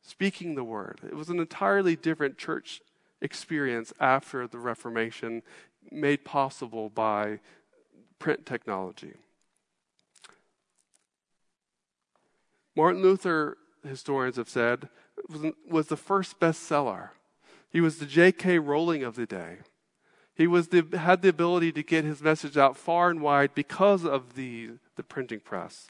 speaking 0.00 0.54
the 0.54 0.62
word. 0.62 1.00
It 1.02 1.16
was 1.16 1.28
an 1.28 1.40
entirely 1.40 1.96
different 1.96 2.38
church 2.38 2.80
experience 3.20 3.92
after 3.98 4.46
the 4.46 4.58
Reformation, 4.58 5.42
made 5.90 6.24
possible 6.24 6.90
by 6.90 7.40
print 8.20 8.46
technology. 8.46 9.14
Martin 12.76 13.02
Luther, 13.02 13.58
historians 13.84 14.36
have 14.36 14.48
said, 14.48 14.88
was, 15.68 15.88
the 15.88 15.96
first 15.96 16.38
bestseller. 16.38 17.08
He 17.68 17.80
was 17.80 17.98
the 17.98 18.06
J.K. 18.06 18.60
Rowling 18.60 19.02
of 19.02 19.16
the 19.16 19.26
day. 19.26 19.58
He 20.34 20.46
was 20.46 20.68
the, 20.68 20.86
had 20.96 21.22
the 21.22 21.28
ability 21.28 21.72
to 21.72 21.82
get 21.82 22.04
his 22.04 22.22
message 22.22 22.56
out 22.56 22.76
far 22.76 23.10
and 23.10 23.20
wide 23.20 23.54
because 23.54 24.04
of 24.04 24.34
the, 24.34 24.70
the 24.96 25.02
printing 25.02 25.40
press. 25.40 25.88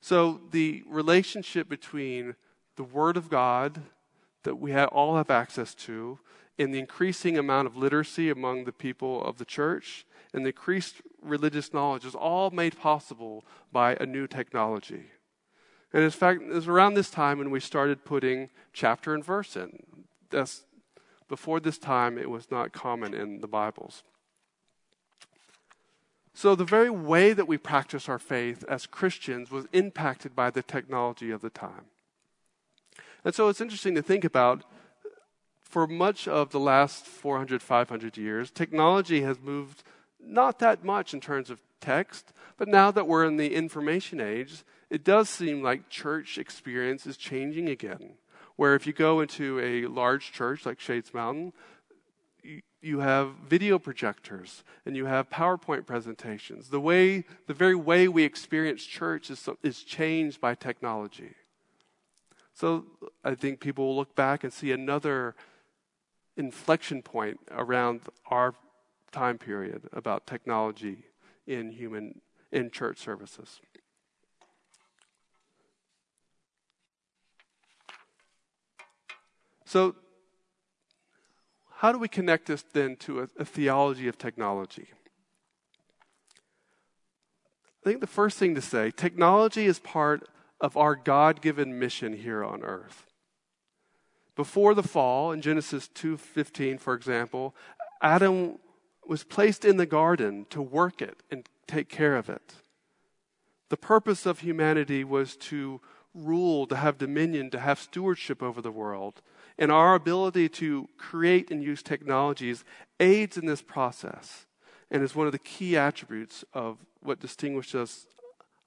So 0.00 0.40
the 0.52 0.84
relationship 0.86 1.68
between 1.68 2.36
the 2.76 2.84
Word 2.84 3.16
of 3.16 3.28
God 3.28 3.82
that 4.44 4.56
we 4.56 4.70
have, 4.70 4.88
all 4.90 5.16
have 5.16 5.30
access 5.30 5.74
to, 5.74 6.20
and 6.58 6.72
the 6.72 6.78
increasing 6.78 7.36
amount 7.36 7.66
of 7.66 7.76
literacy 7.76 8.30
among 8.30 8.64
the 8.64 8.72
people 8.72 9.22
of 9.24 9.38
the 9.38 9.44
church, 9.44 10.06
and 10.32 10.44
the 10.44 10.50
increased 10.50 11.02
religious 11.22 11.72
knowledge 11.72 12.04
is 12.04 12.14
all 12.14 12.50
made 12.50 12.78
possible 12.78 13.44
by 13.72 13.96
a 14.00 14.06
new 14.06 14.26
technology. 14.26 15.06
And 15.92 16.04
in 16.04 16.10
fact, 16.10 16.42
it 16.42 16.48
was 16.48 16.68
around 16.68 16.94
this 16.94 17.10
time 17.10 17.38
when 17.38 17.50
we 17.50 17.60
started 17.60 18.04
putting 18.04 18.50
chapter 18.72 19.14
and 19.14 19.24
verse 19.24 19.56
in. 19.56 19.82
That's 20.30 20.64
before 21.28 21.60
this 21.60 21.78
time, 21.78 22.18
it 22.18 22.30
was 22.30 22.50
not 22.50 22.72
common 22.72 23.14
in 23.14 23.40
the 23.40 23.46
Bibles. 23.46 24.02
So, 26.34 26.54
the 26.54 26.64
very 26.64 26.90
way 26.90 27.32
that 27.32 27.48
we 27.48 27.58
practice 27.58 28.08
our 28.08 28.18
faith 28.18 28.64
as 28.68 28.86
Christians 28.86 29.50
was 29.50 29.66
impacted 29.72 30.36
by 30.36 30.50
the 30.50 30.62
technology 30.62 31.30
of 31.30 31.40
the 31.40 31.50
time. 31.50 31.86
And 33.24 33.34
so, 33.34 33.48
it's 33.48 33.60
interesting 33.60 33.94
to 33.96 34.02
think 34.02 34.24
about 34.24 34.64
for 35.62 35.86
much 35.86 36.26
of 36.26 36.50
the 36.50 36.60
last 36.60 37.04
400, 37.04 37.60
500 37.60 38.16
years, 38.16 38.50
technology 38.50 39.20
has 39.22 39.38
moved 39.40 39.82
not 40.20 40.60
that 40.60 40.84
much 40.84 41.12
in 41.12 41.20
terms 41.20 41.50
of 41.50 41.60
text, 41.80 42.32
but 42.56 42.68
now 42.68 42.90
that 42.90 43.06
we're 43.06 43.26
in 43.26 43.36
the 43.36 43.54
information 43.54 44.20
age, 44.20 44.64
it 44.88 45.04
does 45.04 45.28
seem 45.28 45.62
like 45.62 45.90
church 45.90 46.38
experience 46.38 47.06
is 47.06 47.16
changing 47.16 47.68
again 47.68 48.14
where 48.58 48.74
if 48.74 48.88
you 48.88 48.92
go 48.92 49.20
into 49.20 49.60
a 49.60 49.86
large 49.86 50.32
church 50.32 50.66
like 50.66 50.80
Shades 50.80 51.14
Mountain, 51.14 51.52
you 52.82 52.98
have 52.98 53.30
video 53.48 53.78
projectors 53.78 54.64
and 54.84 54.96
you 54.96 55.06
have 55.06 55.30
PowerPoint 55.30 55.86
presentations. 55.86 56.68
The 56.68 56.80
way, 56.80 57.24
the 57.46 57.54
very 57.54 57.76
way 57.76 58.08
we 58.08 58.24
experience 58.24 58.82
church 58.82 59.30
is, 59.30 59.48
is 59.62 59.84
changed 59.84 60.40
by 60.40 60.56
technology. 60.56 61.36
So 62.52 62.86
I 63.22 63.36
think 63.36 63.60
people 63.60 63.86
will 63.86 63.96
look 63.96 64.16
back 64.16 64.42
and 64.42 64.52
see 64.52 64.72
another 64.72 65.36
inflection 66.36 67.00
point 67.00 67.38
around 67.52 68.00
our 68.26 68.54
time 69.12 69.38
period 69.38 69.88
about 69.92 70.26
technology 70.26 71.04
in 71.46 71.70
human 71.70 72.22
in 72.50 72.72
church 72.72 72.98
services. 72.98 73.60
So 79.68 79.96
how 81.74 81.92
do 81.92 81.98
we 81.98 82.08
connect 82.08 82.46
this 82.46 82.64
then 82.72 82.96
to 83.00 83.20
a, 83.20 83.28
a 83.38 83.44
theology 83.44 84.08
of 84.08 84.16
technology? 84.16 84.88
I 87.84 87.90
think 87.90 88.00
the 88.00 88.06
first 88.06 88.38
thing 88.38 88.54
to 88.54 88.62
say 88.62 88.90
technology 88.90 89.66
is 89.66 89.78
part 89.78 90.26
of 90.58 90.78
our 90.78 90.96
God 90.96 91.42
given 91.42 91.78
mission 91.78 92.14
here 92.14 92.42
on 92.42 92.62
earth. 92.62 93.04
Before 94.36 94.72
the 94.72 94.82
fall, 94.82 95.32
in 95.32 95.42
Genesis 95.42 95.86
2:15, 95.88 96.80
for 96.80 96.94
example, 96.94 97.54
Adam 98.00 98.58
was 99.06 99.22
placed 99.22 99.66
in 99.66 99.76
the 99.76 99.84
garden 99.84 100.46
to 100.48 100.62
work 100.62 101.02
it 101.02 101.22
and 101.30 101.46
take 101.66 101.90
care 101.90 102.16
of 102.16 102.30
it. 102.30 102.54
The 103.68 103.76
purpose 103.76 104.24
of 104.24 104.40
humanity 104.40 105.04
was 105.04 105.36
to 105.36 105.82
rule, 106.14 106.66
to 106.68 106.76
have 106.76 106.96
dominion, 106.96 107.50
to 107.50 107.60
have 107.60 107.78
stewardship 107.78 108.42
over 108.42 108.62
the 108.62 108.72
world. 108.72 109.20
And 109.58 109.72
our 109.72 109.94
ability 109.94 110.48
to 110.50 110.88
create 110.98 111.50
and 111.50 111.62
use 111.62 111.82
technologies 111.82 112.64
aids 113.00 113.36
in 113.36 113.46
this 113.46 113.62
process 113.62 114.46
and 114.90 115.02
is 115.02 115.14
one 115.14 115.26
of 115.26 115.32
the 115.32 115.38
key 115.38 115.76
attributes 115.76 116.44
of 116.52 116.78
what 117.00 117.20
distinguishes 117.20 118.06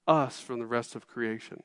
us 0.08 0.40
from 0.40 0.60
the 0.60 0.66
rest 0.66 0.96
of 0.96 1.08
creation. 1.08 1.64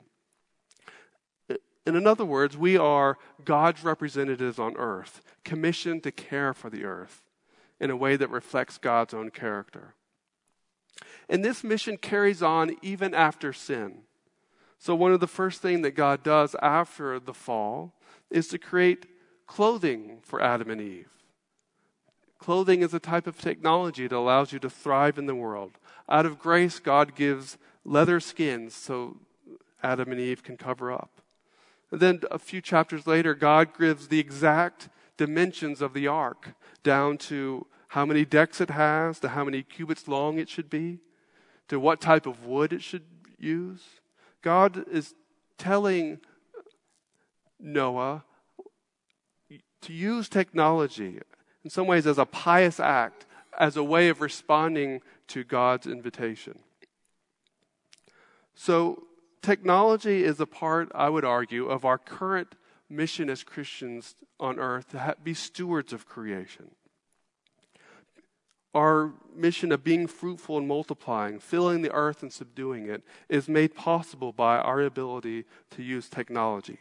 In 1.85 2.05
other 2.05 2.25
words, 2.25 2.57
we 2.57 2.77
are 2.77 3.17
God's 3.45 3.83
representatives 3.83 4.59
on 4.59 4.75
earth, 4.75 5.21
commissioned 5.45 6.03
to 6.03 6.11
care 6.11 6.53
for 6.53 6.69
the 6.69 6.83
earth 6.83 7.23
in 7.79 7.89
a 7.89 7.95
way 7.95 8.17
that 8.17 8.29
reflects 8.29 8.77
God's 8.77 9.13
own 9.13 9.29
character. 9.29 9.93
And 11.29 11.45
this 11.45 11.63
mission 11.63 11.97
carries 11.97 12.43
on 12.43 12.75
even 12.81 13.13
after 13.13 13.53
sin. 13.53 13.99
So, 14.79 14.95
one 14.95 15.13
of 15.13 15.19
the 15.19 15.27
first 15.27 15.61
things 15.61 15.81
that 15.83 15.91
God 15.91 16.23
does 16.23 16.55
after 16.61 17.19
the 17.19 17.33
fall 17.33 17.93
is 18.29 18.47
to 18.49 18.57
create 18.57 19.05
clothing 19.47 20.19
for 20.21 20.41
Adam 20.41 20.69
and 20.69 20.81
Eve. 20.81 21.09
Clothing 22.37 22.81
is 22.81 22.93
a 22.93 22.99
type 22.99 23.25
of 23.25 23.39
technology 23.39 24.07
that 24.07 24.15
allows 24.15 24.53
you 24.53 24.59
to 24.59 24.69
thrive 24.69 25.17
in 25.17 25.25
the 25.25 25.35
world. 25.35 25.71
Out 26.07 26.25
of 26.25 26.37
grace, 26.37 26.79
God 26.79 27.15
gives 27.15 27.57
leather 27.83 28.19
skins 28.19 28.75
so 28.75 29.17
Adam 29.81 30.11
and 30.11 30.21
Eve 30.21 30.43
can 30.43 30.57
cover 30.57 30.91
up. 30.91 31.21
And 31.91 31.99
then 31.99 32.21
a 32.29 32.37
few 32.37 32.61
chapters 32.61 33.07
later, 33.07 33.33
God 33.33 33.77
gives 33.77 34.09
the 34.09 34.19
exact 34.19 34.89
dimensions 35.15 35.81
of 35.81 35.93
the 35.93 36.07
ark 36.07 36.53
down 36.83 37.17
to 37.17 37.65
how 37.89 38.05
many 38.05 38.25
decks 38.25 38.61
it 38.61 38.69
has, 38.69 39.19
to 39.21 39.29
how 39.29 39.45
many 39.45 39.63
cubits 39.63 40.07
long 40.07 40.37
it 40.37 40.49
should 40.49 40.69
be, 40.69 40.99
to 41.69 41.79
what 41.79 42.01
type 42.01 42.25
of 42.25 42.45
wood 42.45 42.73
it 42.73 42.83
should 42.83 43.05
use. 43.39 43.81
God 44.41 44.85
is 44.89 45.15
telling 45.57 46.19
Noah 47.59 48.23
to 49.81 49.93
use 49.93 50.29
technology 50.29 51.19
in 51.63 51.69
some 51.69 51.87
ways 51.87 52.07
as 52.07 52.17
a 52.17 52.25
pious 52.25 52.79
act, 52.79 53.25
as 53.57 53.75
a 53.75 53.83
way 53.83 54.09
of 54.09 54.21
responding 54.21 55.01
to 55.27 55.43
God's 55.43 55.87
invitation. 55.87 56.59
So, 58.55 59.03
technology 59.41 60.23
is 60.23 60.39
a 60.39 60.45
part, 60.45 60.91
I 60.95 61.09
would 61.09 61.25
argue, 61.25 61.67
of 61.67 61.85
our 61.85 61.97
current 61.97 62.55
mission 62.89 63.29
as 63.29 63.43
Christians 63.43 64.15
on 64.39 64.59
earth 64.59 64.89
to 64.89 65.15
be 65.23 65.33
stewards 65.33 65.93
of 65.93 66.05
creation. 66.05 66.71
Our 68.73 69.13
mission 69.35 69.71
of 69.71 69.83
being 69.83 70.07
fruitful 70.07 70.57
and 70.57 70.67
multiplying, 70.67 71.39
filling 71.39 71.81
the 71.81 71.91
earth 71.91 72.21
and 72.21 72.31
subduing 72.31 72.87
it, 72.87 73.03
is 73.27 73.49
made 73.49 73.75
possible 73.75 74.31
by 74.31 74.57
our 74.57 74.81
ability 74.81 75.45
to 75.71 75.83
use 75.83 76.09
technology. 76.09 76.79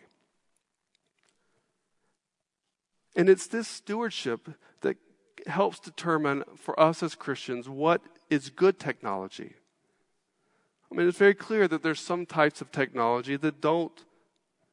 And 3.17 3.31
it's 3.31 3.47
this 3.47 3.67
stewardship 3.67 4.51
that 4.83 4.99
helps 5.47 5.81
determine 5.81 6.45
for 6.55 6.79
us 6.79 7.03
as 7.03 7.15
Christians 7.15 7.69
what 7.69 8.03
is 8.29 8.51
good 8.51 8.79
technology. 8.79 9.55
I 10.93 10.95
mean, 10.95 11.09
it's 11.09 11.19
very 11.19 11.35
clear 11.35 11.67
that 11.67 11.83
there's 11.83 11.99
some 11.99 12.27
types 12.27 12.61
of 12.61 12.71
technology 12.71 13.37
that 13.37 13.61
don't, 13.61 14.05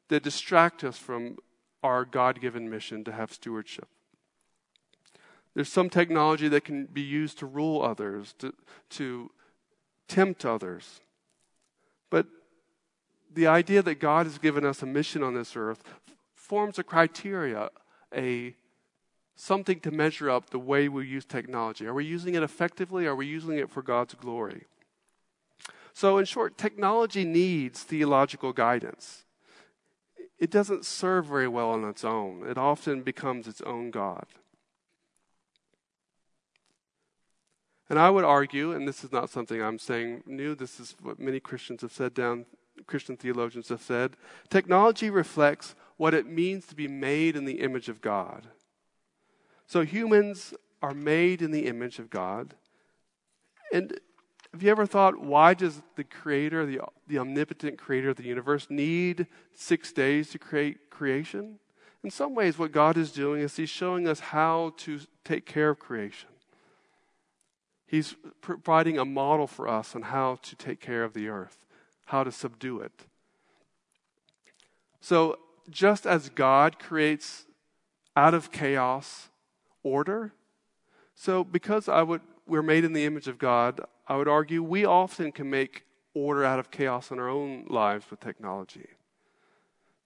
that 0.08 0.22
distract 0.22 0.84
us 0.84 0.98
from 0.98 1.38
our 1.82 2.04
God 2.04 2.40
given 2.40 2.70
mission 2.70 3.02
to 3.04 3.12
have 3.12 3.32
stewardship. 3.32 3.88
There's 5.54 5.72
some 5.72 5.88
technology 5.88 6.48
that 6.48 6.64
can 6.64 6.86
be 6.86 7.02
used 7.02 7.38
to 7.38 7.46
rule 7.46 7.82
others, 7.82 8.34
to, 8.38 8.52
to 8.90 9.30
tempt 10.08 10.44
others. 10.44 11.00
But 12.10 12.26
the 13.32 13.46
idea 13.46 13.82
that 13.82 14.00
God 14.00 14.26
has 14.26 14.38
given 14.38 14.64
us 14.64 14.82
a 14.82 14.86
mission 14.86 15.22
on 15.22 15.34
this 15.34 15.56
earth 15.56 15.82
forms 16.34 16.78
a 16.78 16.84
criteria 16.84 17.70
a 18.14 18.54
something 19.36 19.80
to 19.80 19.90
measure 19.90 20.30
up 20.30 20.50
the 20.50 20.58
way 20.58 20.88
we 20.88 21.06
use 21.06 21.24
technology. 21.24 21.86
Are 21.86 21.94
we 21.94 22.04
using 22.04 22.34
it 22.34 22.42
effectively? 22.42 23.06
Are 23.06 23.16
we 23.16 23.26
using 23.26 23.58
it 23.58 23.70
for 23.70 23.82
God's 23.82 24.14
glory? 24.14 24.64
So, 25.92 26.18
in 26.18 26.24
short, 26.24 26.58
technology 26.58 27.24
needs 27.24 27.82
theological 27.82 28.52
guidance. 28.52 29.24
It 30.38 30.50
doesn't 30.50 30.84
serve 30.84 31.26
very 31.26 31.48
well 31.48 31.70
on 31.70 31.84
its 31.84 32.04
own, 32.04 32.44
it 32.48 32.58
often 32.58 33.02
becomes 33.02 33.46
its 33.46 33.60
own 33.62 33.90
God. 33.90 34.26
And 37.88 37.98
I 37.98 38.10
would 38.10 38.24
argue, 38.24 38.72
and 38.72 38.88
this 38.88 39.04
is 39.04 39.12
not 39.12 39.30
something 39.30 39.62
I'm 39.62 39.78
saying 39.78 40.24
new, 40.26 40.54
this 40.54 40.80
is 40.80 40.96
what 41.02 41.20
many 41.20 41.38
Christians 41.38 41.82
have 41.82 41.92
said 41.92 42.14
down, 42.14 42.46
Christian 42.86 43.16
theologians 43.16 43.68
have 43.68 43.82
said. 43.82 44.16
Technology 44.48 45.10
reflects 45.10 45.74
what 45.96 46.14
it 46.14 46.26
means 46.26 46.66
to 46.66 46.74
be 46.74 46.88
made 46.88 47.36
in 47.36 47.44
the 47.44 47.60
image 47.60 47.88
of 47.88 48.00
God. 48.00 48.48
So 49.66 49.82
humans 49.82 50.54
are 50.82 50.94
made 50.94 51.40
in 51.40 51.50
the 51.50 51.66
image 51.66 51.98
of 51.98 52.10
God. 52.10 52.54
And 53.72 53.98
have 54.52 54.62
you 54.62 54.70
ever 54.70 54.86
thought, 54.86 55.18
why 55.18 55.54
does 55.54 55.82
the 55.96 56.04
creator, 56.04 56.64
the, 56.64 56.80
the 57.08 57.18
omnipotent 57.18 57.78
creator 57.78 58.10
of 58.10 58.16
the 58.16 58.24
universe, 58.24 58.68
need 58.70 59.26
six 59.52 59.92
days 59.92 60.30
to 60.30 60.38
create 60.38 60.90
creation? 60.90 61.58
In 62.04 62.10
some 62.10 62.34
ways, 62.34 62.58
what 62.58 62.70
God 62.70 62.96
is 62.96 63.10
doing 63.10 63.40
is 63.40 63.56
He's 63.56 63.70
showing 63.70 64.06
us 64.06 64.20
how 64.20 64.74
to 64.78 65.00
take 65.24 65.46
care 65.46 65.70
of 65.70 65.78
creation. 65.78 66.28
He's 67.86 68.14
providing 68.40 68.98
a 68.98 69.04
model 69.04 69.46
for 69.46 69.66
us 69.66 69.96
on 69.96 70.02
how 70.02 70.38
to 70.42 70.56
take 70.56 70.80
care 70.80 71.02
of 71.02 71.14
the 71.14 71.28
earth, 71.28 71.64
how 72.06 72.22
to 72.24 72.30
subdue 72.30 72.80
it. 72.80 73.06
So, 75.00 75.38
just 75.70 76.06
as 76.06 76.28
God 76.28 76.78
creates 76.78 77.46
out 78.16 78.34
of 78.34 78.52
chaos 78.52 79.28
order, 79.82 80.32
so 81.14 81.44
because 81.44 81.88
I 81.88 82.02
would 82.02 82.20
we're 82.46 82.62
made 82.62 82.84
in 82.84 82.92
the 82.92 83.04
image 83.04 83.26
of 83.28 83.38
God, 83.38 83.80
I 84.06 84.16
would 84.16 84.28
argue 84.28 84.62
we 84.62 84.84
often 84.84 85.32
can 85.32 85.48
make 85.48 85.84
order 86.12 86.44
out 86.44 86.58
of 86.58 86.70
chaos 86.70 87.10
in 87.10 87.18
our 87.18 87.28
own 87.28 87.64
lives 87.68 88.10
with 88.10 88.20
technology. 88.20 88.88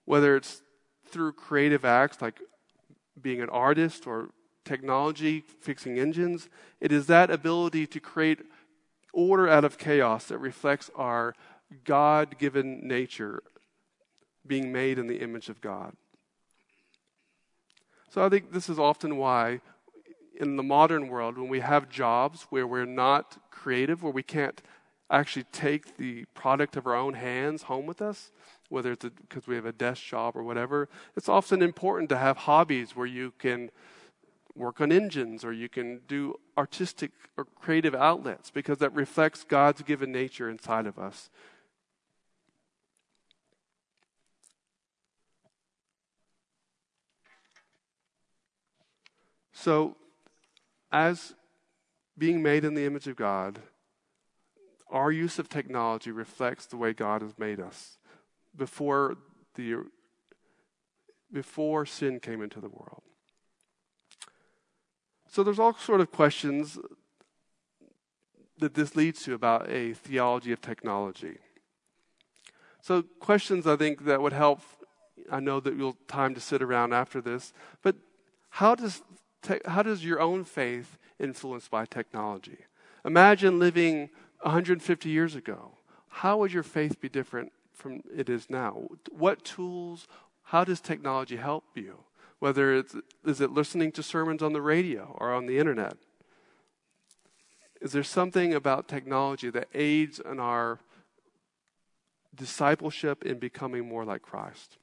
Whether 0.04 0.36
it's 0.36 0.62
through 1.06 1.32
creative 1.32 1.84
acts 1.84 2.22
like 2.22 2.40
being 3.20 3.40
an 3.40 3.48
artist 3.48 4.06
or 4.06 4.30
technology, 4.64 5.40
fixing 5.60 5.98
engines, 5.98 6.48
it 6.80 6.92
is 6.92 7.06
that 7.06 7.30
ability 7.30 7.86
to 7.88 8.00
create 8.00 8.40
order 9.12 9.48
out 9.48 9.64
of 9.64 9.78
chaos 9.78 10.26
that 10.26 10.38
reflects 10.38 10.90
our 10.94 11.34
God 11.84 12.38
given 12.38 12.86
nature 12.86 13.42
being 14.48 14.72
made 14.72 14.98
in 14.98 15.06
the 15.06 15.20
image 15.20 15.48
of 15.48 15.60
God. 15.60 15.94
So 18.10 18.24
I 18.24 18.28
think 18.28 18.52
this 18.52 18.68
is 18.68 18.78
often 18.78 19.16
why, 19.16 19.60
in 20.40 20.56
the 20.56 20.62
modern 20.62 21.08
world, 21.08 21.36
when 21.36 21.48
we 21.48 21.60
have 21.60 21.88
jobs 21.88 22.46
where 22.48 22.66
we're 22.66 22.86
not 22.86 23.38
creative, 23.50 24.02
where 24.02 24.12
we 24.12 24.22
can't 24.22 24.62
actually 25.10 25.44
take 25.52 25.96
the 25.96 26.24
product 26.34 26.76
of 26.76 26.86
our 26.86 26.94
own 26.94 27.14
hands 27.14 27.62
home 27.62 27.86
with 27.86 28.00
us, 28.00 28.30
whether 28.68 28.92
it's 28.92 29.04
because 29.04 29.46
we 29.46 29.54
have 29.54 29.66
a 29.66 29.72
desk 29.72 30.02
job 30.04 30.36
or 30.36 30.42
whatever, 30.42 30.88
it's 31.16 31.28
often 31.28 31.62
important 31.62 32.08
to 32.08 32.18
have 32.18 32.38
hobbies 32.38 32.96
where 32.96 33.06
you 33.06 33.32
can 33.38 33.70
work 34.54 34.80
on 34.80 34.90
engines 34.90 35.44
or 35.44 35.52
you 35.52 35.68
can 35.68 36.00
do 36.08 36.34
artistic 36.56 37.12
or 37.36 37.44
creative 37.44 37.94
outlets 37.94 38.50
because 38.50 38.78
that 38.78 38.92
reflects 38.94 39.44
God's 39.44 39.82
given 39.82 40.10
nature 40.10 40.50
inside 40.50 40.86
of 40.86 40.98
us 40.98 41.30
So 49.60 49.96
as 50.92 51.34
being 52.16 52.42
made 52.42 52.64
in 52.64 52.74
the 52.74 52.84
image 52.84 53.08
of 53.08 53.16
God, 53.16 53.58
our 54.88 55.10
use 55.10 55.40
of 55.40 55.48
technology 55.48 56.12
reflects 56.12 56.66
the 56.66 56.76
way 56.76 56.92
God 56.92 57.22
has 57.22 57.36
made 57.38 57.58
us 57.58 57.98
before 58.56 59.16
the 59.56 59.78
before 61.32 61.84
sin 61.84 62.20
came 62.20 62.40
into 62.40 62.60
the 62.60 62.68
world. 62.68 63.02
So 65.28 65.42
there's 65.42 65.58
all 65.58 65.74
sort 65.74 66.00
of 66.00 66.12
questions 66.12 66.78
that 68.58 68.74
this 68.74 68.94
leads 68.94 69.24
to 69.24 69.34
about 69.34 69.68
a 69.68 69.92
theology 69.92 70.52
of 70.52 70.60
technology. 70.60 71.36
So 72.80 73.02
questions 73.02 73.66
I 73.66 73.74
think 73.74 74.04
that 74.04 74.22
would 74.22 74.32
help 74.32 74.60
I 75.32 75.40
know 75.40 75.58
that 75.58 75.74
you'll 75.76 75.96
time 76.06 76.34
to 76.36 76.40
sit 76.40 76.62
around 76.62 76.94
after 76.94 77.20
this, 77.20 77.52
but 77.82 77.96
how 78.50 78.74
does 78.74 79.02
te- 79.42 79.60
how 79.66 79.82
does 79.82 80.04
your 80.04 80.20
own 80.20 80.44
faith 80.44 80.98
influenced 81.18 81.70
by 81.70 81.86
technology? 81.86 82.58
Imagine 83.04 83.58
living 83.58 84.10
150 84.42 85.08
years 85.08 85.34
ago. 85.34 85.72
How 86.08 86.38
would 86.38 86.52
your 86.52 86.62
faith 86.62 87.00
be 87.00 87.08
different 87.08 87.52
from 87.72 88.02
it 88.14 88.28
is 88.28 88.50
now? 88.50 88.88
What 89.10 89.44
tools, 89.44 90.06
how 90.44 90.64
does 90.64 90.80
technology 90.80 91.36
help 91.36 91.64
you? 91.74 92.04
Whether 92.38 92.74
it's 92.74 92.94
is 93.24 93.40
it 93.40 93.50
listening 93.50 93.92
to 93.92 94.02
sermons 94.02 94.42
on 94.42 94.52
the 94.52 94.62
radio 94.62 95.16
or 95.18 95.32
on 95.32 95.46
the 95.46 95.58
internet? 95.58 95.96
Is 97.80 97.92
there 97.92 98.04
something 98.04 98.54
about 98.54 98.88
technology 98.88 99.50
that 99.50 99.68
aids 99.74 100.20
in 100.20 100.40
our 100.40 100.80
discipleship 102.34 103.24
in 103.24 103.38
becoming 103.38 103.88
more 103.88 104.04
like 104.04 104.22
Christ? 104.22 104.78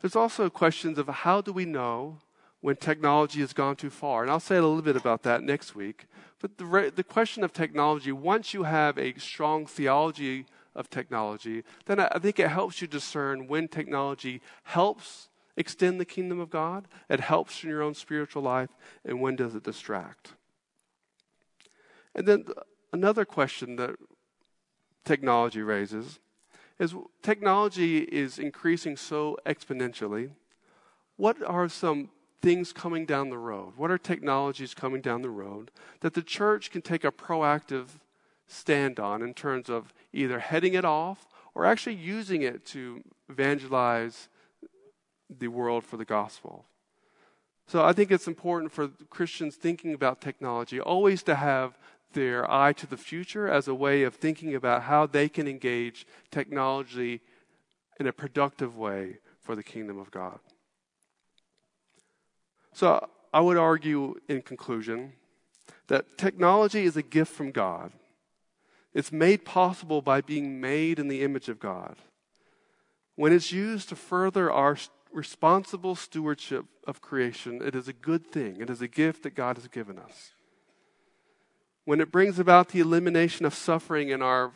There's 0.00 0.16
also 0.16 0.48
questions 0.48 0.98
of 0.98 1.08
how 1.08 1.40
do 1.40 1.52
we 1.52 1.64
know 1.64 2.18
when 2.60 2.76
technology 2.76 3.40
has 3.40 3.52
gone 3.52 3.76
too 3.76 3.90
far. 3.90 4.22
And 4.22 4.30
I'll 4.30 4.40
say 4.40 4.56
a 4.56 4.62
little 4.62 4.82
bit 4.82 4.96
about 4.96 5.22
that 5.22 5.42
next 5.42 5.74
week. 5.74 6.06
But 6.40 6.58
the, 6.58 6.92
the 6.94 7.04
question 7.04 7.44
of 7.44 7.52
technology, 7.52 8.12
once 8.12 8.54
you 8.54 8.64
have 8.64 8.98
a 8.98 9.18
strong 9.18 9.66
theology 9.66 10.46
of 10.74 10.90
technology, 10.90 11.62
then 11.86 12.00
I, 12.00 12.08
I 12.12 12.18
think 12.18 12.38
it 12.38 12.48
helps 12.48 12.80
you 12.80 12.88
discern 12.88 13.48
when 13.48 13.68
technology 13.68 14.40
helps 14.64 15.28
extend 15.56 16.00
the 16.00 16.04
kingdom 16.04 16.38
of 16.38 16.50
God, 16.50 16.86
it 17.08 17.18
helps 17.18 17.64
in 17.64 17.70
your 17.70 17.82
own 17.82 17.94
spiritual 17.94 18.42
life, 18.42 18.70
and 19.04 19.20
when 19.20 19.34
does 19.34 19.56
it 19.56 19.64
distract. 19.64 20.34
And 22.14 22.26
then 22.26 22.46
another 22.92 23.24
question 23.24 23.74
that 23.76 23.96
technology 25.04 25.60
raises 25.60 26.20
is 26.78 26.94
technology 27.22 27.98
is 27.98 28.38
increasing 28.38 28.96
so 28.96 29.36
exponentially. 29.44 30.30
What 31.16 31.42
are 31.42 31.68
some 31.68 32.10
things 32.40 32.72
coming 32.72 33.04
down 33.04 33.30
the 33.30 33.38
road? 33.38 33.72
What 33.76 33.90
are 33.90 33.98
technologies 33.98 34.74
coming 34.74 35.00
down 35.00 35.22
the 35.22 35.30
road 35.30 35.70
that 36.00 36.14
the 36.14 36.22
church 36.22 36.70
can 36.70 36.82
take 36.82 37.04
a 37.04 37.10
proactive 37.10 37.86
stand 38.46 39.00
on 39.00 39.22
in 39.22 39.34
terms 39.34 39.68
of 39.68 39.92
either 40.12 40.38
heading 40.38 40.74
it 40.74 40.84
off 40.84 41.26
or 41.54 41.66
actually 41.66 41.96
using 41.96 42.42
it 42.42 42.64
to 42.66 43.02
evangelize 43.28 44.28
the 45.28 45.48
world 45.48 45.84
for 45.84 45.96
the 45.96 46.04
gospel? 46.04 46.64
So 47.66 47.84
I 47.84 47.92
think 47.92 48.10
it's 48.10 48.26
important 48.26 48.72
for 48.72 48.88
Christians 49.10 49.56
thinking 49.56 49.92
about 49.92 50.20
technology 50.20 50.80
always 50.80 51.22
to 51.24 51.34
have 51.34 51.76
their 52.12 52.50
eye 52.50 52.72
to 52.74 52.86
the 52.86 52.96
future 52.96 53.48
as 53.48 53.68
a 53.68 53.74
way 53.74 54.02
of 54.02 54.14
thinking 54.14 54.54
about 54.54 54.82
how 54.82 55.06
they 55.06 55.28
can 55.28 55.46
engage 55.46 56.06
technology 56.30 57.20
in 58.00 58.06
a 58.06 58.12
productive 58.12 58.76
way 58.76 59.18
for 59.40 59.54
the 59.54 59.62
kingdom 59.62 59.98
of 59.98 60.10
God. 60.10 60.38
So 62.72 63.08
I 63.32 63.40
would 63.40 63.56
argue, 63.56 64.14
in 64.28 64.42
conclusion, 64.42 65.12
that 65.88 66.16
technology 66.16 66.84
is 66.84 66.96
a 66.96 67.02
gift 67.02 67.32
from 67.32 67.50
God. 67.50 67.92
It's 68.94 69.12
made 69.12 69.44
possible 69.44 70.00
by 70.00 70.20
being 70.20 70.60
made 70.60 70.98
in 70.98 71.08
the 71.08 71.22
image 71.22 71.48
of 71.48 71.58
God. 71.58 71.96
When 73.16 73.32
it's 73.32 73.52
used 73.52 73.88
to 73.88 73.96
further 73.96 74.50
our 74.50 74.76
responsible 75.12 75.94
stewardship 75.94 76.66
of 76.86 77.00
creation, 77.00 77.60
it 77.62 77.74
is 77.74 77.88
a 77.88 77.92
good 77.92 78.26
thing. 78.26 78.60
It 78.60 78.70
is 78.70 78.80
a 78.80 78.88
gift 78.88 79.24
that 79.24 79.34
God 79.34 79.56
has 79.56 79.66
given 79.68 79.98
us. 79.98 80.30
When 81.88 82.02
it 82.02 82.12
brings 82.12 82.38
about 82.38 82.68
the 82.68 82.80
elimination 82.80 83.46
of 83.46 83.54
suffering 83.54 84.10
in, 84.10 84.20
our, 84.20 84.52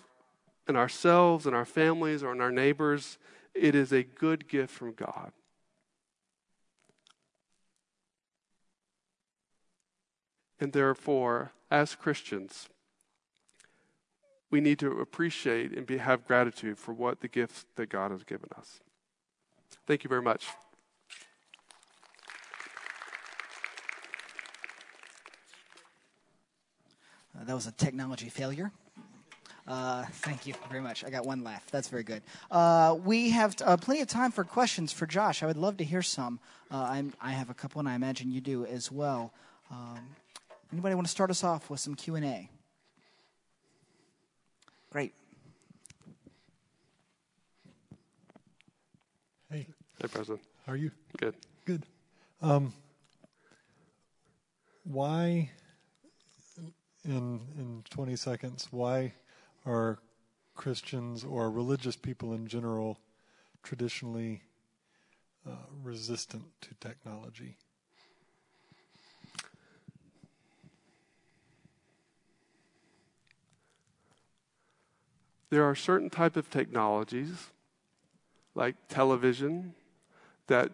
in 0.68 0.76
ourselves, 0.76 1.46
in 1.46 1.54
our 1.54 1.64
families, 1.64 2.22
or 2.22 2.32
in 2.32 2.42
our 2.42 2.52
neighbors, 2.52 3.16
it 3.54 3.74
is 3.74 3.90
a 3.90 4.02
good 4.02 4.48
gift 4.48 4.70
from 4.70 4.92
God. 4.92 5.32
And 10.60 10.74
therefore, 10.74 11.52
as 11.70 11.94
Christians, 11.94 12.68
we 14.50 14.60
need 14.60 14.78
to 14.80 15.00
appreciate 15.00 15.72
and 15.72 15.86
be, 15.86 15.96
have 15.96 16.26
gratitude 16.26 16.76
for 16.76 16.92
what 16.92 17.20
the 17.20 17.28
gifts 17.28 17.64
that 17.76 17.88
God 17.88 18.10
has 18.10 18.24
given 18.24 18.50
us. 18.58 18.80
Thank 19.86 20.04
you 20.04 20.08
very 20.08 20.20
much. 20.20 20.48
Uh, 27.38 27.44
that 27.44 27.54
was 27.54 27.66
a 27.66 27.72
technology 27.72 28.28
failure. 28.28 28.70
Uh, 29.66 30.04
thank 30.10 30.46
you 30.46 30.54
very 30.68 30.82
much. 30.82 31.04
I 31.04 31.10
got 31.10 31.24
one 31.24 31.44
laugh. 31.44 31.64
That's 31.70 31.88
very 31.88 32.02
good. 32.02 32.22
Uh, 32.50 32.96
we 33.04 33.30
have 33.30 33.54
uh, 33.64 33.76
plenty 33.76 34.00
of 34.00 34.08
time 34.08 34.32
for 34.32 34.44
questions 34.44 34.92
for 34.92 35.06
Josh. 35.06 35.42
I 35.42 35.46
would 35.46 35.56
love 35.56 35.76
to 35.76 35.84
hear 35.84 36.02
some. 36.02 36.40
Uh, 36.70 37.02
i 37.20 37.30
have 37.30 37.50
a 37.50 37.54
couple, 37.54 37.78
and 37.78 37.88
I 37.88 37.94
imagine 37.94 38.30
you 38.30 38.40
do 38.40 38.64
as 38.64 38.90
well. 38.90 39.32
Um, 39.70 40.16
Anybody 40.72 40.94
want 40.94 41.06
to 41.06 41.10
start 41.10 41.28
us 41.28 41.44
off 41.44 41.68
with 41.68 41.80
some 41.80 41.94
Q&A? 41.94 42.48
Great. 44.90 45.12
Hey. 49.50 49.66
Hey, 50.00 50.08
President. 50.08 50.40
How 50.66 50.72
are 50.72 50.76
you? 50.76 50.90
Good. 51.18 51.34
Good. 51.66 51.82
Um, 52.40 52.72
why, 54.84 55.50
in 57.04 57.40
in 57.58 57.84
20 57.90 58.16
seconds, 58.16 58.68
why 58.70 59.14
are 59.66 59.98
Christians 60.54 61.24
or 61.24 61.50
religious 61.50 61.96
people 61.96 62.32
in 62.32 62.46
general 62.46 62.98
traditionally 63.62 64.42
uh, 65.46 65.56
resistant 65.82 66.44
to 66.62 66.74
technology? 66.80 67.56
there 75.52 75.62
are 75.62 75.74
certain 75.74 76.08
type 76.08 76.34
of 76.34 76.48
technologies 76.48 77.50
like 78.54 78.74
television 78.88 79.74
that 80.46 80.72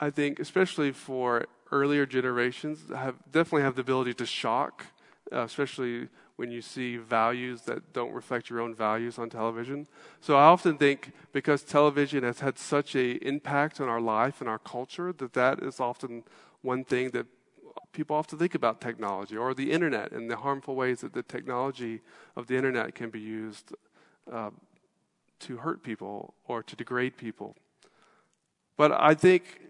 I 0.00 0.08
think, 0.08 0.40
especially 0.40 0.92
for 0.92 1.44
earlier 1.70 2.06
generations, 2.06 2.84
have 2.88 3.16
definitely 3.30 3.62
have 3.62 3.74
the 3.74 3.82
ability 3.82 4.14
to 4.14 4.24
shock, 4.24 4.86
uh, 5.32 5.42
especially 5.42 6.08
when 6.36 6.50
you 6.50 6.60
see 6.60 6.96
values 6.96 7.62
that 7.62 7.92
don't 7.92 8.12
reflect 8.12 8.50
your 8.50 8.60
own 8.60 8.74
values 8.74 9.18
on 9.18 9.30
television. 9.30 9.86
So 10.20 10.36
I 10.36 10.44
often 10.44 10.76
think 10.76 11.12
because 11.32 11.62
television 11.62 12.24
has 12.24 12.40
had 12.40 12.58
such 12.58 12.94
a 12.94 13.12
impact 13.26 13.80
on 13.80 13.88
our 13.88 14.00
life 14.00 14.40
and 14.40 14.48
our 14.48 14.58
culture 14.58 15.12
that 15.14 15.32
that 15.32 15.62
is 15.62 15.80
often 15.80 16.24
one 16.62 16.84
thing 16.84 17.10
that 17.10 17.26
people 17.92 18.16
often 18.16 18.38
think 18.38 18.54
about 18.54 18.80
technology 18.80 19.36
or 19.36 19.54
the 19.54 19.72
internet 19.72 20.12
and 20.12 20.30
the 20.30 20.36
harmful 20.36 20.74
ways 20.74 21.00
that 21.00 21.14
the 21.14 21.22
technology 21.22 22.00
of 22.36 22.46
the 22.46 22.56
internet 22.56 22.94
can 22.94 23.08
be 23.08 23.20
used 23.20 23.72
uh, 24.30 24.50
to 25.38 25.56
hurt 25.56 25.82
people 25.82 26.34
or 26.46 26.62
to 26.62 26.76
degrade 26.76 27.16
people. 27.16 27.56
But 28.76 28.92
I 28.92 29.14
think 29.14 29.60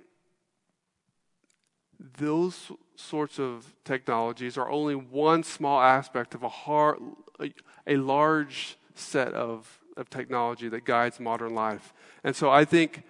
those 2.18 2.72
sorts 2.96 3.38
of 3.38 3.74
technologies 3.84 4.56
are 4.56 4.70
only 4.70 4.94
one 4.94 5.42
small 5.42 5.80
aspect 5.80 6.34
of 6.34 6.42
a, 6.42 7.52
a 7.86 7.96
large 7.96 8.76
set 8.94 9.32
of, 9.34 9.78
of 9.96 10.10
technology 10.10 10.68
that 10.68 10.84
guides 10.84 11.20
modern 11.20 11.54
life. 11.54 11.92
And 12.24 12.34
so 12.34 12.50
I 12.50 12.64
think 12.64 13.02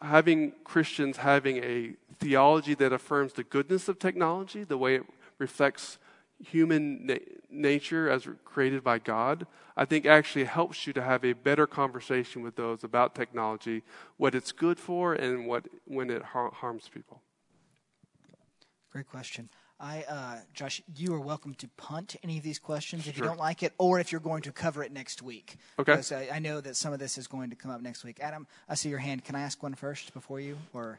having 0.00 0.52
Christians 0.64 1.18
having 1.18 1.58
a 1.58 1.94
theology 2.18 2.74
that 2.74 2.92
affirms 2.92 3.32
the 3.32 3.44
goodness 3.44 3.88
of 3.88 3.98
technology, 3.98 4.64
the 4.64 4.78
way 4.78 4.96
it 4.96 5.04
reflects 5.38 5.98
human 6.38 7.06
na- 7.06 7.14
nature 7.50 8.10
as 8.10 8.28
created 8.44 8.82
by 8.82 8.98
God, 8.98 9.46
I 9.76 9.84
think 9.84 10.06
actually 10.06 10.44
helps 10.44 10.86
you 10.86 10.92
to 10.92 11.02
have 11.02 11.24
a 11.24 11.32
better 11.32 11.66
conversation 11.66 12.42
with 12.42 12.56
those 12.56 12.84
about 12.84 13.14
technology, 13.14 13.82
what 14.16 14.34
it's 14.34 14.52
good 14.52 14.78
for, 14.78 15.14
and 15.14 15.46
what 15.46 15.66
when 15.86 16.10
it 16.10 16.22
har- 16.22 16.50
harms 16.50 16.88
people. 16.92 17.21
Great 18.92 19.08
question. 19.08 19.48
I, 19.80 20.04
uh, 20.06 20.36
Josh, 20.52 20.82
you 20.94 21.14
are 21.14 21.20
welcome 21.20 21.54
to 21.54 21.68
punt 21.78 22.16
any 22.22 22.36
of 22.36 22.44
these 22.44 22.58
questions 22.58 23.08
if 23.08 23.16
sure. 23.16 23.24
you 23.24 23.28
don't 23.28 23.38
like 23.38 23.62
it, 23.62 23.72
or 23.78 23.98
if 23.98 24.12
you're 24.12 24.20
going 24.20 24.42
to 24.42 24.52
cover 24.52 24.84
it 24.84 24.92
next 24.92 25.22
week. 25.22 25.56
Okay. 25.78 25.92
Because 25.92 26.12
I, 26.12 26.28
I, 26.34 26.38
know 26.40 26.60
that 26.60 26.76
some 26.76 26.92
of 26.92 26.98
this 26.98 27.16
is 27.16 27.26
going 27.26 27.48
to 27.50 27.56
come 27.56 27.70
up 27.70 27.80
next 27.80 28.04
week. 28.04 28.18
Adam, 28.20 28.46
I 28.68 28.74
see 28.74 28.90
your 28.90 28.98
hand. 28.98 29.24
Can 29.24 29.34
I 29.34 29.40
ask 29.40 29.62
one 29.62 29.74
first 29.74 30.12
before 30.12 30.40
you, 30.40 30.58
or 30.74 30.98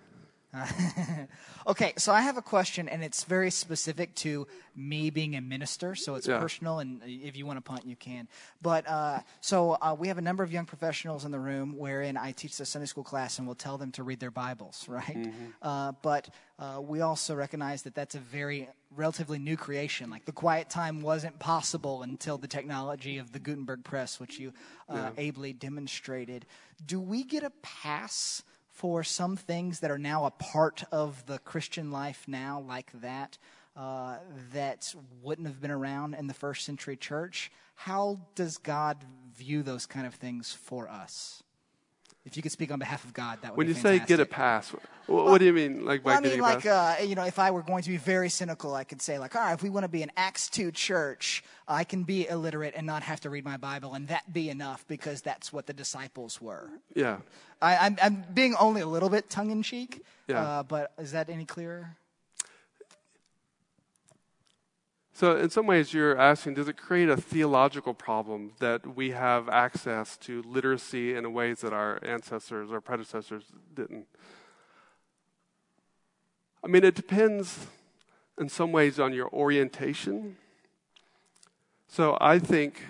okay, 1.67 1.93
so 1.97 2.13
I 2.13 2.21
have 2.21 2.37
a 2.37 2.41
question, 2.41 2.87
and 2.87 3.03
it's 3.03 3.23
very 3.23 3.49
specific 3.49 4.13
to 4.15 4.47
me 4.75 5.09
being 5.09 5.35
a 5.35 5.41
minister, 5.41 5.95
so 5.95 6.15
it's 6.15 6.27
Yeah. 6.27 6.39
personal. 6.39 6.79
And 6.79 7.01
if 7.05 7.35
you 7.35 7.45
want 7.45 7.57
to 7.57 7.61
punt, 7.61 7.85
you 7.85 7.95
can. 7.95 8.27
But 8.61 8.87
uh, 8.87 9.19
so 9.41 9.71
uh, 9.81 9.95
we 9.97 10.07
have 10.09 10.17
a 10.17 10.21
number 10.21 10.43
of 10.43 10.51
young 10.51 10.65
professionals 10.65 11.25
in 11.25 11.31
the 11.31 11.39
room, 11.39 11.77
wherein 11.77 12.17
I 12.17 12.31
teach 12.31 12.57
the 12.57 12.65
Sunday 12.65 12.85
school 12.85 13.03
class, 13.03 13.39
and 13.39 13.47
we'll 13.47 13.55
tell 13.55 13.77
them 13.77 13.91
to 13.93 14.03
read 14.03 14.19
their 14.19 14.31
Bibles, 14.31 14.85
right? 14.87 15.17
Uh, 15.61 15.93
but 16.01 16.29
uh, 16.59 16.79
we 16.81 17.01
also 17.01 17.33
recognize 17.35 17.83
that 17.83 17.95
that's 17.95 18.15
a 18.15 18.19
very 18.19 18.69
relatively 18.95 19.39
new 19.39 19.57
creation. 19.57 20.09
Like 20.11 20.25
the 20.25 20.31
quiet 20.31 20.69
time 20.69 21.01
wasn't 21.01 21.39
possible 21.39 22.03
until 22.03 22.37
the 22.37 22.47
technology 22.47 23.17
of 23.17 23.31
the 23.31 23.39
Gutenberg 23.39 23.83
press, 23.83 24.19
which 24.19 24.37
you 24.39 24.53
uh, 24.87 25.09
ably 25.17 25.51
demonstrated. 25.53 26.45
Do 26.85 26.99
we 26.99 27.23
get 27.23 27.43
a 27.43 27.51
pass? 27.63 28.43
For 28.74 29.03
some 29.03 29.38
things 29.38 29.80
that 29.80 29.91
are 29.91 29.99
now 29.99 30.26
a 30.26 30.32
part 30.32 30.84
of 30.91 31.26
the 31.28 31.38
Christian 31.39 31.91
life 31.91 32.26
now, 32.28 32.59
like 32.59 32.91
that, 33.01 33.38
uh, 33.78 34.17
that 34.51 34.93
wouldn't 35.21 35.47
have 35.47 35.61
been 35.61 35.71
around 35.71 36.15
in 36.15 36.26
the 36.28 36.34
first 36.34 36.65
century 36.65 36.97
church. 36.97 37.51
How 37.76 38.19
does 38.34 38.57
God 38.57 38.97
view 39.38 39.61
those 39.61 39.86
kind 39.86 40.07
of 40.07 40.15
things 40.15 40.53
for 40.53 40.89
us? 40.89 41.43
If 42.26 42.38
you 42.38 42.43
could 42.43 42.53
speak 42.53 42.71
on 42.71 42.80
behalf 42.80 43.03
of 43.03 43.13
God, 43.13 43.39
that 43.41 43.51
would 43.51 43.57
When 43.57 43.67
be 43.67 43.74
you 43.74 43.80
say 43.80 43.99
get 43.99 44.19
a 44.21 44.26
fantastic. 44.26 44.30
pass, 44.32 44.69
wh- 45.07 45.09
what, 45.09 45.39
do 45.39 45.45
you 45.45 45.51
mean? 45.51 45.86
Like 45.86 46.03
by 46.03 46.13
I 46.15 46.19
mean, 46.21 46.39
a 46.39 46.41
like, 46.41 46.63
pass? 46.63 46.99
uh, 47.01 47.03
you 47.03 47.15
know, 47.15 47.26
if 47.26 47.38
I 47.38 47.51
were 47.51 47.63
going 47.63 47.84
to 47.84 47.89
be 47.89 47.97
very 47.97 48.30
cynical, 48.30 48.74
I 48.74 48.86
could 48.86 49.01
say, 49.01 49.19
like, 49.19 49.36
all 49.36 49.41
right, 49.41 49.53
if 49.53 49.61
we 49.61 49.69
want 49.69 49.84
to 49.84 49.89
be 49.89 50.03
an 50.03 50.11
Acts 50.15 50.49
2 50.49 50.71
church, 50.71 51.43
I 51.67 51.84
can 51.84 52.03
be 52.03 52.26
illiterate 52.28 52.76
and 52.78 52.88
not 52.88 53.03
have 53.03 53.19
to 53.21 53.30
read 53.30 53.43
my 53.43 53.57
Bible, 53.57 53.93
and 53.93 54.07
that 54.07 54.32
be 54.32 54.49
enough 54.49 54.86
because 54.88 55.21
that's 55.21 55.51
what 55.51 55.67
the 55.67 55.74
disciples 55.74 56.41
were. 56.41 56.69
yeah. 56.95 57.17
I, 57.61 57.78
I'm, 57.78 57.97
I'm 58.01 58.24
being 58.34 58.55
only 58.55 58.82
a 58.82 58.86
little 58.88 59.09
bit 59.09 59.30
tongue 59.30 59.49
in 59.51 59.63
cheek, 59.63 60.01
Yeah. 60.28 60.41
uh, 60.41 60.63
but 60.63 60.91
is 60.97 61.11
that 61.13 61.30
any 61.30 61.45
clearer? 61.45 61.95
So, 65.16 65.38
in 65.38 65.51
some 65.51 65.68
ways, 65.68 65.93
you're 65.93 66.18
asking 66.18 66.55
does 66.55 66.68
it 66.68 66.76
create 66.76 67.07
a 67.07 67.16
theological 67.16 67.93
problem 67.93 68.53
that 68.57 68.95
we 68.95 69.11
have 69.11 69.47
access 69.47 70.18
to 70.18 70.41
literacy 70.41 71.16
in 71.16 71.32
ways 71.34 71.61
that 71.61 71.72
our 71.72 71.99
ancestors 72.03 72.72
or 72.72 72.82
predecessors 72.82 73.43
didn't? 73.76 74.07
I 76.64 76.68
mean, 76.68 76.84
it 76.84 76.95
depends 76.95 77.68
in 78.39 78.49
some 78.49 78.72
ways 78.72 78.99
on 78.99 79.14
your 79.14 79.30
orientation. 79.32 80.38
So, 81.88 82.18
I 82.20 82.39
think 82.39 82.82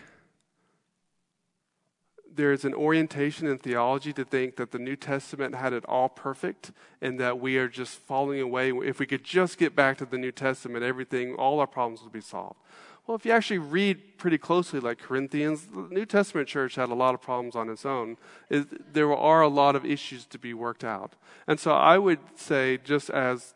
there's 2.35 2.65
an 2.65 2.73
orientation 2.73 3.47
in 3.47 3.57
theology 3.57 4.13
to 4.13 4.25
think 4.25 4.55
that 4.55 4.71
the 4.71 4.79
New 4.79 4.95
Testament 4.95 5.55
had 5.55 5.73
it 5.73 5.85
all 5.85 6.09
perfect 6.09 6.71
and 7.01 7.19
that 7.19 7.39
we 7.39 7.57
are 7.57 7.67
just 7.67 7.99
falling 7.99 8.39
away. 8.41 8.71
If 8.71 8.99
we 8.99 9.05
could 9.05 9.23
just 9.23 9.57
get 9.57 9.75
back 9.75 9.97
to 9.99 10.05
the 10.05 10.17
New 10.17 10.31
Testament, 10.31 10.83
everything, 10.83 11.35
all 11.35 11.59
our 11.59 11.67
problems 11.67 12.01
would 12.03 12.11
be 12.11 12.21
solved. 12.21 12.59
Well, 13.05 13.15
if 13.15 13.25
you 13.25 13.33
actually 13.33 13.57
read 13.57 14.17
pretty 14.17 14.37
closely, 14.37 14.79
like 14.79 14.97
Corinthians, 14.97 15.67
the 15.67 15.87
New 15.91 16.05
Testament 16.05 16.47
church 16.47 16.75
had 16.75 16.89
a 16.89 16.93
lot 16.93 17.13
of 17.13 17.21
problems 17.21 17.55
on 17.55 17.69
its 17.69 17.85
own. 17.85 18.17
It, 18.49 18.93
there 18.93 19.13
are 19.13 19.41
a 19.41 19.49
lot 19.49 19.75
of 19.75 19.85
issues 19.85 20.25
to 20.27 20.39
be 20.39 20.53
worked 20.53 20.85
out. 20.85 21.13
And 21.45 21.59
so 21.59 21.73
I 21.73 21.97
would 21.97 22.19
say, 22.35 22.77
just 22.77 23.09
as 23.09 23.53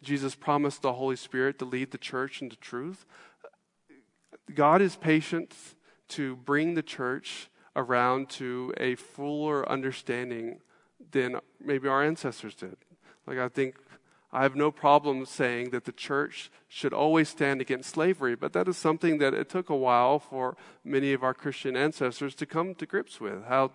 Jesus 0.00 0.36
promised 0.36 0.82
the 0.82 0.92
Holy 0.92 1.16
Spirit 1.16 1.58
to 1.58 1.64
lead 1.64 1.90
the 1.90 1.98
church 1.98 2.40
into 2.40 2.54
truth, 2.56 3.04
God 4.54 4.80
is 4.80 4.94
patient 4.94 5.52
to 6.08 6.36
bring 6.36 6.74
the 6.74 6.82
church 6.82 7.48
around 7.76 8.28
to 8.28 8.72
a 8.76 8.94
fuller 8.96 9.68
understanding 9.68 10.60
than 11.12 11.38
maybe 11.60 11.88
our 11.88 12.02
ancestors 12.02 12.54
did. 12.54 12.76
Like, 13.26 13.38
I 13.38 13.48
think 13.48 13.76
I 14.32 14.42
have 14.42 14.56
no 14.56 14.70
problem 14.70 15.24
saying 15.24 15.70
that 15.70 15.84
the 15.84 15.92
church 15.92 16.50
should 16.66 16.92
always 16.92 17.28
stand 17.28 17.60
against 17.60 17.90
slavery, 17.90 18.34
but 18.34 18.52
that 18.52 18.68
is 18.68 18.76
something 18.76 19.18
that 19.18 19.32
it 19.32 19.48
took 19.48 19.70
a 19.70 19.76
while 19.76 20.18
for 20.18 20.56
many 20.84 21.12
of 21.12 21.22
our 21.22 21.32
Christian 21.34 21.76
ancestors 21.76 22.34
to 22.36 22.46
come 22.46 22.74
to 22.74 22.86
grips 22.86 23.20
with 23.20 23.44
how, 23.46 23.70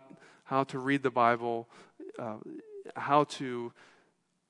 how 0.46 0.64
to 0.66 0.78
read 0.78 1.02
the 1.02 1.10
Bible, 1.10 1.68
uh, 2.20 2.38
how 2.96 3.24
to 3.24 3.74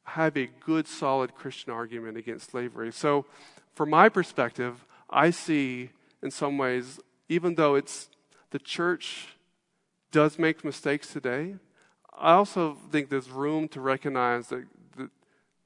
have 0.06 0.36
a 0.36 0.48
good, 0.48 0.88
solid 0.88 1.36
Christian 1.36 1.72
argument 1.72 2.18
against 2.18 2.52
slavery. 2.52 2.92
So, 2.92 3.26
from 3.74 3.90
my 3.90 4.10
perspective, 4.10 4.86
I 5.10 5.30
see 5.30 5.92
in 6.22 6.32
some 6.32 6.58
ways 6.58 7.00
even 7.30 7.56
though 7.56 7.76
it's 7.76 8.10
the 8.52 8.60
church 8.60 9.28
does 10.12 10.38
make 10.38 10.64
mistakes 10.64 11.12
today, 11.12 11.56
I 12.18 12.34
also 12.34 12.78
think 12.92 13.10
there's 13.10 13.30
room 13.30 13.68
to 13.70 13.82
recognize 13.82 14.48
that, 14.48 14.66
that, 14.98 15.10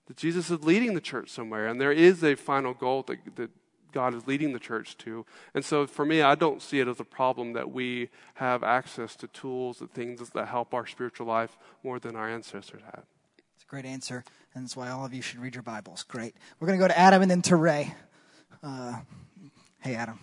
that 0.08 0.18
Jesus 0.18 0.49
is 0.49 0.64
leading 0.64 0.93
the 0.93 1.01
church 1.01 1.30
somewhere, 1.30 1.68
and 1.68 1.80
there 1.80 1.91
is 1.91 2.24
a 2.24 2.36
final 2.36 2.74
goal 2.74 3.03
that, 3.08 3.18
that 3.36 3.51
God 3.91 4.14
is 4.14 4.28
leading 4.28 4.53
the 4.53 4.60
church 4.60 4.97
to. 4.99 5.26
And 5.53 5.66
so 5.66 5.88
for 5.88 6.05
me, 6.05 6.22
I 6.22 6.36
don't 6.36 6.62
see 6.62 6.80
it 6.80 6.88
as 6.88 6.99
a 6.99 7.03
problem 7.03 7.53
that 7.53 7.72
we 7.72 8.10
have 8.36 8.64
access 8.64 9.16
to 9.18 9.28
tools 9.28 9.82
and 9.82 9.91
things 9.91 10.30
that 10.30 10.47
help 10.47 10.74
our 10.74 10.86
spiritual 10.86 11.28
life 11.28 11.58
more 11.84 11.99
than 11.99 12.16
our 12.16 12.30
ancestors 12.30 12.82
had. 12.86 13.03
It's 13.55 13.64
a 13.64 13.68
great 13.68 13.86
answer, 13.86 14.24
and 14.53 14.64
that's 14.64 14.78
why 14.78 14.89
all 14.89 15.05
of 15.05 15.14
you 15.14 15.22
should 15.22 15.39
read 15.39 15.55
your 15.55 15.64
Bibles. 15.64 16.03
Great. 16.03 16.36
We're 16.60 16.68
going 16.68 16.80
to 16.80 16.84
go 16.84 16.88
to 16.88 16.97
Adam 16.97 17.22
and 17.22 17.32
then 17.32 17.41
to 17.43 17.55
Ray. 17.55 17.93
Uh, 18.64 18.99
hey, 19.80 19.95
Adam. 19.95 20.20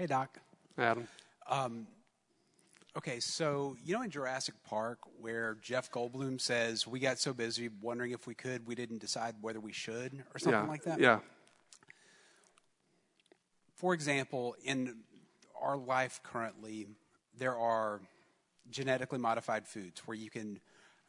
Hey, 0.00 0.06
Doc. 0.06 0.38
Adam. 0.78 1.06
Um, 1.46 1.86
okay, 2.96 3.20
so 3.20 3.76
you 3.84 3.94
know 3.94 4.00
in 4.00 4.08
Jurassic 4.08 4.54
Park 4.64 4.98
where 5.20 5.58
Jeff 5.60 5.92
Goldblum 5.92 6.40
says 6.40 6.86
we 6.86 7.00
got 7.00 7.18
so 7.18 7.34
busy 7.34 7.68
wondering 7.82 8.12
if 8.12 8.26
we 8.26 8.34
could, 8.34 8.66
we 8.66 8.74
didn't 8.74 9.02
decide 9.02 9.34
whether 9.42 9.60
we 9.60 9.74
should, 9.74 10.24
or 10.34 10.38
something 10.38 10.58
yeah. 10.58 10.66
like 10.66 10.84
that. 10.84 11.00
Yeah. 11.00 11.18
For 13.74 13.92
example, 13.92 14.56
in 14.64 15.00
our 15.60 15.76
life 15.76 16.22
currently, 16.22 16.86
there 17.36 17.58
are 17.58 18.00
genetically 18.70 19.18
modified 19.18 19.68
foods 19.68 20.00
where 20.06 20.16
you 20.16 20.30
can 20.30 20.60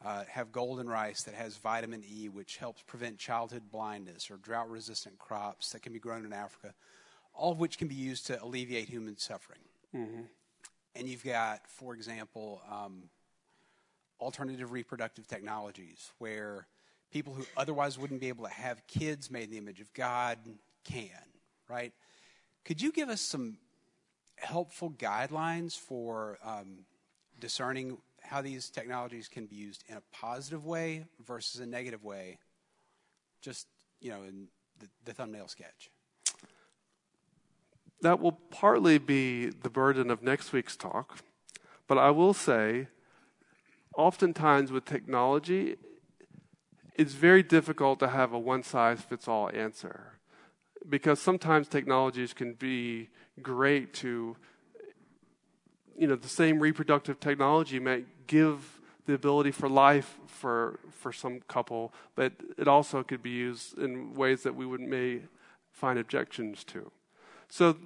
uh, 0.04 0.24
have 0.28 0.52
golden 0.52 0.86
rice 0.86 1.22
that 1.22 1.32
has 1.32 1.56
vitamin 1.56 2.02
E, 2.06 2.28
which 2.28 2.58
helps 2.58 2.82
prevent 2.82 3.16
childhood 3.16 3.70
blindness, 3.72 4.30
or 4.30 4.36
drought 4.36 4.68
resistant 4.68 5.18
crops 5.18 5.72
that 5.72 5.80
can 5.80 5.94
be 5.94 5.98
grown 5.98 6.26
in 6.26 6.34
Africa, 6.34 6.74
all 7.34 7.52
of 7.52 7.58
which 7.58 7.78
can 7.78 7.88
be 7.88 7.94
used 7.94 8.26
to 8.26 8.42
alleviate 8.42 8.88
human 8.88 9.16
suffering. 9.18 9.60
And 10.94 11.08
you've 11.08 11.24
got, 11.24 11.66
for 11.68 11.94
example, 11.94 12.62
um, 12.70 13.04
alternative 14.20 14.72
reproductive 14.72 15.26
technologies 15.26 16.10
where 16.18 16.66
people 17.10 17.34
who 17.34 17.44
otherwise 17.56 17.98
wouldn't 17.98 18.20
be 18.20 18.28
able 18.28 18.44
to 18.44 18.50
have 18.50 18.86
kids 18.86 19.30
made 19.30 19.44
in 19.44 19.50
the 19.50 19.58
image 19.58 19.80
of 19.80 19.92
God 19.94 20.38
can, 20.84 21.08
right? 21.68 21.92
Could 22.64 22.80
you 22.80 22.92
give 22.92 23.08
us 23.08 23.20
some 23.20 23.58
helpful 24.36 24.90
guidelines 24.90 25.78
for 25.78 26.38
um, 26.44 26.84
discerning 27.40 27.98
how 28.22 28.42
these 28.42 28.70
technologies 28.70 29.28
can 29.28 29.46
be 29.46 29.56
used 29.56 29.84
in 29.88 29.96
a 29.96 30.02
positive 30.12 30.64
way 30.64 31.04
versus 31.24 31.60
a 31.60 31.66
negative 31.66 32.04
way? 32.04 32.38
Just, 33.40 33.66
you 34.00 34.10
know, 34.10 34.22
in 34.22 34.48
the, 34.78 34.88
the 35.04 35.12
thumbnail 35.12 35.48
sketch. 35.48 35.90
That 38.02 38.20
will 38.20 38.32
partly 38.50 38.98
be 38.98 39.46
the 39.46 39.70
burden 39.70 40.10
of 40.10 40.22
next 40.22 40.52
week's 40.52 40.76
talk. 40.76 41.18
But 41.86 41.98
I 41.98 42.10
will 42.10 42.34
say, 42.34 42.88
oftentimes 43.96 44.72
with 44.72 44.84
technology, 44.84 45.76
it's 46.96 47.14
very 47.14 47.44
difficult 47.44 48.00
to 48.00 48.08
have 48.08 48.32
a 48.32 48.38
one 48.38 48.64
size 48.64 49.00
fits 49.00 49.28
all 49.28 49.50
answer. 49.54 50.18
Because 50.88 51.20
sometimes 51.20 51.68
technologies 51.68 52.32
can 52.34 52.54
be 52.54 53.08
great 53.40 53.94
to, 53.94 54.36
you 55.96 56.08
know, 56.08 56.16
the 56.16 56.28
same 56.28 56.58
reproductive 56.58 57.20
technology 57.20 57.78
may 57.78 58.04
give 58.26 58.80
the 59.06 59.14
ability 59.14 59.52
for 59.52 59.68
life 59.68 60.18
for, 60.26 60.80
for 60.90 61.12
some 61.12 61.40
couple, 61.46 61.92
but 62.16 62.32
it 62.58 62.66
also 62.66 63.04
could 63.04 63.22
be 63.22 63.30
used 63.30 63.78
in 63.78 64.14
ways 64.14 64.42
that 64.42 64.56
we 64.56 64.66
would 64.66 64.80
may 64.80 65.20
find 65.70 66.00
objections 66.00 66.64
to. 66.64 66.90
So 67.48 67.76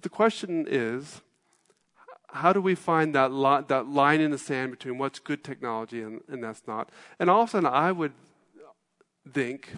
the 0.00 0.08
question 0.08 0.66
is, 0.68 1.20
how 2.28 2.52
do 2.52 2.60
we 2.60 2.74
find 2.74 3.14
that, 3.14 3.32
li- 3.32 3.64
that 3.68 3.88
line 3.88 4.20
in 4.20 4.30
the 4.30 4.38
sand 4.38 4.70
between 4.70 4.96
what's 4.96 5.18
good 5.18 5.44
technology 5.44 6.00
and, 6.02 6.22
and 6.28 6.42
that's 6.42 6.62
not? 6.66 6.88
And 7.18 7.28
often 7.28 7.66
I 7.66 7.92
would 7.92 8.12
think 9.30 9.74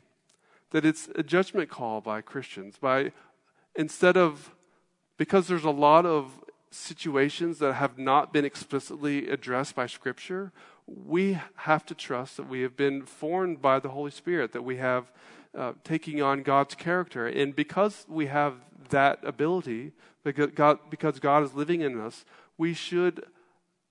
that 0.70 0.84
it's 0.84 1.08
a 1.16 1.22
judgment 1.22 1.68
call 1.68 2.00
by 2.00 2.20
Christians. 2.20 2.76
By 2.80 3.12
instead 3.74 4.16
of 4.16 4.54
because 5.16 5.46
there's 5.46 5.64
a 5.64 5.70
lot 5.70 6.06
of 6.06 6.40
situations 6.70 7.58
that 7.58 7.74
have 7.74 7.98
not 7.98 8.32
been 8.32 8.44
explicitly 8.44 9.28
addressed 9.28 9.74
by 9.74 9.86
Scripture, 9.86 10.50
we 10.86 11.38
have 11.56 11.86
to 11.86 11.94
trust 11.94 12.36
that 12.36 12.48
we 12.48 12.62
have 12.62 12.76
been 12.76 13.02
formed 13.02 13.62
by 13.62 13.78
the 13.78 13.90
Holy 13.90 14.10
Spirit, 14.10 14.52
that 14.52 14.62
we 14.62 14.76
have 14.76 15.10
uh, 15.56 15.72
taking 15.84 16.22
on 16.22 16.42
God's 16.42 16.74
character. 16.74 17.26
And 17.26 17.54
because 17.54 18.06
we 18.08 18.26
have 18.26 18.54
that 18.90 19.20
ability, 19.24 19.92
because 20.22 20.50
God, 20.52 20.78
because 20.90 21.18
God 21.18 21.42
is 21.42 21.54
living 21.54 21.80
in 21.80 22.00
us, 22.00 22.24
we 22.58 22.74
should 22.74 23.24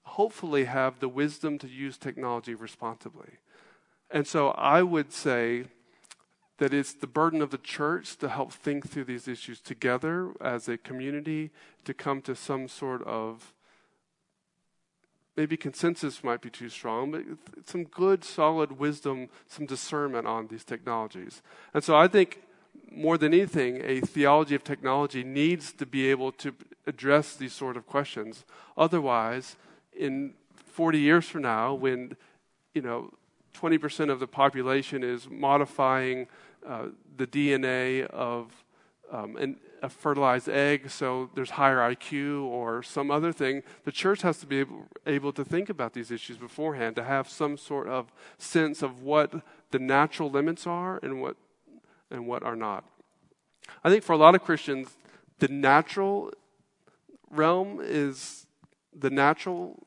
hopefully 0.03 0.65
have 0.65 0.99
the 0.99 1.09
wisdom 1.09 1.57
to 1.59 1.67
use 1.67 1.97
technology 1.97 2.53
responsibly. 2.53 3.37
And 4.11 4.27
so 4.27 4.49
I 4.49 4.83
would 4.83 5.11
say 5.11 5.65
that 6.59 6.73
it's 6.73 6.93
the 6.93 7.07
burden 7.07 7.41
of 7.41 7.49
the 7.49 7.57
church 7.57 8.17
to 8.17 8.29
help 8.29 8.53
think 8.53 8.89
through 8.89 9.05
these 9.05 9.27
issues 9.27 9.59
together 9.59 10.33
as 10.39 10.69
a 10.69 10.77
community 10.77 11.51
to 11.83 11.93
come 11.93 12.21
to 12.21 12.35
some 12.35 12.67
sort 12.67 13.03
of 13.03 13.52
maybe 15.35 15.57
consensus 15.57 16.23
might 16.23 16.41
be 16.41 16.49
too 16.49 16.69
strong, 16.69 17.11
but 17.11 17.21
some 17.65 17.85
good, 17.85 18.23
solid 18.23 18.79
wisdom, 18.79 19.29
some 19.47 19.65
discernment 19.65 20.27
on 20.27 20.47
these 20.47 20.63
technologies. 20.63 21.41
And 21.73 21.83
so 21.83 21.95
I 21.95 22.07
think 22.07 22.41
more 22.91 23.17
than 23.17 23.33
anything, 23.33 23.81
a 23.83 24.01
theology 24.01 24.55
of 24.55 24.63
technology 24.63 25.23
needs 25.23 25.73
to 25.73 25.85
be 25.85 26.09
able 26.09 26.31
to 26.33 26.53
address 26.85 27.35
these 27.35 27.53
sort 27.53 27.77
of 27.77 27.87
questions. 27.87 28.45
Otherwise, 28.77 29.55
in 29.97 30.33
40 30.55 30.99
years 30.99 31.25
from 31.25 31.41
now, 31.41 31.73
when 31.73 32.15
you 32.73 32.81
know 32.81 33.11
20% 33.55 34.11
of 34.11 34.19
the 34.19 34.27
population 34.27 35.03
is 35.03 35.29
modifying 35.29 36.27
uh, 36.67 36.87
the 37.17 37.27
DNA 37.27 38.05
of 38.07 38.51
um, 39.11 39.37
an, 39.37 39.57
a 39.83 39.89
fertilized 39.89 40.47
egg, 40.47 40.89
so 40.89 41.29
there's 41.35 41.51
higher 41.51 41.77
IQ 41.77 42.45
or 42.45 42.81
some 42.81 43.11
other 43.11 43.33
thing, 43.33 43.61
the 43.83 43.91
church 43.91 44.21
has 44.21 44.39
to 44.39 44.47
be 44.47 44.59
able, 44.59 44.87
able 45.05 45.33
to 45.33 45.43
think 45.43 45.69
about 45.69 45.91
these 45.91 46.09
issues 46.09 46.37
beforehand, 46.37 46.95
to 46.95 47.03
have 47.03 47.29
some 47.29 47.57
sort 47.57 47.89
of 47.89 48.11
sense 48.37 48.81
of 48.81 49.03
what 49.03 49.33
the 49.71 49.79
natural 49.79 50.29
limits 50.29 50.65
are 50.65 50.99
and 51.03 51.21
what 51.21 51.35
and 52.09 52.27
what 52.27 52.43
are 52.43 52.55
not. 52.55 52.85
I 53.83 53.89
think 53.89 54.03
for 54.03 54.13
a 54.13 54.17
lot 54.17 54.35
of 54.35 54.43
Christians, 54.43 54.97
the 55.39 55.47
natural 55.49 56.31
realm 57.29 57.79
is 57.81 58.45
the 58.97 59.09
natural, 59.09 59.83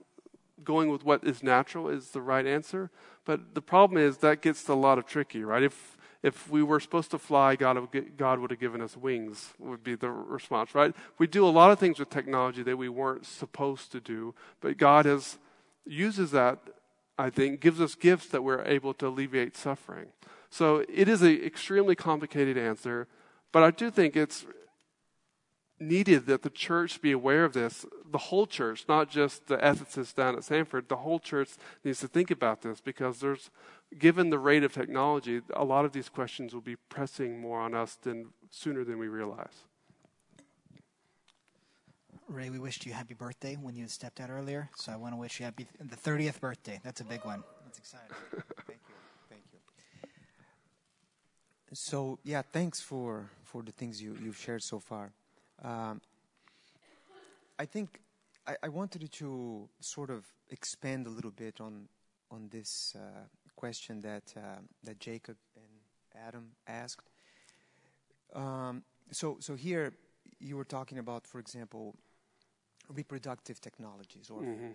going 0.63 0.91
with 0.91 1.05
what 1.05 1.25
is 1.25 1.43
natural 1.43 1.89
is 1.89 2.11
the 2.11 2.21
right 2.21 2.47
answer. 2.47 2.91
But 3.25 3.55
the 3.55 3.63
problem 3.63 4.03
is 4.03 4.19
that 4.19 4.43
gets 4.43 4.69
a 4.69 4.75
lot 4.75 4.99
of 4.99 5.07
tricky, 5.07 5.43
right? 5.45 5.63
If 5.63 5.96
if 6.27 6.51
we 6.51 6.61
were 6.61 6.81
supposed 6.81 7.13
to 7.13 7.19
fly, 7.19 7.55
God, 7.55 7.79
God 8.17 8.41
would 8.41 8.51
have 8.51 8.59
given 8.59 8.81
us 8.81 8.97
wings, 8.97 9.55
would 9.61 9.85
be 9.85 9.95
the 9.95 10.11
response, 10.11 10.75
right? 10.75 10.93
We 11.19 11.29
do 11.29 11.47
a 11.47 11.55
lot 11.61 11.71
of 11.71 11.79
things 11.79 12.01
with 12.01 12.11
technology 12.11 12.65
that 12.65 12.77
we 12.77 12.89
weren't 12.89 13.25
supposed 13.25 13.93
to 13.93 14.01
do, 14.01 14.35
but 14.61 14.77
God 14.77 15.07
has 15.07 15.39
uses 15.87 16.33
that, 16.33 16.59
I 17.17 17.31
think, 17.31 17.61
gives 17.61 17.81
us 17.81 17.95
gifts 17.95 18.27
that 18.31 18.43
we're 18.43 18.65
able 18.65 18.93
to 18.95 19.07
alleviate 19.07 19.57
suffering. 19.57 20.07
So 20.51 20.85
it 20.89 21.09
is 21.09 21.23
an 21.23 21.41
extremely 21.45 21.95
complicated 21.95 22.59
answer, 22.59 23.07
but 23.53 23.63
I 23.63 23.71
do 23.71 23.89
think 23.89 24.17
it's 24.17 24.45
needed 25.79 26.27
that 26.27 26.43
the 26.43 26.51
church 26.51 27.01
be 27.01 27.13
aware 27.13 27.45
of 27.45 27.53
this. 27.53 27.85
The 28.11 28.19
whole 28.19 28.47
church, 28.47 28.85
not 28.89 29.11
just 29.11 29.47
the 29.47 29.59
ethicists 29.59 30.15
down 30.15 30.35
at 30.35 30.41
Samford, 30.41 30.89
the 30.89 30.97
whole 30.97 31.19
church 31.19 31.51
needs 31.85 32.01
to 32.01 32.09
think 32.09 32.31
about 32.31 32.63
this 32.63 32.81
because 32.81 33.21
there's, 33.21 33.51
given 33.99 34.31
the 34.31 34.39
rate 34.39 34.65
of 34.65 34.73
technology, 34.73 35.43
a 35.55 35.65
lot 35.65 35.85
of 35.85 35.93
these 35.93 36.09
questions 36.09 36.55
will 36.55 36.61
be 36.61 36.77
pressing 36.77 37.41
more 37.41 37.61
on 37.61 37.75
us 37.75 37.95
than 37.95 38.29
sooner 38.51 38.85
than 38.85 38.99
we 38.99 39.09
realize. 39.09 39.65
Ray, 42.29 42.51
we 42.51 42.59
wished 42.59 42.85
you 42.85 42.93
happy 42.93 43.15
birthday 43.15 43.55
when 43.55 43.77
you 43.77 43.87
stepped 43.87 44.19
out 44.19 44.31
earlier, 44.31 44.69
so 44.75 44.91
I 44.91 44.97
want 44.97 45.13
to 45.13 45.17
wish 45.17 45.39
you 45.39 45.45
happy 45.45 45.69
the 45.79 45.97
30th 45.97 46.41
birthday. 46.41 46.81
That's 46.83 47.01
a 47.01 47.05
big 47.05 47.25
one. 47.25 47.45
That's 47.65 47.79
exciting. 47.79 48.09
Thank 48.67 48.81
you. 48.89 48.95
Thank 49.31 49.43
you. 49.53 49.59
So 51.73 52.19
yeah, 52.25 52.43
thanks 52.53 52.81
for 52.81 53.31
for 53.45 53.63
the 53.63 53.71
things 53.71 54.03
you 54.03 54.17
you've 54.21 54.37
shared 54.37 54.65
so 54.65 54.81
far. 54.81 55.13
Um, 55.63 56.01
I 57.59 57.65
think 57.65 58.01
I, 58.47 58.57
I, 58.63 58.69
wanted 58.69 59.11
to 59.11 59.69
sort 59.81 60.11
of 60.11 60.27
expand 60.51 61.07
a 61.07 61.11
little 61.11 61.31
bit 61.31 61.61
on 61.61 61.89
on 62.31 62.49
this 62.51 62.95
uh, 62.95 63.25
question 63.57 64.03
that 64.03 64.35
uh, 64.37 64.61
that 64.85 65.01
Jacob 65.01 65.37
and 65.57 66.25
Adam 66.27 66.51
asked. 66.67 67.09
Um, 68.35 68.83
so 69.11 69.39
so 69.41 69.55
here 69.55 69.95
you 70.39 70.57
were 70.57 70.65
talking 70.65 70.99
about, 70.99 71.27
for 71.27 71.39
example, 71.39 71.95
reproductive 72.95 73.61
technologies 73.61 74.31
or 74.31 74.43
mm-hmm 74.43 74.73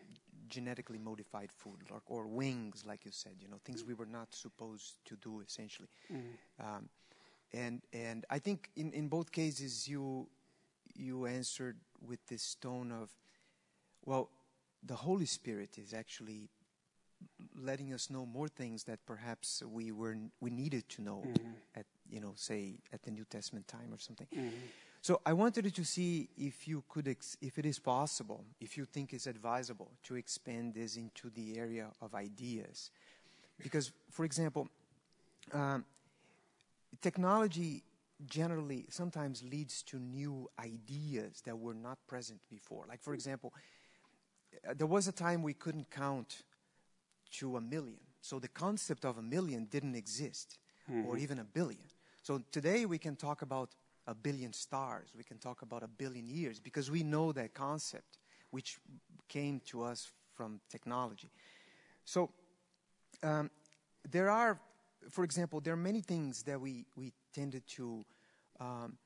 genetically 0.51 0.99
modified 0.99 1.49
food 1.51 1.79
or, 1.89 2.01
or, 2.05 2.27
wings, 2.27 2.83
like 2.85 3.05
you 3.05 3.11
said, 3.11 3.31
you 3.39 3.47
know, 3.47 3.57
things 3.63 3.83
we 3.83 3.93
were 3.93 4.05
not 4.05 4.35
supposed 4.35 4.97
to 5.05 5.15
do 5.15 5.41
essentially. 5.41 5.87
Mm. 6.13 6.19
Um, 6.59 6.89
and 7.53 7.81
and 7.93 8.25
I 8.29 8.39
think 8.39 8.69
in, 8.75 8.91
in 8.93 9.07
both 9.07 9.31
cases 9.31 9.87
you 9.87 10.27
you 11.01 11.25
answered 11.25 11.77
with 12.05 12.25
this 12.27 12.55
tone 12.55 12.91
of, 12.91 13.09
well, 14.05 14.29
the 14.83 14.95
Holy 14.95 15.25
Spirit 15.25 15.77
is 15.77 15.93
actually 15.93 16.49
letting 17.59 17.93
us 17.93 18.09
know 18.09 18.25
more 18.25 18.47
things 18.47 18.83
that 18.85 19.05
perhaps 19.05 19.61
we 19.63 19.91
were 19.91 20.17
we 20.39 20.49
needed 20.49 20.89
to 20.89 21.03
know 21.03 21.23
mm-hmm. 21.23 21.51
at 21.75 21.85
you 22.09 22.19
know 22.19 22.33
say 22.35 22.79
at 22.91 23.03
the 23.03 23.11
New 23.11 23.25
Testament 23.25 23.67
time 23.67 23.89
or 23.91 23.99
something. 23.99 24.27
Mm-hmm. 24.35 24.49
So 25.03 25.19
I 25.25 25.33
wanted 25.33 25.73
to 25.73 25.83
see 25.83 26.29
if 26.37 26.67
you 26.67 26.83
could, 26.87 27.07
ex- 27.07 27.35
if 27.41 27.57
it 27.57 27.65
is 27.65 27.79
possible, 27.79 28.45
if 28.59 28.77
you 28.77 28.85
think 28.85 29.13
it's 29.13 29.25
advisable 29.25 29.89
to 30.03 30.15
expand 30.15 30.75
this 30.75 30.95
into 30.95 31.31
the 31.31 31.57
area 31.57 31.87
of 32.03 32.13
ideas, 32.13 32.91
because, 33.63 33.91
for 34.11 34.25
example, 34.25 34.69
um, 35.53 35.85
technology 37.01 37.81
generally 38.27 38.85
sometimes 38.89 39.43
leads 39.43 39.83
to 39.83 39.99
new 39.99 40.49
ideas 40.59 41.41
that 41.45 41.57
were 41.57 41.73
not 41.73 41.97
present 42.07 42.39
before. 42.49 42.85
Like, 42.87 43.01
for 43.01 43.13
example, 43.13 43.53
uh, 44.67 44.73
there 44.75 44.87
was 44.87 45.07
a 45.07 45.11
time 45.11 45.43
we 45.43 45.53
couldn't 45.53 45.89
count 45.89 46.43
to 47.31 47.57
a 47.57 47.61
million. 47.61 47.99
So 48.21 48.39
the 48.39 48.47
concept 48.47 49.05
of 49.05 49.17
a 49.17 49.21
million 49.21 49.65
didn't 49.65 49.95
exist, 49.95 50.59
mm-hmm. 50.89 51.07
or 51.07 51.17
even 51.17 51.39
a 51.39 51.43
billion. 51.43 51.87
So 52.21 52.41
today 52.51 52.85
we 52.85 52.97
can 52.97 53.15
talk 53.15 53.41
about 53.41 53.69
a 54.07 54.13
billion 54.13 54.53
stars. 54.53 55.09
We 55.15 55.23
can 55.23 55.37
talk 55.37 55.61
about 55.61 55.83
a 55.83 55.87
billion 55.87 56.29
years 56.29 56.59
because 56.59 56.91
we 56.91 57.03
know 57.03 57.31
that 57.31 57.53
concept, 57.53 58.17
which 58.51 58.77
came 59.27 59.61
to 59.67 59.83
us 59.83 60.11
from 60.35 60.59
technology. 60.69 61.31
So 62.05 62.29
um, 63.23 63.49
there 64.09 64.29
are, 64.29 64.59
for 65.11 65.23
example, 65.23 65.61
there 65.61 65.73
are 65.73 65.77
many 65.77 66.01
things 66.01 66.43
that 66.43 66.59
we, 66.59 66.85
we 66.95 67.13
tended 67.33 67.65
to 67.67 68.05
um, 68.59 68.97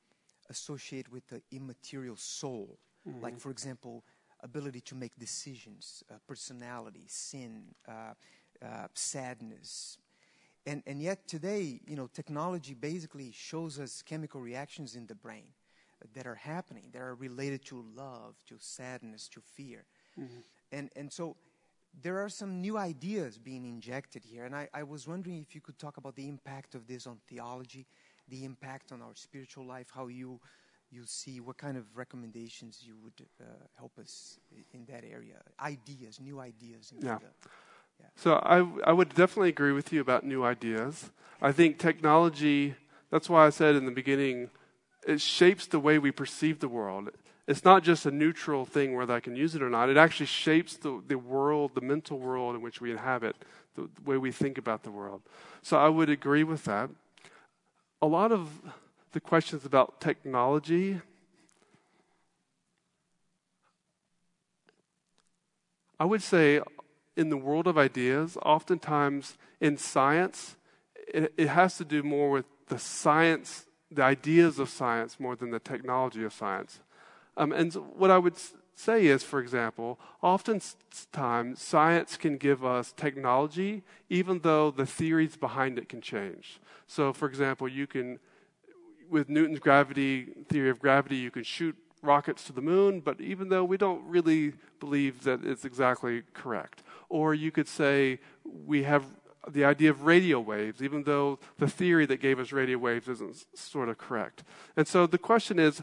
associate 0.50 1.10
with 1.10 1.26
the 1.28 1.42
immaterial 1.50 2.16
soul. 2.16 2.78
Mm-hmm. 3.08 3.22
Like, 3.22 3.40
for 3.40 3.50
example, 3.50 4.04
ability 4.42 4.80
to 4.82 4.94
make 4.94 5.12
decisions, 5.18 6.02
uh, 6.10 6.14
personality, 6.26 7.04
sin, 7.06 7.74
uh, 7.88 8.14
uh, 8.64 8.88
sadness, 8.94 9.98
and, 10.66 10.82
and 10.86 11.00
yet 11.00 11.28
today, 11.28 11.80
you 11.86 11.94
know, 11.94 12.08
technology 12.12 12.74
basically 12.74 13.30
shows 13.32 13.78
us 13.78 14.02
chemical 14.02 14.40
reactions 14.40 14.96
in 14.96 15.06
the 15.06 15.14
brain 15.14 15.46
that 16.14 16.26
are 16.26 16.34
happening, 16.34 16.90
that 16.92 17.00
are 17.00 17.14
related 17.14 17.64
to 17.66 17.84
love, 17.94 18.34
to 18.48 18.56
sadness, 18.58 19.28
to 19.28 19.40
fear. 19.40 19.84
Mm-hmm. 20.18 20.38
And, 20.72 20.90
and 20.96 21.12
so 21.12 21.36
there 22.02 22.22
are 22.22 22.28
some 22.28 22.60
new 22.60 22.76
ideas 22.76 23.38
being 23.38 23.64
injected 23.64 24.24
here. 24.24 24.44
And 24.44 24.54
I, 24.54 24.68
I 24.74 24.82
was 24.82 25.08
wondering 25.08 25.44
if 25.46 25.54
you 25.54 25.60
could 25.60 25.78
talk 25.78 25.96
about 25.96 26.14
the 26.16 26.28
impact 26.28 26.74
of 26.74 26.86
this 26.86 27.06
on 27.06 27.18
theology, 27.28 27.86
the 28.28 28.44
impact 28.44 28.92
on 28.92 29.00
our 29.00 29.14
spiritual 29.14 29.66
life, 29.66 29.88
how 29.94 30.08
you, 30.08 30.40
you 30.90 31.04
see, 31.06 31.40
what 31.40 31.56
kind 31.56 31.76
of 31.76 31.84
recommendations 31.96 32.82
you 32.82 32.96
would 33.02 33.26
uh, 33.40 33.44
help 33.78 33.98
us 33.98 34.38
in 34.72 34.84
that 34.86 35.04
area, 35.04 35.36
ideas, 35.60 36.20
new 36.20 36.40
ideas. 36.40 36.92
yeah. 37.00 37.18
The, 37.18 37.26
so 38.14 38.34
I, 38.34 38.66
I 38.84 38.92
would 38.92 39.10
definitely 39.10 39.48
agree 39.48 39.72
with 39.72 39.92
you 39.92 40.00
about 40.00 40.24
new 40.24 40.44
ideas. 40.44 41.10
I 41.40 41.52
think 41.52 41.78
technology, 41.78 42.74
that's 43.10 43.28
why 43.28 43.46
I 43.46 43.50
said 43.50 43.74
in 43.74 43.86
the 43.86 43.90
beginning, 43.90 44.50
it 45.06 45.20
shapes 45.20 45.66
the 45.66 45.78
way 45.78 45.98
we 45.98 46.10
perceive 46.10 46.60
the 46.60 46.68
world. 46.68 47.10
It's 47.46 47.64
not 47.64 47.84
just 47.84 48.06
a 48.06 48.10
neutral 48.10 48.64
thing 48.64 48.96
whether 48.96 49.14
I 49.14 49.20
can 49.20 49.36
use 49.36 49.54
it 49.54 49.62
or 49.62 49.70
not. 49.70 49.88
It 49.88 49.96
actually 49.96 50.26
shapes 50.26 50.76
the, 50.76 51.00
the 51.06 51.16
world, 51.16 51.72
the 51.74 51.80
mental 51.80 52.18
world 52.18 52.56
in 52.56 52.62
which 52.62 52.80
we 52.80 52.90
inhabit, 52.90 53.36
the, 53.76 53.82
the 53.82 54.02
way 54.04 54.16
we 54.16 54.32
think 54.32 54.58
about 54.58 54.82
the 54.82 54.90
world. 54.90 55.22
So 55.62 55.78
I 55.78 55.88
would 55.88 56.10
agree 56.10 56.42
with 56.42 56.64
that. 56.64 56.90
A 58.02 58.06
lot 58.06 58.32
of 58.32 58.50
the 59.12 59.20
questions 59.20 59.64
about 59.64 60.00
technology 60.00 61.00
I 65.98 66.04
would 66.04 66.22
say 66.22 66.60
in 67.16 67.30
the 67.30 67.36
world 67.36 67.66
of 67.66 67.78
ideas, 67.78 68.36
oftentimes 68.42 69.38
in 69.60 69.78
science, 69.78 70.56
it, 71.08 71.32
it 71.36 71.48
has 71.48 71.78
to 71.78 71.84
do 71.84 72.02
more 72.02 72.30
with 72.30 72.44
the 72.68 72.78
science, 72.78 73.64
the 73.90 74.02
ideas 74.02 74.58
of 74.58 74.68
science, 74.68 75.18
more 75.18 75.36
than 75.36 75.50
the 75.50 75.58
technology 75.58 76.22
of 76.24 76.34
science. 76.34 76.80
Um, 77.36 77.52
and 77.52 77.72
what 77.74 78.10
I 78.10 78.18
would 78.18 78.36
say 78.74 79.06
is, 79.06 79.22
for 79.22 79.40
example, 79.40 79.98
oftentimes 80.22 81.60
science 81.60 82.16
can 82.16 82.36
give 82.36 82.64
us 82.64 82.92
technology, 82.92 83.82
even 84.08 84.40
though 84.40 84.70
the 84.70 84.86
theories 84.86 85.36
behind 85.36 85.78
it 85.78 85.88
can 85.88 86.00
change. 86.00 86.60
So, 86.86 87.12
for 87.12 87.26
example, 87.28 87.68
you 87.68 87.86
can, 87.86 88.18
with 89.10 89.28
Newton's 89.28 89.58
gravity 89.58 90.28
theory 90.48 90.70
of 90.70 90.78
gravity, 90.78 91.16
you 91.16 91.30
can 91.30 91.42
shoot 91.42 91.76
rockets 92.02 92.44
to 92.44 92.52
the 92.52 92.60
moon, 92.60 93.00
but 93.00 93.20
even 93.20 93.48
though 93.48 93.64
we 93.64 93.76
don't 93.76 94.04
really 94.06 94.52
believe 94.78 95.24
that 95.24 95.44
it's 95.44 95.64
exactly 95.64 96.22
correct. 96.34 96.82
Or 97.08 97.34
you 97.34 97.50
could 97.50 97.68
say 97.68 98.20
we 98.44 98.82
have 98.84 99.04
the 99.48 99.64
idea 99.64 99.90
of 99.90 100.02
radio 100.02 100.40
waves, 100.40 100.82
even 100.82 101.04
though 101.04 101.38
the 101.58 101.68
theory 101.68 102.06
that 102.06 102.20
gave 102.20 102.38
us 102.38 102.52
radio 102.52 102.78
waves 102.78 103.08
isn't 103.08 103.46
sort 103.54 103.88
of 103.88 103.96
correct. 103.96 104.44
And 104.76 104.86
so 104.86 105.06
the 105.06 105.18
question 105.18 105.58
is 105.58 105.82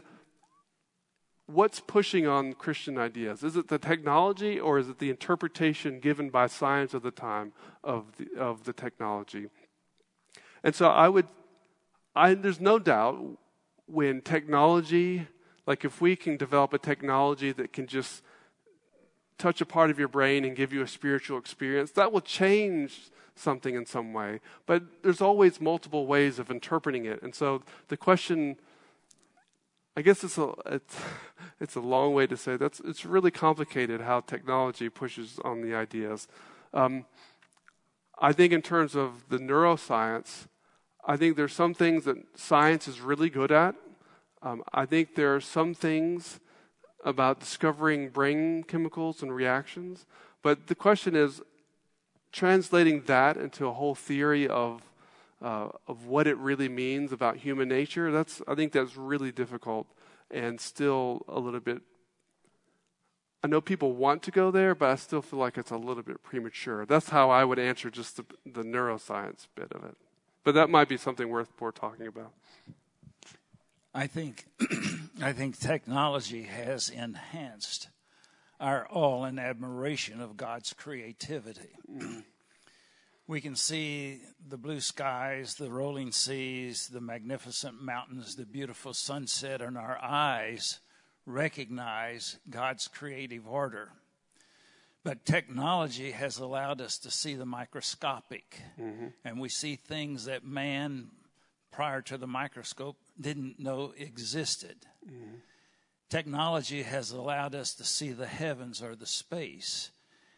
what's 1.46 1.80
pushing 1.80 2.26
on 2.26 2.54
Christian 2.54 2.98
ideas? 2.98 3.42
Is 3.42 3.56
it 3.56 3.68
the 3.68 3.78
technology 3.78 4.58
or 4.58 4.78
is 4.78 4.88
it 4.88 4.98
the 4.98 5.10
interpretation 5.10 6.00
given 6.00 6.30
by 6.30 6.46
science 6.46 6.94
of 6.94 7.02
the 7.02 7.10
time 7.10 7.52
of 7.82 8.06
the, 8.16 8.40
of 8.40 8.64
the 8.64 8.72
technology? 8.72 9.48
And 10.62 10.74
so 10.74 10.88
I 10.88 11.08
would, 11.08 11.28
I, 12.16 12.34
there's 12.34 12.60
no 12.60 12.78
doubt 12.78 13.18
when 13.86 14.22
technology, 14.22 15.28
like 15.66 15.84
if 15.84 16.00
we 16.00 16.16
can 16.16 16.36
develop 16.36 16.72
a 16.72 16.78
technology 16.78 17.52
that 17.52 17.72
can 17.72 17.86
just 17.86 18.22
touch 19.36 19.60
a 19.60 19.66
part 19.66 19.90
of 19.90 19.98
your 19.98 20.08
brain 20.08 20.44
and 20.44 20.56
give 20.56 20.72
you 20.72 20.80
a 20.80 20.88
spiritual 20.88 21.38
experience, 21.38 21.90
that 21.92 22.12
will 22.12 22.22
change 22.22 23.10
something 23.34 23.74
in 23.74 23.84
some 23.84 24.12
way. 24.12 24.40
But 24.64 25.02
there's 25.02 25.20
always 25.20 25.60
multiple 25.60 26.06
ways 26.06 26.38
of 26.38 26.50
interpreting 26.50 27.04
it. 27.04 27.20
And 27.22 27.34
so 27.34 27.62
the 27.88 27.96
question 27.96 28.56
I 29.96 30.02
guess 30.02 30.24
it's 30.24 30.38
a 30.38 30.52
it's, 30.66 30.96
it's 31.60 31.76
a 31.76 31.80
long 31.80 32.14
way 32.14 32.26
to 32.26 32.36
say 32.36 32.56
that's 32.56 32.80
it's 32.80 33.04
really 33.04 33.30
complicated 33.30 34.00
how 34.00 34.20
technology 34.20 34.88
pushes 34.88 35.38
on 35.44 35.60
the 35.62 35.74
ideas. 35.74 36.26
Um, 36.72 37.06
I 38.18 38.32
think 38.32 38.52
in 38.52 38.62
terms 38.62 38.96
of 38.96 39.28
the 39.28 39.38
neuroscience, 39.38 40.46
I 41.06 41.16
think 41.16 41.36
there's 41.36 41.52
some 41.52 41.74
things 41.74 42.04
that 42.04 42.16
science 42.36 42.88
is 42.88 43.00
really 43.00 43.30
good 43.30 43.52
at. 43.52 43.76
Um, 44.42 44.64
I 44.72 44.84
think 44.84 45.14
there 45.14 45.34
are 45.34 45.40
some 45.40 45.74
things 45.74 46.40
about 47.04 47.40
discovering 47.40 48.08
brain 48.08 48.64
chemicals 48.64 49.22
and 49.22 49.34
reactions, 49.34 50.06
but 50.42 50.66
the 50.66 50.74
question 50.74 51.14
is 51.14 51.40
translating 52.32 53.02
that 53.02 53.36
into 53.36 53.66
a 53.66 53.72
whole 53.72 53.94
theory 53.94 54.48
of 54.48 54.82
uh, 55.42 55.68
of 55.86 56.06
what 56.06 56.26
it 56.26 56.36
really 56.38 56.68
means 56.68 57.12
about 57.12 57.38
human 57.38 57.68
nature, 57.68 58.10
that's 58.10 58.42
I 58.48 58.54
think 58.54 58.72
that's 58.72 58.96
really 58.96 59.32
difficult 59.32 59.86
and 60.30 60.60
still 60.60 61.24
a 61.28 61.38
little 61.38 61.60
bit. 61.60 61.82
I 63.42 63.46
know 63.46 63.60
people 63.60 63.92
want 63.92 64.22
to 64.22 64.30
go 64.30 64.50
there, 64.50 64.74
but 64.74 64.88
I 64.88 64.94
still 64.94 65.20
feel 65.20 65.38
like 65.38 65.58
it's 65.58 65.70
a 65.70 65.76
little 65.76 66.02
bit 66.02 66.22
premature. 66.22 66.86
That's 66.86 67.10
how 67.10 67.28
I 67.28 67.44
would 67.44 67.58
answer 67.58 67.90
just 67.90 68.16
the, 68.16 68.24
the 68.46 68.62
neuroscience 68.62 69.46
bit 69.54 69.70
of 69.72 69.84
it. 69.84 69.96
But 70.44 70.54
that 70.54 70.70
might 70.70 70.88
be 70.88 70.96
something 70.96 71.28
worth 71.28 71.50
more 71.60 71.70
talking 71.70 72.06
about. 72.06 72.32
I 73.94 74.06
think 74.06 74.46
I 75.22 75.32
think 75.32 75.58
technology 75.58 76.42
has 76.42 76.88
enhanced 76.88 77.88
our 78.58 78.86
awe 78.90 79.24
and 79.24 79.38
admiration 79.38 80.20
of 80.20 80.36
God's 80.36 80.72
creativity. 80.72 81.76
We 83.26 83.40
can 83.40 83.56
see 83.56 84.20
the 84.46 84.58
blue 84.58 84.80
skies, 84.80 85.54
the 85.54 85.70
rolling 85.70 86.12
seas, 86.12 86.88
the 86.88 87.00
magnificent 87.00 87.82
mountains, 87.82 88.36
the 88.36 88.44
beautiful 88.44 88.92
sunset, 88.92 89.62
and 89.62 89.78
our 89.78 89.98
eyes 90.02 90.80
recognize 91.24 92.36
God's 92.50 92.86
creative 92.86 93.48
order. 93.48 93.92
But 95.04 95.24
technology 95.24 96.10
has 96.10 96.38
allowed 96.38 96.82
us 96.82 96.98
to 96.98 97.10
see 97.10 97.34
the 97.34 97.46
microscopic, 97.46 98.60
mm-hmm. 98.78 99.08
and 99.24 99.40
we 99.40 99.48
see 99.48 99.76
things 99.76 100.26
that 100.26 100.44
man, 100.44 101.08
prior 101.72 102.02
to 102.02 102.18
the 102.18 102.26
microscope, 102.26 102.96
didn't 103.18 103.58
know 103.58 103.94
existed. 103.96 104.76
Mm-hmm. 105.06 105.36
Technology 106.10 106.82
has 106.82 107.10
allowed 107.10 107.54
us 107.54 107.74
to 107.74 107.84
see 107.84 108.12
the 108.12 108.26
heavens 108.26 108.82
or 108.82 108.94
the 108.94 109.06
space 109.06 109.90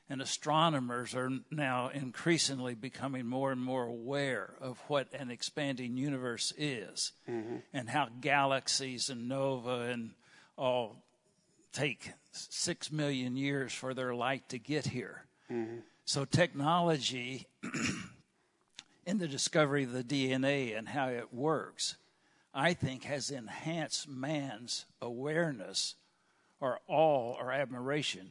and 0.08 0.22
astronomers 0.22 1.14
are 1.14 1.30
now 1.50 1.88
increasingly 1.88 2.74
becoming 2.74 3.26
more 3.26 3.50
and 3.50 3.60
more 3.60 3.84
aware 3.84 4.54
of 4.60 4.78
what 4.86 5.12
an 5.12 5.30
expanding 5.30 5.96
universe 5.96 6.52
is 6.56 7.12
mm-hmm. 7.28 7.56
and 7.72 7.88
how 7.88 8.08
galaxies 8.20 9.10
and 9.10 9.28
nova 9.28 9.80
and 9.90 10.12
all 10.56 11.02
take 11.72 12.12
six 12.32 12.90
million 12.90 13.36
years 13.36 13.72
for 13.72 13.92
their 13.92 14.14
light 14.14 14.48
to 14.48 14.58
get 14.58 14.86
here. 14.86 15.26
Mm-hmm. 15.50 15.78
So, 16.04 16.24
technology 16.24 17.46
in 19.06 19.18
the 19.18 19.28
discovery 19.28 19.84
of 19.84 19.92
the 19.92 20.04
DNA 20.04 20.76
and 20.76 20.88
how 20.88 21.08
it 21.08 21.34
works, 21.34 21.96
I 22.54 22.72
think, 22.72 23.04
has 23.04 23.30
enhanced 23.30 24.08
man's 24.08 24.86
awareness 25.02 25.96
or 26.60 26.80
awe 26.88 27.34
or 27.34 27.52
admiration 27.52 28.30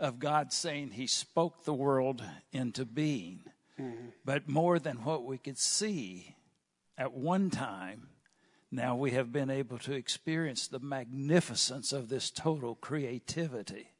of 0.00 0.18
God 0.18 0.52
saying 0.52 0.92
He 0.92 1.06
spoke 1.06 1.64
the 1.64 1.74
world 1.74 2.22
into 2.52 2.84
being. 2.84 3.40
Mm-hmm. 3.80 4.08
But 4.24 4.48
more 4.48 4.78
than 4.78 5.04
what 5.04 5.24
we 5.24 5.38
could 5.38 5.58
see 5.58 6.36
at 6.96 7.12
one 7.12 7.50
time, 7.50 8.08
now 8.70 8.96
we 8.96 9.12
have 9.12 9.32
been 9.32 9.50
able 9.50 9.78
to 9.78 9.92
experience 9.92 10.66
the 10.66 10.80
magnificence 10.80 11.92
of 11.92 12.08
this 12.08 12.30
total 12.30 12.74
creativity. 12.74 13.92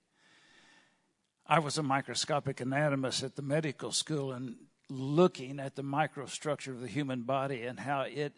I 1.46 1.60
was 1.60 1.78
a 1.78 1.82
microscopic 1.82 2.60
anatomist 2.60 3.22
at 3.22 3.36
the 3.36 3.42
medical 3.42 3.92
school 3.92 4.32
and 4.32 4.56
looking 4.90 5.58
at 5.58 5.76
the 5.76 5.82
microstructure 5.82 6.68
of 6.68 6.80
the 6.80 6.88
human 6.88 7.22
body 7.22 7.62
and 7.62 7.80
how 7.80 8.02
it 8.02 8.34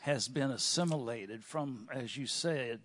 has 0.00 0.26
been 0.26 0.50
assimilated 0.50 1.44
from, 1.44 1.88
as 1.92 2.16
you 2.16 2.26
said, 2.26 2.80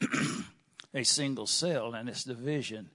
a 0.94 1.02
single 1.02 1.46
cell 1.46 1.94
and 1.94 2.08
its 2.08 2.24
division 2.24 2.90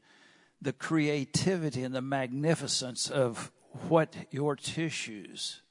the 0.64 0.74
creativity 0.74 1.84
and 1.84 1.94
the 1.94 2.02
magnificence 2.02 3.10
of 3.10 3.52
what 3.90 4.16
your 4.32 4.56
tissues 4.56 5.62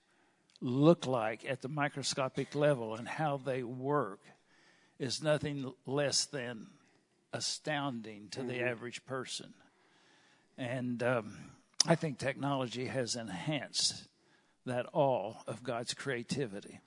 look 0.60 1.06
like 1.06 1.44
at 1.48 1.62
the 1.62 1.68
microscopic 1.68 2.54
level 2.54 2.94
and 2.94 3.08
how 3.08 3.36
they 3.38 3.62
work 3.62 4.20
is 4.98 5.22
nothing 5.22 5.72
less 5.86 6.26
than 6.26 6.66
astounding 7.32 8.28
to 8.30 8.40
mm-hmm. 8.40 8.48
the 8.48 8.60
average 8.60 9.04
person. 9.06 9.54
And 10.58 11.02
um, 11.02 11.38
I 11.86 11.94
think 11.94 12.18
technology 12.18 12.86
has 12.86 13.16
enhanced 13.16 14.08
that 14.66 14.86
awe 14.92 15.34
of 15.46 15.64
God's 15.64 15.94
creativity. 15.94 16.80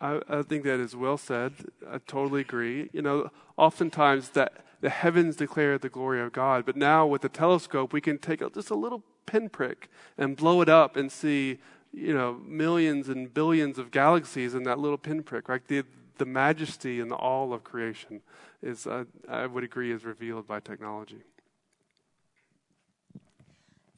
I, 0.00 0.20
I, 0.28 0.42
think 0.42 0.64
that 0.64 0.78
is 0.78 0.94
well 0.94 1.18
said. 1.18 1.54
I 1.88 1.98
totally 1.98 2.42
agree. 2.42 2.88
You 2.92 3.02
know, 3.02 3.30
oftentimes 3.56 4.30
that 4.30 4.64
the 4.80 4.90
heavens 4.90 5.36
declare 5.36 5.76
the 5.78 5.88
glory 5.88 6.20
of 6.20 6.32
God. 6.32 6.64
But 6.64 6.76
now 6.76 7.06
with 7.06 7.22
the 7.22 7.28
telescope, 7.28 7.92
we 7.92 8.00
can 8.00 8.18
take 8.18 8.40
just 8.54 8.70
a 8.70 8.74
little 8.74 9.02
pinprick 9.26 9.90
and 10.16 10.36
blow 10.36 10.60
it 10.60 10.68
up 10.68 10.96
and 10.96 11.10
see, 11.10 11.58
you 11.92 12.14
know, 12.14 12.40
millions 12.46 13.08
and 13.08 13.32
billions 13.32 13.78
of 13.78 13.90
galaxies 13.90 14.54
in 14.54 14.62
that 14.64 14.78
little 14.78 14.98
pinprick. 14.98 15.48
Right? 15.48 15.66
The, 15.66 15.84
the 16.18 16.26
majesty 16.26 17.00
and 17.00 17.10
the 17.10 17.16
awe 17.16 17.52
of 17.52 17.64
creation 17.64 18.22
is, 18.62 18.86
uh, 18.86 19.04
I 19.28 19.46
would 19.46 19.64
agree, 19.64 19.90
is 19.90 20.04
revealed 20.04 20.46
by 20.46 20.60
technology. 20.60 21.22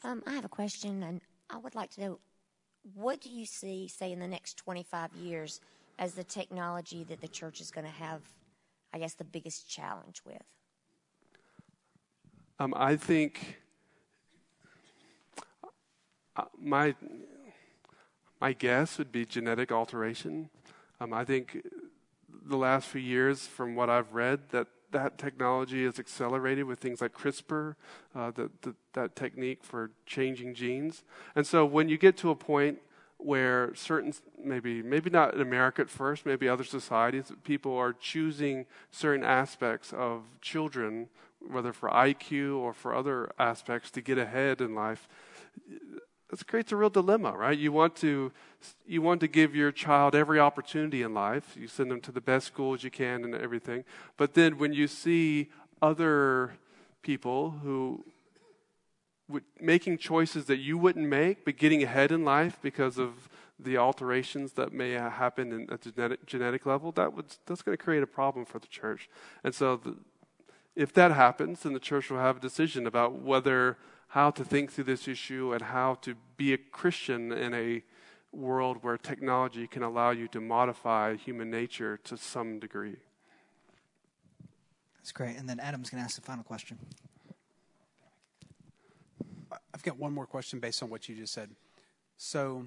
Um, 0.03 0.23
I 0.27 0.33
have 0.33 0.47
a 0.47 0.49
question, 0.49 1.03
and 1.03 1.21
I 1.51 1.59
would 1.59 1.75
like 1.75 1.91
to 1.93 2.01
know 2.01 2.19
what 2.95 3.21
do 3.21 3.29
you 3.29 3.45
see, 3.45 3.87
say, 3.87 4.13
in 4.13 4.19
the 4.19 4.29
next 4.29 4.57
25 4.57 5.13
years 5.13 5.61
as 6.01 6.15
the 6.15 6.25
technology 6.25 7.05
that 7.05 7.21
the 7.21 7.29
church 7.29 7.61
is 7.61 7.71
going 7.71 7.85
to 7.85 7.93
have, 7.93 8.23
I 8.93 8.99
guess, 8.99 9.15
the 9.15 9.25
biggest 9.25 9.69
challenge 9.69 10.23
with? 10.25 10.43
Um, 12.59 12.73
I 12.77 12.97
think 12.97 13.59
uh, 16.37 16.45
my 16.59 16.95
my 18.41 18.55
guess 18.55 18.97
would 18.97 19.13
be 19.13 19.27
genetic 19.27 19.71
alteration. 19.71 20.49
Um, 20.99 21.13
I 21.13 21.25
think 21.25 21.67
the 22.47 22.57
last 22.57 22.89
few 22.89 23.01
years, 23.01 23.47
from 23.47 23.75
what 23.75 23.91
I've 23.91 24.15
read, 24.15 24.49
that 24.51 24.69
that 24.93 25.19
technology 25.19 25.85
is 25.85 25.99
accelerated 25.99 26.65
with 26.65 26.81
things 26.81 27.01
like 27.01 27.13
CRISPR, 27.13 27.77
uh, 28.15 28.31
the, 28.33 28.51
the, 28.63 28.75
that 28.95 29.15
technique 29.15 29.63
for 29.63 29.93
changing 30.05 30.55
genes. 30.55 31.05
And 31.37 31.47
so 31.47 31.65
when 31.65 31.89
you 31.89 31.97
get 31.97 32.17
to 32.19 32.31
a 32.31 32.35
point 32.35 32.81
where 33.25 33.75
certain, 33.75 34.15
maybe 34.43 34.83
maybe 34.83 35.11
not 35.11 35.35
in 35.35 35.41
America 35.41 35.83
at 35.83 35.91
first, 35.91 36.27
maybe 36.27 36.49
other 36.49 36.65
societies, 36.65 37.33
people 37.45 37.77
are 37.77 37.93
choosing 37.93 38.67
certain 38.91 39.25
aspects 39.25 39.93
of 39.93 40.23
children 40.41 41.09
whether 41.41 41.73
for 41.73 41.89
IQ 41.89 42.59
or 42.59 42.73
for 42.73 42.95
other 42.95 43.33
aspects, 43.39 43.91
to 43.93 44.01
get 44.01 44.19
ahead 44.19 44.61
in 44.61 44.75
life, 44.75 45.09
it 46.33 46.47
creates 46.47 46.71
a 46.71 46.77
real 46.77 46.91
dilemma, 46.91 47.33
right? 47.33 47.59
You 47.59 47.73
want 47.73 47.97
to 47.97 48.33
you 48.87 49.03
want 49.03 49.21
to 49.21 49.29
give 49.29 49.57
your 49.57 49.73
child 49.73 50.15
every 50.15 50.39
opportunity 50.39 51.03
in 51.03 51.15
life. 51.15 51.57
You 51.59 51.67
send 51.67 51.91
them 51.91 52.01
to 52.03 52.13
the 52.13 52.21
best 52.21 52.47
schools 52.47 52.85
you 52.85 52.91
can 52.91 53.25
and 53.25 53.35
everything. 53.35 53.85
But 54.17 54.35
then 54.35 54.59
when 54.59 54.73
you 54.73 54.87
see 54.87 55.51
other 55.81 56.53
people 57.03 57.53
who 57.63 58.05
making 59.61 59.99
choices 59.99 60.47
that 60.47 60.59
you 60.59 60.79
wouldn't 60.79 61.09
make, 61.09 61.45
but 61.45 61.57
getting 61.57 61.83
ahead 61.83 62.13
in 62.13 62.25
life 62.25 62.59
because 62.63 62.99
of 62.99 63.29
the 63.59 63.77
alterations 63.77 64.53
that 64.55 64.73
may 64.73 64.93
happen 64.93 65.53
in, 65.53 65.71
at 65.71 65.83
the 65.83 65.91
genetic, 65.91 66.27
genetic 66.27 66.67
level, 66.67 66.93
that 66.93 67.13
would, 67.13 67.27
that's 67.47 67.63
going 67.63 67.77
to 67.77 67.83
create 67.83 68.03
a 68.03 68.07
problem 68.07 68.45
for 68.45 68.59
the 68.59 68.67
church. 68.67 69.09
And 69.45 69.55
so, 69.55 69.77
the, 69.77 69.97
if 70.77 70.93
that 70.95 71.13
happens, 71.13 71.61
then 71.61 71.73
the 71.73 71.81
church 71.81 72.11
will 72.11 72.19
have 72.19 72.39
a 72.39 72.41
decision 72.41 72.87
about 72.87 73.21
whether 73.21 73.77
how 74.09 74.31
to 74.31 74.45
think 74.45 74.73
through 74.73 74.85
this 74.85 75.07
issue 75.07 75.53
and 75.53 75.63
how 75.63 75.95
to 75.95 76.17
be 76.37 76.53
a 76.53 76.59
Christian 76.59 77.33
in 77.33 77.55
a 77.55 77.83
world 78.33 78.79
where 78.83 78.97
technology 78.97 79.67
can 79.67 79.83
allow 79.83 80.11
you 80.11 80.27
to 80.29 80.41
modify 80.41 81.17
human 81.17 81.51
nature 81.51 81.97
to 82.05 82.17
some 82.17 82.59
degree. 82.59 82.97
That's 84.97 85.13
great. 85.13 85.37
And 85.37 85.49
then 85.49 85.61
Adam's 85.61 85.91
going 85.91 86.01
to 86.01 86.05
ask 86.05 86.17
the 86.17 86.23
final 86.23 86.45
question. 86.45 86.79
I've 89.81 89.85
got 89.85 89.99
one 89.99 90.13
more 90.13 90.27
question 90.27 90.59
based 90.59 90.83
on 90.83 90.91
what 90.91 91.09
you 91.09 91.17
just 91.17 91.33
said. 91.33 91.49
So, 92.19 92.67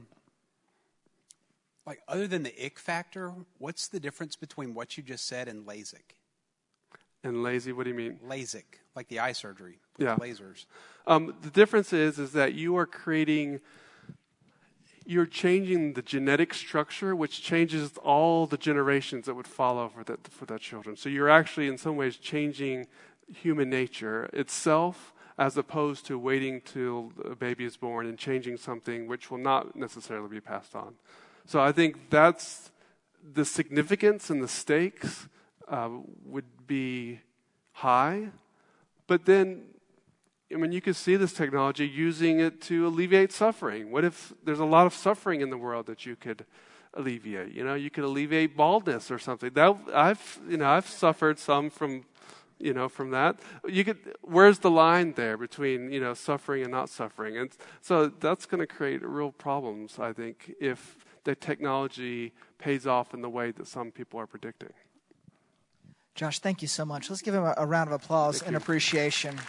like, 1.86 2.02
other 2.08 2.26
than 2.26 2.42
the 2.42 2.66
ick 2.66 2.80
factor, 2.80 3.32
what's 3.60 3.88
the 3.88 4.00
difference 4.00 4.36
between 4.36 4.74
what 4.74 4.98
you 4.98 5.04
just 5.04 5.28
said 5.28 5.48
and 5.48 5.64
LASIK? 5.68 6.16
And 7.24 7.44
lazy, 7.44 7.72
what 7.72 7.84
do 7.84 7.92
you 7.92 7.96
mean? 7.96 8.20
LASIK, 8.28 8.64
like 8.96 9.10
the 9.10 9.20
eye 9.20 9.34
surgery 9.34 9.78
with 9.96 10.08
Yeah. 10.08 10.18
lasers. 10.18 10.66
Um, 11.06 11.36
the 11.44 11.52
difference 11.52 11.94
is 11.94 12.18
is 12.18 12.32
that 12.32 12.56
you 12.56 12.76
are 12.78 12.88
creating, 12.88 13.62
you're 15.06 15.28
changing 15.28 15.94
the 15.94 16.02
genetic 16.02 16.56
structure, 16.56 17.16
which 17.16 17.44
changes 17.44 17.96
all 18.00 18.48
the 18.48 18.58
generations 18.58 19.28
that 19.28 19.36
would 19.36 19.48
follow 19.48 19.88
for 19.88 20.04
that 20.06 20.28
for 20.30 20.48
that 20.48 20.62
children. 20.62 20.96
So 20.96 21.10
you're 21.10 21.30
actually, 21.30 21.68
in 21.68 21.78
some 21.78 21.96
ways, 21.96 22.18
changing 22.18 22.88
human 23.28 23.70
nature 23.70 24.32
itself, 24.34 25.14
as 25.38 25.58
opposed 25.58 26.06
to 26.06 26.18
waiting 26.20 26.62
till 26.62 27.12
a 27.26 27.36
baby 27.36 27.66
is 27.66 27.78
born 27.78 28.06
and 28.06 28.18
changing 28.18 28.58
something 28.58 29.08
which 29.08 29.32
will 29.32 29.40
not 29.40 29.76
necessarily 29.76 30.30
be 30.30 30.40
passed 30.40 30.76
on. 30.76 30.96
So 31.46 31.60
I 31.60 31.72
think 31.72 32.10
that's 32.10 32.72
the 33.34 33.46
significance 33.46 34.30
and 34.30 34.42
the 34.44 34.48
stakes 34.48 35.28
uh, 35.68 35.90
would 36.26 36.68
be 36.68 37.20
high, 37.72 38.30
but 39.08 39.26
then 39.26 39.64
I 40.54 40.58
mean, 40.58 40.72
you 40.72 40.82
could 40.82 40.96
see 40.96 41.16
this 41.16 41.34
technology 41.34 41.88
using 41.88 42.40
it 42.40 42.62
to 42.64 42.86
alleviate 42.86 43.32
suffering. 43.32 43.92
What 43.92 44.04
if 44.04 44.34
there's 44.44 44.60
a 44.60 44.66
lot 44.66 44.86
of 44.86 44.94
suffering 44.94 45.42
in 45.42 45.50
the 45.50 45.58
world 45.58 45.88
that 45.88 46.06
you 46.06 46.16
could 46.16 46.46
alleviate? 46.94 47.54
You 47.54 47.64
know, 47.64 47.74
you 47.74 47.90
could 47.90 48.04
alleviate 48.04 48.56
baldness 48.56 49.10
or 49.10 49.18
something. 49.18 49.52
That 49.54 49.76
I've, 49.94 50.40
you 50.48 50.58
know, 50.58 50.68
I've 50.68 50.88
suffered 50.88 51.40
some 51.40 51.70
from, 51.70 52.06
you 52.64 52.74
know, 52.74 52.88
from 52.90 53.12
that. 53.12 53.40
You 53.68 53.84
could. 53.84 53.98
Where's 54.22 54.60
the 54.60 54.72
line 54.72 55.14
there 55.14 55.38
between 55.38 55.92
you 55.92 56.00
know 56.00 56.14
suffering 56.14 56.64
and 56.64 56.72
not 56.72 56.90
suffering? 56.90 57.38
And 57.38 57.52
so 57.82 58.08
that's 58.08 58.46
going 58.46 58.62
to 58.62 58.68
create 58.68 59.06
real 59.06 59.32
problems, 59.32 60.00
I 60.00 60.14
think, 60.14 60.54
if 60.60 60.98
the 61.24 61.36
technology 61.36 62.34
pays 62.58 62.88
off 62.88 63.14
in 63.14 63.22
the 63.22 63.30
way 63.30 63.52
that 63.52 63.68
some 63.68 63.92
people 63.92 64.20
are 64.20 64.28
predicting. 64.28 64.74
Josh, 66.16 66.40
thank 66.40 66.62
you 66.62 66.68
so 66.68 66.86
much. 66.86 67.10
Let's 67.10 67.22
give 67.22 67.34
him 67.34 67.44
a, 67.44 67.54
a 67.58 67.66
round 67.66 67.90
of 67.90 67.94
applause 67.94 68.40
Thank 68.40 68.48
and 68.48 68.54
you. 68.54 68.58
appreciation. 68.58 69.40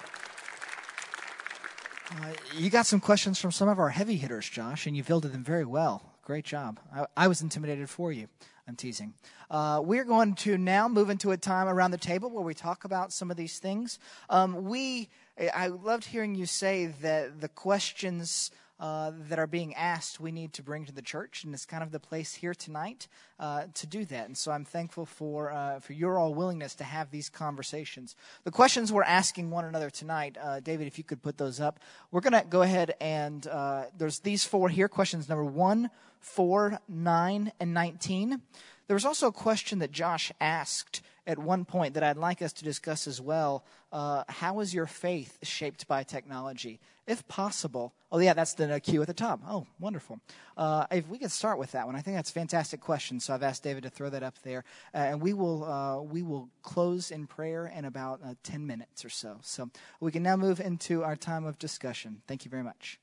Uh, 2.11 2.33
you 2.57 2.71
got 2.71 2.87
some 2.87 3.01
questions 3.01 3.39
from 3.39 3.51
some 3.51 3.69
of 3.69 3.79
our 3.79 3.91
heavy 3.91 4.17
hitters, 4.17 4.49
Josh, 4.49 4.87
and 4.87 4.97
you 4.97 5.03
fielded 5.03 5.33
them 5.33 5.45
very 5.45 5.65
well. 5.65 6.15
Great 6.23 6.45
job. 6.45 6.81
I, 6.95 7.07
I 7.17 7.29
was 7.29 7.43
intimidated 7.43 7.91
for 7.91 8.12
you. 8.12 8.29
I'm 8.67 8.77
teasing. 8.77 9.12
Uh, 9.51 9.83
we're 9.85 10.05
going 10.05 10.35
to 10.37 10.57
now 10.57 10.89
move 10.89 11.11
into 11.11 11.33
a 11.33 11.37
time 11.37 11.69
around 11.69 11.91
the 11.91 11.99
table 11.99 12.31
where 12.31 12.43
we 12.43 12.55
talk 12.55 12.85
about 12.85 13.12
some 13.12 13.31
of 13.31 13.37
these 13.37 13.59
things. 13.59 13.99
Um, 14.31 14.65
we, 14.65 15.11
I 15.55 15.67
loved 15.67 16.07
hearing 16.07 16.35
you 16.35 16.47
say 16.47 16.87
that 17.03 17.43
the 17.43 17.49
questions 17.49 18.51
uh, 18.81 19.12
that 19.29 19.39
are 19.39 19.47
being 19.47 19.75
asked 19.75 20.20
we 20.20 20.33
need 20.33 20.53
to 20.53 20.62
bring 20.62 20.85
to 20.85 20.93
the 20.93 21.03
church, 21.03 21.45
and 21.45 21.55
it's 21.55 21.64
kind 21.64 21.83
of 21.83 21.93
the 21.93 22.01
place 22.01 22.35
here 22.35 22.55
tonight 22.55 23.09
uh, 23.39 23.64
to 23.75 23.87
do 23.87 24.05
that. 24.05 24.27
And 24.27 24.37
so 24.37 24.53
I'm 24.53 24.64
thankful 24.64 25.07
for 25.07 25.53
uh, 25.53 25.81
for 25.81 25.93
your 25.93 26.18
all 26.18 26.35
willingness 26.35 26.75
to 26.77 26.85
have 26.85 27.11
these 27.11 27.29
conversations. 27.29 28.16
The 28.45 28.51
questions 28.51 28.93
we're 28.93 29.03
asking 29.05 29.51
one 29.51 29.64
another 29.64 29.91
tonight, 29.91 30.37
uh, 30.41 30.61
David, 30.61 30.87
if 30.87 30.99
you 30.99 31.05
could 31.05 31.22
put 31.22 31.39
those 31.39 31.61
up, 31.61 31.81
we're 32.11 32.20
going 32.20 32.33
to 32.33 32.45
go 32.49 32.62
ahead 32.62 32.95
and 33.01 33.47
uh, 33.47 33.85
there's 33.97 34.20
these 34.20 34.45
four 34.45 34.68
here. 34.68 34.89
Questions 34.89 35.29
number 35.29 35.45
one, 35.45 35.91
four, 36.20 36.81
nine, 36.89 37.53
and 37.61 37.72
nineteen. 37.72 38.43
There 38.87 38.95
was 38.95 39.07
also 39.07 39.29
a 39.29 39.33
question 39.33 39.79
that 39.79 39.93
Josh 39.93 40.31
asked 40.41 41.01
at 41.27 41.39
one 41.39 41.64
point 41.64 41.95
that 41.95 42.03
I'd 42.03 42.16
like 42.16 42.43
us 42.43 42.53
to 42.55 42.64
discuss 42.64 43.07
as 43.07 43.20
well. 43.20 43.64
Uh, 43.93 44.25
how 44.29 44.61
is 44.61 44.75
your 44.75 44.87
faith 44.87 45.39
shaped 45.43 45.87
by 45.89 46.03
technology? 46.03 46.81
If 47.07 47.27
possible, 47.29 47.93
oh 48.11 48.18
yeah, 48.18 48.33
that's 48.33 48.55
the 48.55 48.81
cue 48.81 49.01
at 49.03 49.07
the 49.07 49.14
top. 49.14 49.41
Oh, 49.47 49.66
wonderful. 49.79 50.20
Uh, 50.57 50.87
if 50.91 51.07
we 51.09 51.18
could 51.18 51.31
start 51.31 51.59
with 51.59 51.72
that 51.72 51.87
one, 51.87 51.97
I 51.97 52.01
think 52.01 52.16
that's 52.16 52.31
a 52.31 52.33
fantastic 52.33 52.81
question. 52.81 53.20
So 53.20 53.35
I've 53.35 53.43
asked 53.43 53.62
David 53.62 53.83
to 53.83 53.91
throw 53.91 54.09
that 54.11 54.22
up 54.22 54.39
there, 54.43 54.64
uh, 54.95 54.99
and 54.99 55.20
we 55.20 55.35
will 55.35 55.64
uh, 55.64 56.01
we 56.01 56.22
will 56.22 56.49
close 56.62 57.11
in 57.11 57.27
prayer 57.27 57.66
in 57.66 57.85
about 57.85 58.20
uh, 58.25 58.35
ten 58.43 58.66
minutes 58.66 59.05
or 59.05 59.11
so. 59.11 59.39
So 59.43 59.68
we 60.01 60.12
can 60.12 60.22
now 60.22 60.37
move 60.37 60.61
into 60.61 61.05
our 61.05 61.16
time 61.16 61.45
of 61.45 61.59
discussion. 61.59 62.22
Thank 62.27 62.45
you 62.47 62.51
very 62.51 62.62
much. 62.62 62.99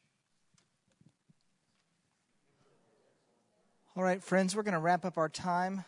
All 3.96 4.04
right, 4.04 4.24
friends, 4.24 4.56
we're 4.56 4.64
going 4.64 4.74
to 4.74 4.80
wrap 4.80 5.04
up 5.06 5.18
our 5.18 5.30
time. 5.30 5.84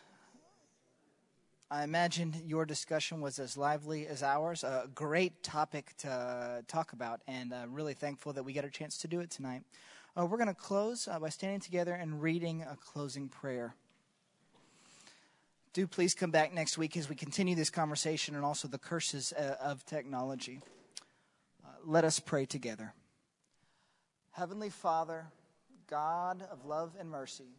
I 1.70 1.82
imagine 1.82 2.34
your 2.46 2.66
discussion 2.66 3.22
was 3.22 3.38
as 3.38 3.56
lively 3.56 4.06
as 4.06 4.22
ours. 4.22 4.64
A 4.64 4.88
great 4.94 5.42
topic 5.42 5.94
to 5.98 6.62
talk 6.68 6.92
about, 6.92 7.22
and 7.26 7.54
uh, 7.54 7.64
really 7.68 7.94
thankful 7.94 8.34
that 8.34 8.42
we 8.42 8.52
get 8.52 8.66
a 8.66 8.70
chance 8.70 8.98
to 8.98 9.08
do 9.08 9.20
it 9.20 9.30
tonight. 9.30 9.62
Uh, 10.16 10.26
we're 10.26 10.36
going 10.36 10.48
to 10.48 10.54
close 10.54 11.08
uh, 11.08 11.18
by 11.18 11.30
standing 11.30 11.60
together 11.60 11.94
and 11.94 12.20
reading 12.20 12.62
a 12.62 12.76
closing 12.76 13.28
prayer. 13.28 13.74
Do 15.72 15.86
please 15.86 16.14
come 16.14 16.30
back 16.30 16.52
next 16.52 16.76
week 16.76 16.96
as 16.98 17.08
we 17.08 17.16
continue 17.16 17.54
this 17.54 17.70
conversation 17.70 18.36
and 18.36 18.44
also 18.44 18.68
the 18.68 18.78
curses 18.78 19.32
uh, 19.32 19.56
of 19.60 19.86
technology. 19.86 20.60
Uh, 21.64 21.68
let 21.84 22.04
us 22.04 22.20
pray 22.20 22.44
together. 22.44 22.92
Heavenly 24.32 24.70
Father, 24.70 25.26
God 25.88 26.46
of 26.52 26.66
love 26.66 26.92
and 27.00 27.08
mercy, 27.08 27.56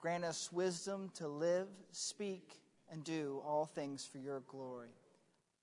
grant 0.00 0.24
us 0.24 0.50
wisdom 0.52 1.10
to 1.14 1.28
live, 1.28 1.68
speak, 1.92 2.61
and 2.92 3.02
do 3.02 3.42
all 3.46 3.64
things 3.64 4.04
for 4.04 4.18
your 4.18 4.40
glory. 4.40 4.94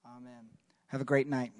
Amen. 0.05 0.49
Have 0.87 1.01
a 1.01 1.05
great 1.05 1.27
night. 1.27 1.51